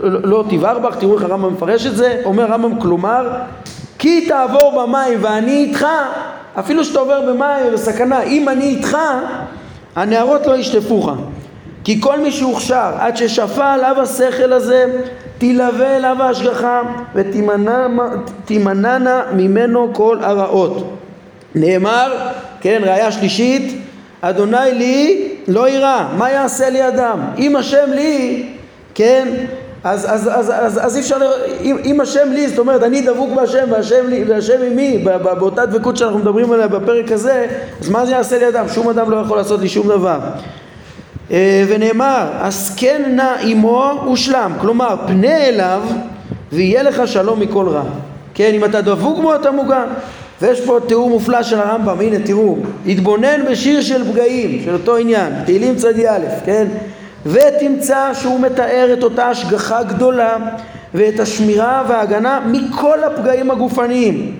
לא 0.03 0.45
תבער 0.51 0.79
בך 0.79 0.97
תראו 0.97 1.15
איך 1.15 1.23
הרמב"ם 1.23 1.53
מפרש 1.53 1.87
את 1.87 1.97
זה 1.97 2.21
אומר 2.25 2.43
הרמב"ם 2.43 2.81
כלומר 2.81 3.29
כי 3.99 4.29
תעבור 4.29 4.87
במים 4.87 5.19
ואני 5.21 5.53
איתך 5.53 5.87
אפילו 6.59 6.85
שאתה 6.85 6.99
עובר 6.99 7.21
במים 7.21 7.67
ובסכנה 7.69 8.23
אם 8.23 8.49
אני 8.49 8.65
איתך 8.65 8.97
הנערות 9.97 10.47
לא 10.47 10.57
ישטפוך 10.57 11.11
כי 11.84 12.01
כל 12.01 12.20
מי 12.20 12.32
שהוכשר 12.32 12.93
עד 12.99 13.16
ששפע 13.16 13.72
עליו 13.72 13.97
השכל 14.01 14.53
הזה 14.53 14.84
תלווה 15.38 15.97
אליו 15.97 16.22
ההשגחה 16.22 16.82
ותימנענה 17.14 19.22
ממנו 19.32 19.95
כל 19.95 20.18
הרעות 20.20 20.97
נאמר, 21.55 22.28
כן, 22.61 22.82
ראיה 22.84 23.12
שלישית, 23.12 23.82
אדוני 24.20 24.72
לי 24.72 25.28
לא 25.49 25.68
יירא, 25.68 26.07
מה 26.18 26.30
יעשה 26.30 26.70
לי 26.70 26.88
אדם? 26.88 27.20
אם 27.38 27.57
השם 27.57 27.91
לי, 27.95 28.47
כן, 28.95 29.28
אז, 29.85 30.07
אז, 30.09 30.28
אז, 30.33 30.53
אז, 30.55 30.87
אז 30.87 30.97
אי 30.97 31.01
אפשר, 31.01 31.16
אם, 31.61 31.76
אם 31.85 32.01
השם 32.01 32.28
לי, 32.33 32.49
זאת 32.49 32.59
אומרת 32.59 32.83
אני 32.83 33.01
דבוק 33.01 33.31
בהשם 33.35 33.64
והשם, 33.70 34.07
לי, 34.09 34.24
והשם 34.28 34.62
עמי, 34.66 35.05
באותה 35.39 35.66
דבקות 35.66 35.97
שאנחנו 35.97 36.18
מדברים 36.18 36.53
עליה 36.53 36.68
בפרק 36.68 37.12
הזה, 37.12 37.47
אז 37.81 37.89
מה 37.89 38.07
זה 38.07 38.12
יעשה 38.12 38.39
לי 38.39 38.49
אדם? 38.49 38.68
שום 38.68 38.89
אדם 38.89 39.11
לא 39.11 39.16
יכול 39.16 39.37
לעשות 39.37 39.61
לי 39.61 39.68
שום 39.68 39.89
דבר. 39.89 40.18
אה, 41.31 41.64
ונאמר, 41.68 42.28
אז 42.41 42.74
כן 42.76 43.03
נא 43.16 43.35
עמו 43.43 44.09
ושלם, 44.12 44.53
כלומר 44.61 44.97
פנה 45.07 45.37
אליו 45.37 45.83
ויהיה 46.53 46.83
לך 46.83 47.09
שלום 47.09 47.41
מכל 47.41 47.68
רע. 47.68 47.83
כן, 48.35 48.51
אם 48.55 48.64
אתה 48.64 48.81
דבוק 48.81 49.18
בו 49.22 49.35
אתה 49.35 49.51
מוגן. 49.51 49.87
ויש 50.43 50.61
פה 50.61 50.78
תיאור 50.87 51.11
מופלא 51.11 51.43
של 51.43 51.59
הרמב"ם, 51.59 52.01
הנה 52.01 52.16
תראו, 52.24 52.57
התבונן 52.87 53.45
בשיר 53.51 53.81
של 53.81 54.12
פגעים, 54.12 54.62
של 54.64 54.72
אותו 54.72 54.97
עניין, 54.97 55.33
תהילים 55.45 55.76
צדי 55.76 56.09
א', 56.09 56.26
כן? 56.45 56.66
ותמצא 57.27 58.14
שהוא 58.14 58.41
מתאר 58.41 58.91
את 58.93 59.03
אותה 59.03 59.29
השגחה 59.29 59.83
גדולה 59.83 60.37
ואת 60.95 61.21
השמירה 61.21 61.85
וההגנה 61.89 62.41
מכל 62.47 63.05
הפגעים 63.05 63.51
הגופניים, 63.51 64.37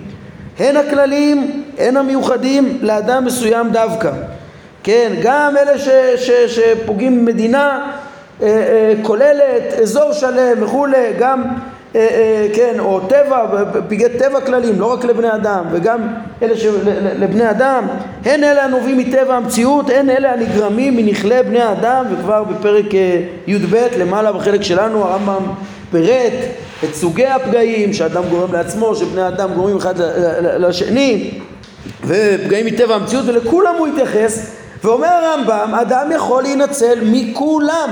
הן 0.59 0.77
הכלליים, 0.77 1.63
הן 1.77 1.97
המיוחדים 1.97 2.77
לאדם 2.81 3.25
מסוים 3.25 3.71
דווקא. 3.71 4.11
כן, 4.83 5.13
גם 5.23 5.57
אלה 5.57 5.79
ש, 5.79 5.89
ש, 6.15 6.31
שפוגעים 6.31 7.25
במדינה 7.25 7.91
אה, 8.41 8.47
אה, 8.47 8.93
כוללת, 9.01 9.73
אזור 9.81 10.13
שלם 10.13 10.63
וכולי, 10.63 11.13
גם 11.19 11.43
כן, 12.53 12.75
או 12.79 12.99
טבע, 12.99 13.63
פגעי 13.87 14.09
טבע 14.19 14.41
כלליים, 14.41 14.79
לא 14.79 14.93
רק 14.93 15.05
לבני 15.05 15.33
אדם, 15.35 15.65
וגם 15.71 16.07
אלה 16.41 16.57
שלבני 16.57 17.49
אדם, 17.49 17.87
הן 18.25 18.43
אלה 18.43 18.63
הנובעים 18.63 18.97
מטבע 18.97 19.35
המציאות, 19.35 19.89
הן 19.89 20.09
אלה 20.09 20.33
הנגרמים 20.33 20.95
מנכלי 20.97 21.43
בני 21.43 21.71
אדם, 21.71 22.05
וכבר 22.11 22.43
בפרק 22.43 22.95
אה, 22.95 23.21
י"ב 23.47 23.75
למעלה 23.99 24.31
בחלק 24.31 24.63
שלנו 24.63 25.03
הרמב"ם 25.03 25.43
פירט 25.91 26.33
את 26.83 26.95
סוגי 26.95 27.25
הפגעים 27.25 27.93
שאדם 27.93 28.23
גורם 28.29 28.53
לעצמו, 28.53 28.95
שבני 28.95 29.27
אדם 29.27 29.53
גורמים 29.53 29.77
אחד 29.77 29.93
לשני, 30.41 31.31
ופגעים 32.05 32.65
מטבע 32.65 32.95
המציאות, 32.95 33.25
ולכולם 33.27 33.75
הוא 33.77 33.87
התייחס, 33.87 34.51
ואומר 34.83 35.07
הרמב"ם, 35.07 35.75
אדם 35.81 36.11
יכול 36.15 36.43
להינצל 36.43 36.99
מכולם. 37.03 37.89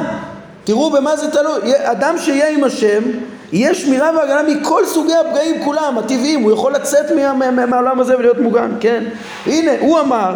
תראו 0.64 0.92
במה 0.92 1.18
זה 1.18 1.32
תלוי, 1.32 1.72
אדם 1.84 2.16
שיהיה 2.18 2.50
עם 2.50 2.64
השם 2.64 3.04
יהיה 3.52 3.74
שמירה 3.74 4.12
והגנה 4.18 4.44
מכל 4.44 4.86
סוגי 4.86 5.14
הפגעים 5.14 5.64
כולם, 5.64 5.98
הטבעיים, 5.98 6.42
הוא 6.42 6.52
יכול 6.52 6.74
לצאת 6.74 7.12
מה, 7.12 7.34
מה, 7.34 7.52
מה, 7.52 7.66
מהעולם 7.66 8.00
הזה 8.00 8.18
ולהיות 8.18 8.40
מוגן, 8.40 8.72
כן? 8.80 9.04
הנה, 9.46 9.72
הוא 9.80 10.00
אמר, 10.00 10.34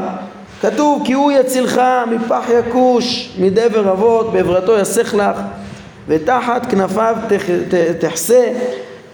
כתוב 0.62 1.02
כי 1.06 1.14
הוא 1.14 1.32
יצילך 1.32 1.82
מפח 2.12 2.44
יכוש, 2.50 3.36
מדבר 3.40 3.92
אבות, 3.92 4.34
בעברתו 4.34 4.80
יסך 4.80 5.14
לך, 5.14 5.42
ותחת 6.08 6.66
כנפיו 6.66 7.16
תחסה 8.00 8.50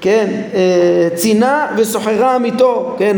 כן, 0.02 0.42
אה, 0.54 1.08
צינה 1.16 1.68
וסוחרה 1.78 2.36
עמיתו, 2.36 2.96
כן, 2.98 3.18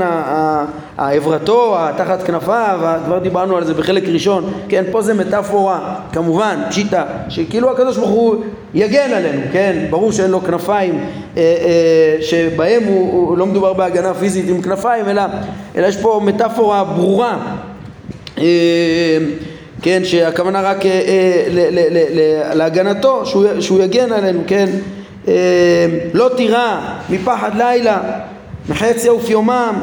העברתו, 0.97 1.77
תחת 1.97 2.23
כנפיו, 2.23 2.79
כבר 3.05 3.19
דיברנו 3.19 3.57
על 3.57 3.65
זה 3.65 3.73
בחלק 3.73 4.03
ראשון, 4.07 4.53
כן, 4.69 4.83
פה 4.91 5.01
זה 5.01 5.13
מטאפורה, 5.13 5.95
כמובן, 6.13 6.61
פשיטה, 6.69 7.03
שכאילו 7.29 7.71
הקדוש 7.71 7.97
ברוך 7.97 8.09
הוא 8.09 8.35
יגן 8.73 9.11
עלינו, 9.13 9.41
כן, 9.51 9.85
ברור 9.89 10.11
שאין 10.11 10.31
לו 10.31 10.41
כנפיים 10.41 10.99
אה, 11.37 11.41
אה, 11.41 12.21
שבהם 12.21 12.83
הוא, 12.83 13.11
הוא 13.11 13.37
לא 13.37 13.45
מדובר 13.45 13.73
בהגנה 13.73 14.13
פיזית 14.13 14.49
עם 14.49 14.61
כנפיים, 14.61 15.09
אלא, 15.09 15.21
אלא 15.75 15.87
יש 15.87 15.97
פה 15.97 16.21
מטאפורה 16.23 16.83
ברורה, 16.83 17.37
כן, 19.81 20.01
שהכוונה 20.03 20.61
רק 20.61 20.77
להגנתו, 22.53 23.25
שהוא, 23.25 23.45
שהוא 23.59 23.81
יגן 23.83 24.11
עלינו, 24.11 24.41
כן, 24.47 24.69
לא 26.13 26.29
תירא 26.37 26.79
מפחד 27.09 27.51
לילה, 27.57 27.99
מחץ 28.69 29.05
יעוף 29.05 29.29
יומם, 29.29 29.73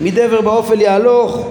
מדבר 0.00 0.40
באופל 0.40 0.80
יהלוך, 0.80 1.48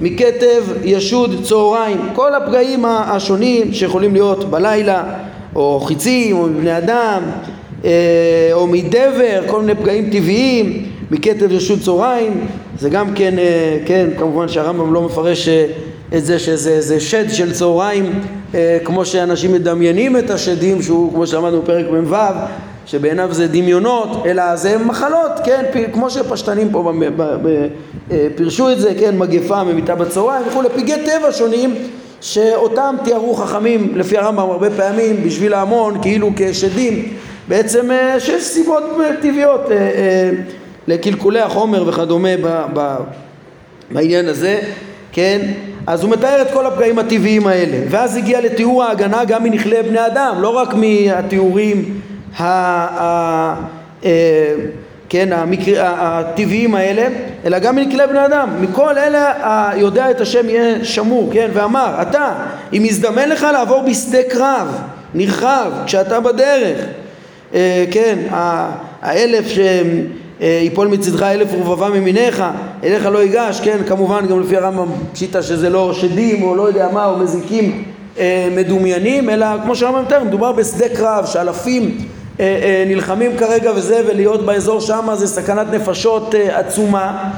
מכתב 0.00 0.62
ישוד 0.84 1.44
צהריים. 1.44 1.98
כל 2.14 2.34
הפגעים 2.34 2.84
השונים 2.84 3.74
שיכולים 3.74 4.12
להיות 4.12 4.50
בלילה, 4.50 5.04
או 5.54 5.80
חיצים, 5.80 6.36
או 6.36 6.42
מבני 6.42 6.78
אדם, 6.78 7.22
אה, 7.84 7.90
או 8.52 8.66
מדבר, 8.66 9.42
כל 9.46 9.60
מיני 9.60 9.74
פגעים 9.74 10.10
טבעיים, 10.10 10.86
מכתב 11.10 11.52
ישוד 11.52 11.80
צהריים, 11.80 12.46
זה 12.78 12.90
גם 12.90 13.14
כן, 13.14 13.38
אה, 13.38 13.78
כן, 13.86 14.08
כמובן 14.18 14.48
שהרמב"ם 14.48 14.94
לא 14.94 15.02
מפרש 15.02 15.48
את 16.16 16.24
זה 16.24 16.38
שזה 16.38 17.00
שד 17.00 17.30
של 17.30 17.52
צהריים, 17.52 18.22
כמו 18.84 19.04
שאנשים 19.04 19.52
מדמיינים 19.52 20.16
את 20.16 20.30
השדים, 20.30 20.82
שהוא, 20.82 21.12
כמו 21.12 21.26
שאמרנו 21.26 21.62
בפרק 21.62 21.86
מ"ו, 21.90 22.14
שבעיניו 22.86 23.28
זה 23.32 23.48
דמיונות, 23.48 24.26
אלא 24.26 24.56
זה 24.56 24.78
מחלות, 24.78 25.32
כן, 25.44 25.64
כמו 25.92 26.10
שפשטנים 26.10 26.70
פה 26.70 26.92
אה, 28.10 28.26
פירשו 28.36 28.70
את 28.70 28.80
זה, 28.80 28.94
כן, 29.00 29.18
מגפה 29.18 29.64
ממיטה 29.64 29.94
בצהריים 29.94 30.42
וכולי, 30.48 30.68
פגעי 30.68 31.06
טבע 31.06 31.32
שונים 31.32 31.74
שאותם 32.20 32.96
תיארו 33.04 33.34
חכמים 33.34 33.92
לפי 33.94 34.18
הרמב"ם 34.18 34.50
הרבה 34.50 34.70
פעמים 34.70 35.22
בשביל 35.24 35.54
ההמון 35.54 36.02
כאילו 36.02 36.30
כשדים 36.36 37.08
בעצם 37.48 37.90
אה, 37.90 38.20
שיש 38.20 38.44
סיבות 38.44 38.82
טבעיות 39.22 39.70
אה, 39.70 40.30
לקלקולי 40.88 41.40
החומר 41.40 41.88
וכדומה 41.88 42.28
בעניין 43.90 44.28
הזה, 44.28 44.60
כן? 45.12 45.40
אז 45.86 46.02
הוא 46.02 46.10
מתאר 46.10 46.42
את 46.42 46.50
כל 46.52 46.66
הפגעים 46.66 46.98
הטבעיים 46.98 47.46
האלה 47.46 47.76
ואז 47.90 48.16
הגיע 48.16 48.40
לתיאור 48.40 48.84
ההגנה 48.84 49.24
גם 49.24 49.44
מנכלי 49.44 49.82
בני 49.82 50.06
אדם, 50.06 50.36
לא 50.40 50.48
רק 50.48 50.74
מהתיאורים 50.74 52.00
כן, 55.08 55.32
המקר... 55.32 55.82
הטבעיים 55.86 56.74
האלה, 56.74 57.06
אלא 57.44 57.58
גם 57.58 57.76
מכלי 57.76 58.06
בני 58.10 58.26
אדם. 58.26 58.48
מכל 58.60 58.98
אלה 58.98 59.32
היודע 59.70 60.10
את 60.10 60.20
השם 60.20 60.48
יהיה 60.48 60.84
שמור, 60.84 61.30
כן, 61.32 61.48
ואמר, 61.52 62.02
אתה, 62.02 62.32
אם 62.72 62.82
יזדמן 62.84 63.28
לך 63.28 63.46
לעבור 63.52 63.82
בשדה 63.82 64.22
קרב 64.22 64.68
נרחב 65.14 65.70
כשאתה 65.86 66.20
בדרך, 66.20 66.84
אה, 67.54 67.84
כן, 67.90 68.18
האלף 69.02 69.44
שיפול 69.48 70.88
מצדך 70.88 71.22
אלף 71.22 71.48
ורבבה 71.52 71.88
ממיניך, 71.88 72.44
אליך 72.84 73.06
לא 73.06 73.22
ייגש, 73.22 73.60
כן, 73.60 73.78
כמובן 73.86 74.26
גם 74.26 74.40
לפי 74.40 74.56
הרמב"ם 74.56 74.88
פשיטה 75.12 75.42
שזה 75.42 75.70
לא 75.70 75.92
שדים 75.94 76.42
או 76.42 76.56
לא 76.56 76.68
יודע 76.68 76.88
מה, 76.92 77.06
או 77.06 77.16
מזיקים 77.16 77.84
אה, 78.18 78.48
מדומיינים, 78.56 79.30
אלא 79.30 79.46
כמו 79.64 79.76
שהרמב"ם 79.76 80.02
מתאר, 80.02 80.24
מדובר 80.24 80.52
בשדה 80.52 80.88
קרב 80.88 81.26
שאלפים 81.26 81.82
אה, 81.82 81.88
אה, 81.88 82.15
נלחמים 82.86 83.36
כרגע 83.36 83.72
וזה, 83.76 84.02
ולהיות 84.06 84.46
באזור 84.46 84.80
שם 84.80 85.08
זה 85.14 85.26
סכנת 85.26 85.66
נפשות 85.72 86.34
אה, 86.34 86.58
עצומה, 86.58 87.30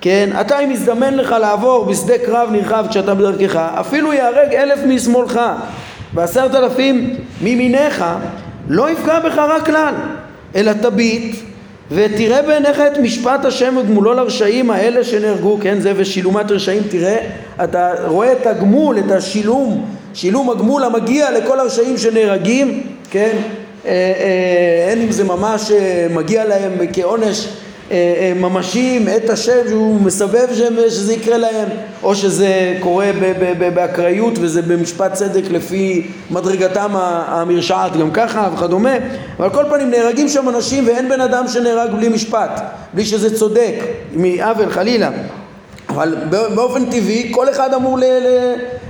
כן, 0.00 0.30
אתה 0.40 0.58
אם 0.58 0.70
יזדמן 0.70 1.14
לך 1.14 1.32
לעבור 1.40 1.84
בשדה 1.84 2.18
קרב 2.18 2.48
נרחב 2.52 2.86
כשאתה 2.90 3.14
בדרכך, 3.14 3.56
אפילו 3.56 4.12
ייהרג 4.12 4.54
אלף 4.54 4.78
משמאלך 4.86 5.40
ועשרת 6.14 6.54
אלפים 6.54 7.14
מימיניך, 7.42 8.04
לא 8.68 8.90
יפגע 8.90 9.20
בך 9.20 9.38
רק 9.38 9.66
כלל, 9.66 9.94
אלא 10.56 10.72
תביט 10.72 11.36
ותראה 11.90 12.42
בעיניך 12.42 12.80
את 12.80 12.98
משפט 12.98 13.44
השם 13.44 13.76
וגמולו 13.76 14.14
לרשעים 14.14 14.70
האלה 14.70 15.04
שנהרגו, 15.04 15.58
כן, 15.62 15.80
זה 15.80 15.92
ושילומת 15.96 16.50
רשעים, 16.50 16.82
תראה, 16.90 17.16
אתה 17.64 17.90
רואה 18.06 18.32
את 18.32 18.46
הגמול, 18.46 18.98
את 18.98 19.10
השילום, 19.10 19.86
שילום 20.14 20.50
הגמול 20.50 20.84
המגיע 20.84 21.30
לכל 21.30 21.60
הרשעים 21.60 21.98
שנהרגים, 21.98 22.82
כן, 23.10 23.20
אה, 23.20 23.38
אה, 23.38 23.65
אין 24.88 25.02
אם 25.02 25.12
זה 25.12 25.24
ממש 25.24 25.70
אה, 25.70 26.06
מגיע 26.10 26.44
להם 26.44 26.72
כעונש 26.92 27.48
אה, 27.90 27.96
אה, 28.18 28.32
ממשיים 28.40 29.08
את 29.16 29.30
השם 29.30 29.68
שהוא 29.68 30.00
מסבב 30.00 30.46
שזה 30.88 31.12
יקרה 31.12 31.38
להם 31.38 31.68
או 32.02 32.14
שזה 32.14 32.76
קורה 32.80 33.10
באקראיות 33.74 34.34
וזה 34.40 34.62
במשפט 34.62 35.12
צדק 35.12 35.50
לפי 35.50 36.06
מדרגתם 36.30 36.90
המרשעת 37.26 37.96
גם 37.96 38.10
ככה 38.10 38.48
וכדומה. 38.54 38.94
אבל 39.38 39.50
כל 39.50 39.64
פנים 39.70 39.90
נהרגים 39.90 40.28
שם 40.28 40.48
אנשים 40.48 40.86
ואין 40.86 41.08
בן 41.08 41.20
אדם 41.20 41.48
שנהרג 41.48 41.90
בלי 41.90 42.08
משפט 42.08 42.62
בלי 42.94 43.04
שזה 43.04 43.36
צודק 43.38 43.74
מעוול 44.12 44.70
חלילה. 44.70 45.10
אבל 45.88 46.14
באופן 46.30 46.84
טבעי 46.84 47.32
כל 47.34 47.50
אחד 47.50 47.74
אמור 47.74 47.98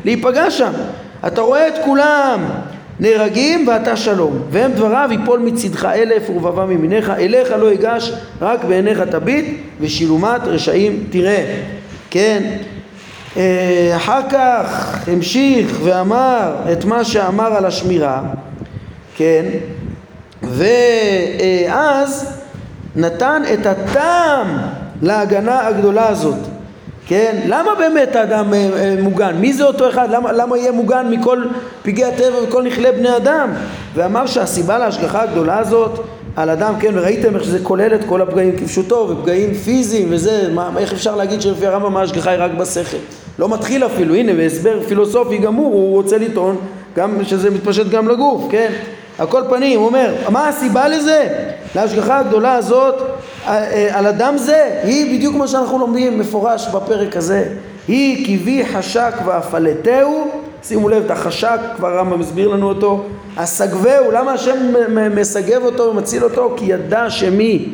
להיפגע 0.04 0.50
שם. 0.50 0.72
אתה 1.26 1.40
רואה 1.40 1.68
את 1.68 1.74
כולם 1.84 2.44
נהרגים 3.00 3.68
ואתה 3.68 3.96
שלום. 3.96 4.42
והם 4.50 4.72
דבריו 4.72 5.08
יפול 5.12 5.40
מצדך 5.40 5.84
אלף 5.84 6.30
ורבבה 6.30 6.66
ממיניך 6.66 7.10
אליך 7.10 7.50
לא 7.58 7.70
ייגש 7.70 8.12
רק 8.40 8.64
בעיניך 8.64 9.00
תביט 9.00 9.46
ושילומת 9.80 10.40
רשעים 10.44 11.04
תראה. 11.10 11.62
כן. 12.10 12.42
אה, 13.36 13.92
אחר 13.96 14.20
כך 14.30 14.98
המשיך 15.08 15.78
ואמר 15.84 16.56
את 16.72 16.84
מה 16.84 17.04
שאמר 17.04 17.56
על 17.56 17.64
השמירה. 17.64 18.22
כן. 19.16 19.44
ואז 20.42 22.40
נתן 22.96 23.42
את 23.54 23.66
הטעם 23.66 24.58
להגנה 25.02 25.66
הגדולה 25.66 26.08
הזאת 26.08 26.55
כן? 27.06 27.40
למה 27.46 27.74
באמת 27.78 28.16
האדם 28.16 28.54
אה, 28.54 28.68
אה, 28.76 28.94
מוגן? 29.02 29.36
מי 29.36 29.52
זה 29.52 29.64
אותו 29.64 29.88
אחד? 29.88 30.10
למה, 30.10 30.32
למה 30.32 30.58
יהיה 30.58 30.72
מוגן 30.72 31.06
מכל 31.10 31.44
פגעי 31.82 32.04
הטבע 32.04 32.42
וכל 32.42 32.62
נכלי 32.62 32.92
בני 32.92 33.16
אדם? 33.16 33.50
ואמר 33.94 34.26
שהסיבה 34.26 34.78
להשגחה 34.78 35.22
הגדולה 35.22 35.58
הזאת 35.58 36.00
על 36.36 36.50
אדם, 36.50 36.74
כן, 36.80 36.98
וראיתם 36.98 37.34
איך 37.34 37.44
שזה 37.44 37.58
כולל 37.62 37.94
את 37.94 38.00
כל 38.08 38.22
הפגעים 38.22 38.58
כפשוטו 38.58 39.08
ופגעים 39.10 39.54
פיזיים 39.54 40.08
וזה, 40.10 40.48
מה, 40.54 40.70
איך 40.78 40.92
אפשר 40.92 41.16
להגיד 41.16 41.42
שלפי 41.42 41.66
הרמב"ם 41.66 41.96
ההשגחה 41.96 42.30
היא 42.30 42.40
רק 42.40 42.50
בשכל? 42.50 42.96
לא 43.38 43.48
מתחיל 43.48 43.86
אפילו, 43.86 44.14
הנה 44.14 44.34
בהסבר 44.34 44.82
פילוסופי 44.88 45.38
גמור 45.38 45.74
הוא 45.74 45.92
רוצה 45.92 46.18
לטעון 46.18 46.56
גם 46.96 47.24
שזה 47.24 47.50
מתפשט 47.50 47.86
גם 47.90 48.08
לגוף, 48.08 48.44
כן? 48.50 48.72
על 49.18 49.26
כל 49.26 49.42
פנים, 49.48 49.78
הוא 49.78 49.86
אומר, 49.86 50.14
מה 50.28 50.48
הסיבה 50.48 50.88
לזה? 50.88 51.28
להשגחה 51.74 52.18
הגדולה 52.18 52.54
הזאת 52.54 53.02
על 53.90 54.06
אדם 54.06 54.38
זה, 54.38 54.80
היא 54.82 55.16
בדיוק 55.16 55.36
מה 55.36 55.48
שאנחנו 55.48 55.78
לומדים 55.78 56.18
מפורש 56.18 56.68
בפרק 56.68 57.16
הזה. 57.16 57.44
היא 57.88 58.26
כי 58.26 58.36
בי 58.36 58.64
חשק 58.66 59.12
ואפלתהו, 59.24 60.30
שימו 60.62 60.88
לב 60.88 61.04
את 61.04 61.10
החשק, 61.10 61.58
כבר 61.76 61.88
הרמב"ם 61.88 62.20
מסביר 62.20 62.48
לנו 62.48 62.68
אותו, 62.68 63.04
הסגבהו, 63.36 64.10
למה 64.12 64.32
השם 64.32 64.56
מסגב 65.14 65.62
אותו 65.62 65.82
ומציל 65.82 66.24
אותו? 66.24 66.54
כי 66.56 66.64
ידע 66.64 67.10
שמי. 67.10 67.68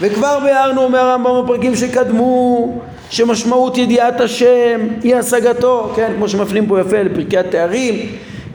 וכבר 0.00 0.38
ביארנו, 0.44 0.82
אומר 0.82 0.98
הרמב"ם 0.98 1.44
בפרקים 1.44 1.76
שקדמו, 1.76 2.78
שמשמעות 3.10 3.78
ידיעת 3.78 4.20
השם 4.20 4.80
היא 5.02 5.16
השגתו, 5.16 5.92
כן, 5.96 6.12
כמו 6.16 6.28
שמפנים 6.28 6.66
פה 6.66 6.80
יפה 6.80 7.02
לפרקי 7.02 7.38
התארים, 7.38 8.06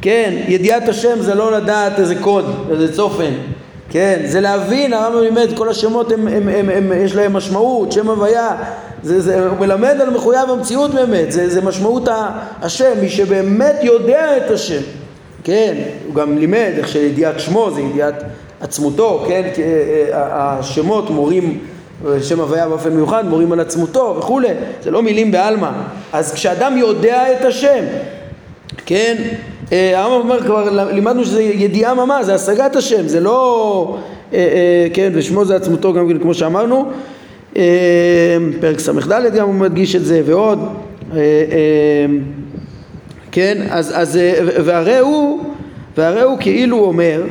כן, 0.01 0.33
ידיעת 0.47 0.89
השם 0.89 1.21
זה 1.21 1.35
לא 1.35 1.51
לדעת 1.51 1.99
איזה 1.99 2.15
קוד, 2.15 2.45
איזה 2.71 2.95
צופן, 2.95 3.31
כן, 3.89 4.21
זה 4.25 4.41
להבין, 4.41 4.93
הרמב"ם 4.93 5.21
לימד, 5.21 5.57
כל 5.57 5.69
השמות 5.69 6.11
הם, 6.11 6.27
הם, 6.27 6.47
הם, 6.49 6.69
הם, 6.69 6.91
יש 7.05 7.15
להם 7.15 7.33
משמעות, 7.33 7.91
שם 7.91 8.09
הוויה, 8.09 8.55
זה, 9.03 9.21
זה, 9.21 9.49
מלמד 9.59 10.01
על 10.01 10.09
מחויב 10.09 10.49
המציאות 10.49 10.91
באמת, 10.91 11.31
זה, 11.31 11.49
זה 11.49 11.61
משמעות 11.61 12.09
השם, 12.61 12.93
מי 13.01 13.09
שבאמת 13.09 13.75
יודע 13.81 14.37
את 14.37 14.51
השם, 14.51 14.81
כן, 15.43 15.75
הוא 16.07 16.15
גם 16.15 16.37
לימד 16.37 16.71
איך 16.77 16.87
שידיעת 16.87 17.39
שמו 17.39 17.71
זה 17.75 17.81
ידיעת 17.81 18.23
עצמותו, 18.61 19.25
כן, 19.27 19.41
אה, 19.57 19.61
אה, 20.13 20.59
השמות 20.59 21.09
מורים, 21.09 21.59
שם 22.21 22.39
הוויה 22.39 22.67
באופן 22.67 22.93
מיוחד, 22.93 23.25
מורים 23.25 23.51
על 23.51 23.59
עצמותו 23.59 24.15
וכולי, 24.19 24.47
זה 24.83 24.91
לא 24.91 25.01
מילים 25.01 25.31
בעלמא, 25.31 25.71
אז 26.13 26.33
כשאדם 26.33 26.77
יודע 26.77 27.31
את 27.31 27.45
השם, 27.45 27.83
כן, 28.85 29.15
אה, 29.71 29.99
הרמב"ם 29.99 30.29
אומר 30.29 30.43
כבר 30.43 30.89
לימדנו 30.91 31.25
שזה 31.25 31.41
ידיעה 31.41 31.93
ממש, 31.93 32.25
זה 32.25 32.35
השגת 32.35 32.75
השם, 32.75 33.07
זה 33.07 33.19
לא, 33.19 33.97
אה, 34.33 34.37
אה, 34.39 34.87
כן, 34.93 35.11
ושמו 35.15 35.45
זה 35.45 35.55
עצמותו 35.55 35.93
גם 35.93 36.09
כן 36.09 36.19
כמו 36.19 36.33
שאמרנו, 36.33 36.85
פרק 38.59 38.79
ס"ד 38.79 39.35
גם 39.35 39.47
הוא 39.47 39.55
מדגיש 39.55 39.95
את 39.95 40.05
זה 40.05 40.21
ועוד, 40.25 40.59
כן, 43.31 43.67
אז, 43.69 43.91
אז 43.95 44.19
והרי 44.65 44.97
הוא, 44.97 45.43
והרי 45.97 46.21
הוא 46.21 46.37
כאילו 46.39 46.79
אומר, 46.79 47.23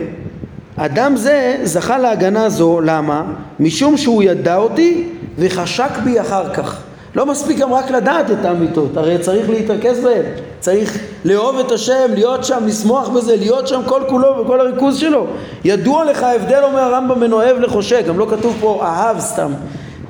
אדם 0.77 1.17
זה 1.17 1.57
זכה 1.63 1.99
להגנה 1.99 2.49
זו, 2.49 2.81
למה? 2.81 3.25
משום 3.61 3.97
שהוא 3.97 4.23
ידע 4.23 4.57
אותי 4.57 5.05
וחשק 5.39 5.91
בי 6.05 6.21
אחר 6.21 6.55
כך. 6.55 6.84
לא 7.15 7.27
מספיק 7.27 7.59
גם 7.59 7.75
רק 7.75 7.91
לדעת 7.91 8.31
את 8.31 8.45
האמיתות, 8.45 8.97
הרי 8.97 9.19
צריך 9.19 9.51
להתרכז 9.51 10.01
בהן, 10.01 10.23
צריך 10.61 10.99
לאהוב 11.25 11.59
את 11.59 11.73
השם, 11.73 12.07
להיות 12.15 12.45
שם, 12.45 12.67
לשמוח 12.67 13.09
בזה, 13.09 13.37
להיות 13.37 13.69
שם 13.69 13.81
כל 13.87 14.03
כולו 14.09 14.39
וכל 14.39 14.61
הריכוז 14.61 14.97
שלו. 14.97 15.27
ידוע 15.65 16.05
לך 16.05 16.23
ההבדל, 16.23 16.61
אומר 16.65 16.81
הרמב"ם, 16.81 17.21
בין 17.21 17.33
אוהב 17.33 17.59
לחושק, 17.59 18.05
גם 18.09 18.19
לא 18.19 18.27
כתוב 18.31 18.57
פה 18.61 18.81
אהב 18.83 19.21
סתם, 19.21 19.53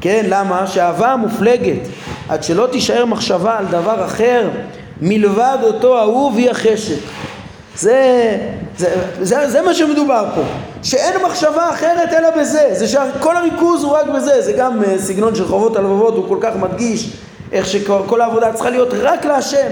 כן, 0.00 0.26
למה? 0.28 0.66
שאהבה 0.66 1.12
המופלגת, 1.12 1.80
עד 2.28 2.42
שלא 2.42 2.66
תישאר 2.72 3.04
מחשבה 3.04 3.58
על 3.58 3.64
דבר 3.70 4.04
אחר 4.04 4.48
מלבד 5.00 5.58
אותו 5.62 5.98
אהוב 5.98 6.36
היא 6.36 6.50
החשק. 6.50 6.96
זה, 7.76 8.38
זה, 8.76 8.94
זה, 9.20 9.50
זה 9.50 9.62
מה 9.62 9.74
שמדובר 9.74 10.26
פה, 10.34 10.42
שאין 10.84 11.22
מחשבה 11.22 11.70
אחרת 11.70 12.12
אלא 12.12 12.30
בזה, 12.40 12.68
זה 12.72 12.88
שכל 12.88 13.36
הריכוז 13.36 13.84
הוא 13.84 13.92
רק 13.92 14.06
בזה, 14.06 14.42
זה 14.42 14.52
גם 14.52 14.82
uh, 14.82 14.98
סגנון 14.98 15.34
של 15.34 15.48
חובות 15.48 15.76
הלבבות, 15.76 16.14
הוא 16.14 16.28
כל 16.28 16.38
כך 16.40 16.56
מדגיש 16.56 17.10
איך 17.52 17.66
שכל 17.66 18.20
העבודה 18.20 18.52
צריכה 18.52 18.70
להיות 18.70 18.88
רק 19.00 19.24
להשם, 19.24 19.66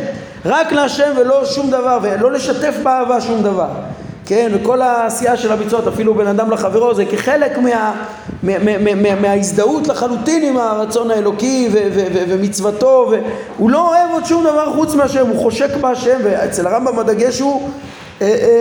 רק 0.44 0.72
להשם 0.72 1.12
ולא 1.16 1.46
שום 1.46 1.70
דבר, 1.70 1.98
ולא 2.02 2.32
לשתף 2.32 2.74
באהבה 2.82 3.20
שום 3.20 3.42
דבר. 3.42 3.68
כן, 4.26 4.50
וכל 4.54 4.82
העשייה 4.82 5.36
של 5.36 5.52
הביצות, 5.52 5.86
אפילו 5.86 6.14
בין 6.14 6.26
אדם 6.26 6.50
לחברו, 6.50 6.94
זה 6.94 7.04
כחלק 7.04 7.58
מה, 7.58 7.92
מה, 8.42 8.58
מה, 8.58 8.94
מה, 8.94 9.14
מההזדהות 9.14 9.88
לחלוטין 9.88 10.42
עם 10.42 10.56
הרצון 10.56 11.10
האלוקי 11.10 11.68
ו, 11.72 11.76
ו, 11.94 12.04
ו, 12.14 12.24
ומצוותו, 12.28 13.12
והוא 13.56 13.70
לא 13.70 13.88
אוהב 13.88 14.10
עוד 14.12 14.24
שום 14.24 14.44
דבר 14.44 14.72
חוץ 14.72 14.94
מהשם, 14.94 15.26
הוא 15.26 15.42
חושק 15.42 15.76
בהשם, 15.80 16.18
ואצל 16.24 16.66
הרמב"ם 16.66 16.98
הדגש 16.98 17.40
הוא 17.40 17.62
אה, 17.62 17.66
אה, 17.66 17.91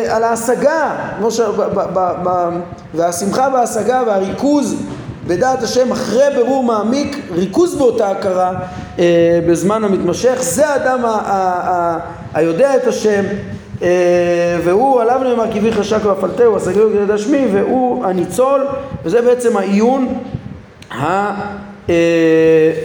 על 0.09 0.23
ההשגה, 0.23 0.95
ש... 1.29 1.41
והשמחה 2.93 3.49
בהשגה 3.49 4.03
והריכוז 4.07 4.75
בדעת 5.27 5.63
השם 5.63 5.91
אחרי 5.91 6.23
בירור 6.35 6.63
מעמיק, 6.63 7.17
ריכוז 7.31 7.75
באותה 7.75 8.09
הכרה 8.09 8.53
אה, 8.99 9.39
בזמן 9.49 9.83
המתמשך, 9.83 10.35
זה 10.39 10.67
האדם 10.67 11.05
היודע 12.33 12.75
את 12.75 12.87
השם 12.87 13.23
והוא 14.63 15.01
עליו 15.01 15.21
נאמר 15.23 15.51
כי 15.51 15.59
בי 15.59 15.71
חשק 15.71 16.05
ואפלתהו 16.05 16.55
הסגר 16.55 16.87
וגדד 16.87 17.11
השמי 17.11 17.47
והוא 17.53 18.05
הניצול 18.05 18.67
וזה 19.03 19.21
בעצם 19.21 19.57
העיון 19.57 20.07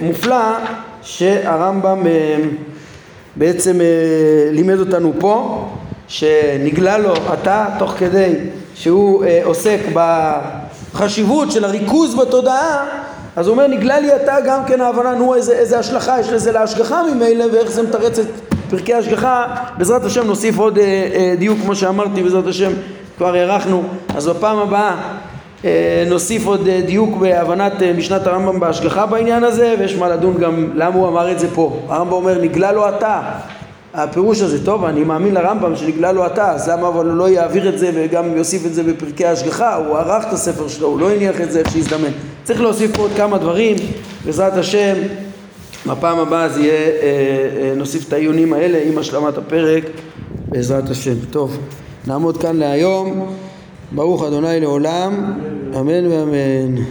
המופלא 0.02 0.36
שהרמב"ם 1.02 2.02
בעצם 3.36 3.80
לימד 4.52 4.78
אותנו 4.78 5.12
פה 5.20 5.68
שנגלה 6.08 6.98
לו 6.98 7.14
עתה 7.28 7.66
תוך 7.78 7.94
כדי 7.98 8.34
שהוא 8.74 9.24
אה, 9.24 9.40
עוסק 9.44 9.78
בחשיבות 9.94 11.52
של 11.52 11.64
הריכוז 11.64 12.14
בתודעה 12.14 12.86
אז 13.36 13.46
הוא 13.46 13.54
אומר 13.54 13.66
נגלה 13.66 14.00
לי 14.00 14.12
עתה 14.12 14.36
גם 14.46 14.64
כן 14.66 14.80
ההבנה 14.80 15.14
נו 15.14 15.34
איזה, 15.34 15.52
איזה 15.52 15.78
השלכה 15.78 16.20
יש 16.20 16.28
לזה 16.28 16.52
להשגחה 16.52 17.02
ממילא 17.02 17.44
ואיך 17.52 17.70
זה 17.70 17.82
מתרץ 17.82 18.18
את 18.18 18.26
פרקי 18.70 18.94
השגחה 18.94 19.46
בעזרת 19.78 20.04
השם 20.04 20.26
נוסיף 20.26 20.58
עוד 20.58 20.78
אה, 20.78 20.84
אה, 20.84 21.34
דיוק 21.38 21.58
כמו 21.62 21.74
שאמרתי 21.74 22.22
בעזרת 22.22 22.46
השם 22.46 22.70
כבר 23.18 23.34
הארכנו. 23.34 23.82
אז 24.16 24.28
בפעם 24.28 24.58
הבאה 24.58 24.96
אה, 25.64 26.04
נוסיף 26.08 26.46
עוד 26.46 26.68
אה, 26.68 26.80
דיוק 26.86 27.16
בהבנת 27.16 27.82
אה, 27.82 27.92
משנת 27.92 28.26
הרמב"ם 28.26 28.60
בהשגחה 28.60 29.06
בעניין 29.06 29.44
הזה 29.44 29.74
ויש 29.78 29.94
מה 29.94 30.08
לדון 30.08 30.38
גם 30.38 30.70
למה 30.74 30.94
הוא 30.94 31.08
אמר 31.08 31.32
את 31.32 31.38
זה 31.38 31.48
פה. 31.54 31.80
הרמב"ם 31.88 32.12
אומר 32.12 32.38
נגלה 32.38 32.72
לו 32.72 32.84
עתה 32.84 33.20
הפירוש 33.96 34.40
הזה, 34.40 34.64
טוב, 34.64 34.84
אני 34.84 35.04
מאמין 35.04 35.34
לרמב"ם 35.34 35.76
שנגלה 35.76 36.12
לו 36.12 36.26
אתה, 36.26 36.52
אז 36.52 36.68
למה 36.68 36.88
אבל 36.88 37.06
הוא 37.06 37.16
לא 37.16 37.28
יעביר 37.28 37.68
את 37.68 37.78
זה 37.78 37.90
וגם 37.94 38.36
יוסיף 38.36 38.66
את 38.66 38.74
זה 38.74 38.82
בפרקי 38.82 39.26
ההשגחה, 39.26 39.74
הוא 39.74 39.96
ערך 39.96 40.24
את 40.28 40.32
הספר 40.32 40.68
שלו, 40.68 40.88
הוא 40.88 41.00
לא 41.00 41.10
הניח 41.10 41.40
את 41.40 41.52
זה 41.52 41.58
איך 41.58 41.72
שיזדמן. 41.72 42.10
צריך 42.44 42.60
להוסיף 42.60 42.96
פה 42.96 43.02
עוד 43.02 43.10
כמה 43.16 43.38
דברים, 43.38 43.76
בעזרת 44.24 44.52
השם, 44.52 44.94
בפעם 45.86 46.18
הבאה 46.18 46.48
זה 46.48 46.60
יהיה, 46.60 46.72
אה, 46.72 46.88
אה, 47.62 47.74
נוסיף 47.76 48.08
את 48.08 48.12
העיונים 48.12 48.52
האלה 48.52 48.78
עם 48.86 48.98
השלמת 48.98 49.38
הפרק 49.38 49.84
בעזרת 50.48 50.90
השם. 50.90 51.14
טוב, 51.30 51.58
נעמוד 52.06 52.36
כאן 52.36 52.56
להיום. 52.56 53.26
ברוך 53.92 54.24
אדוני 54.24 54.60
לעולם, 54.60 55.32
אמן 55.80 56.06
ואמן. 56.06 56.82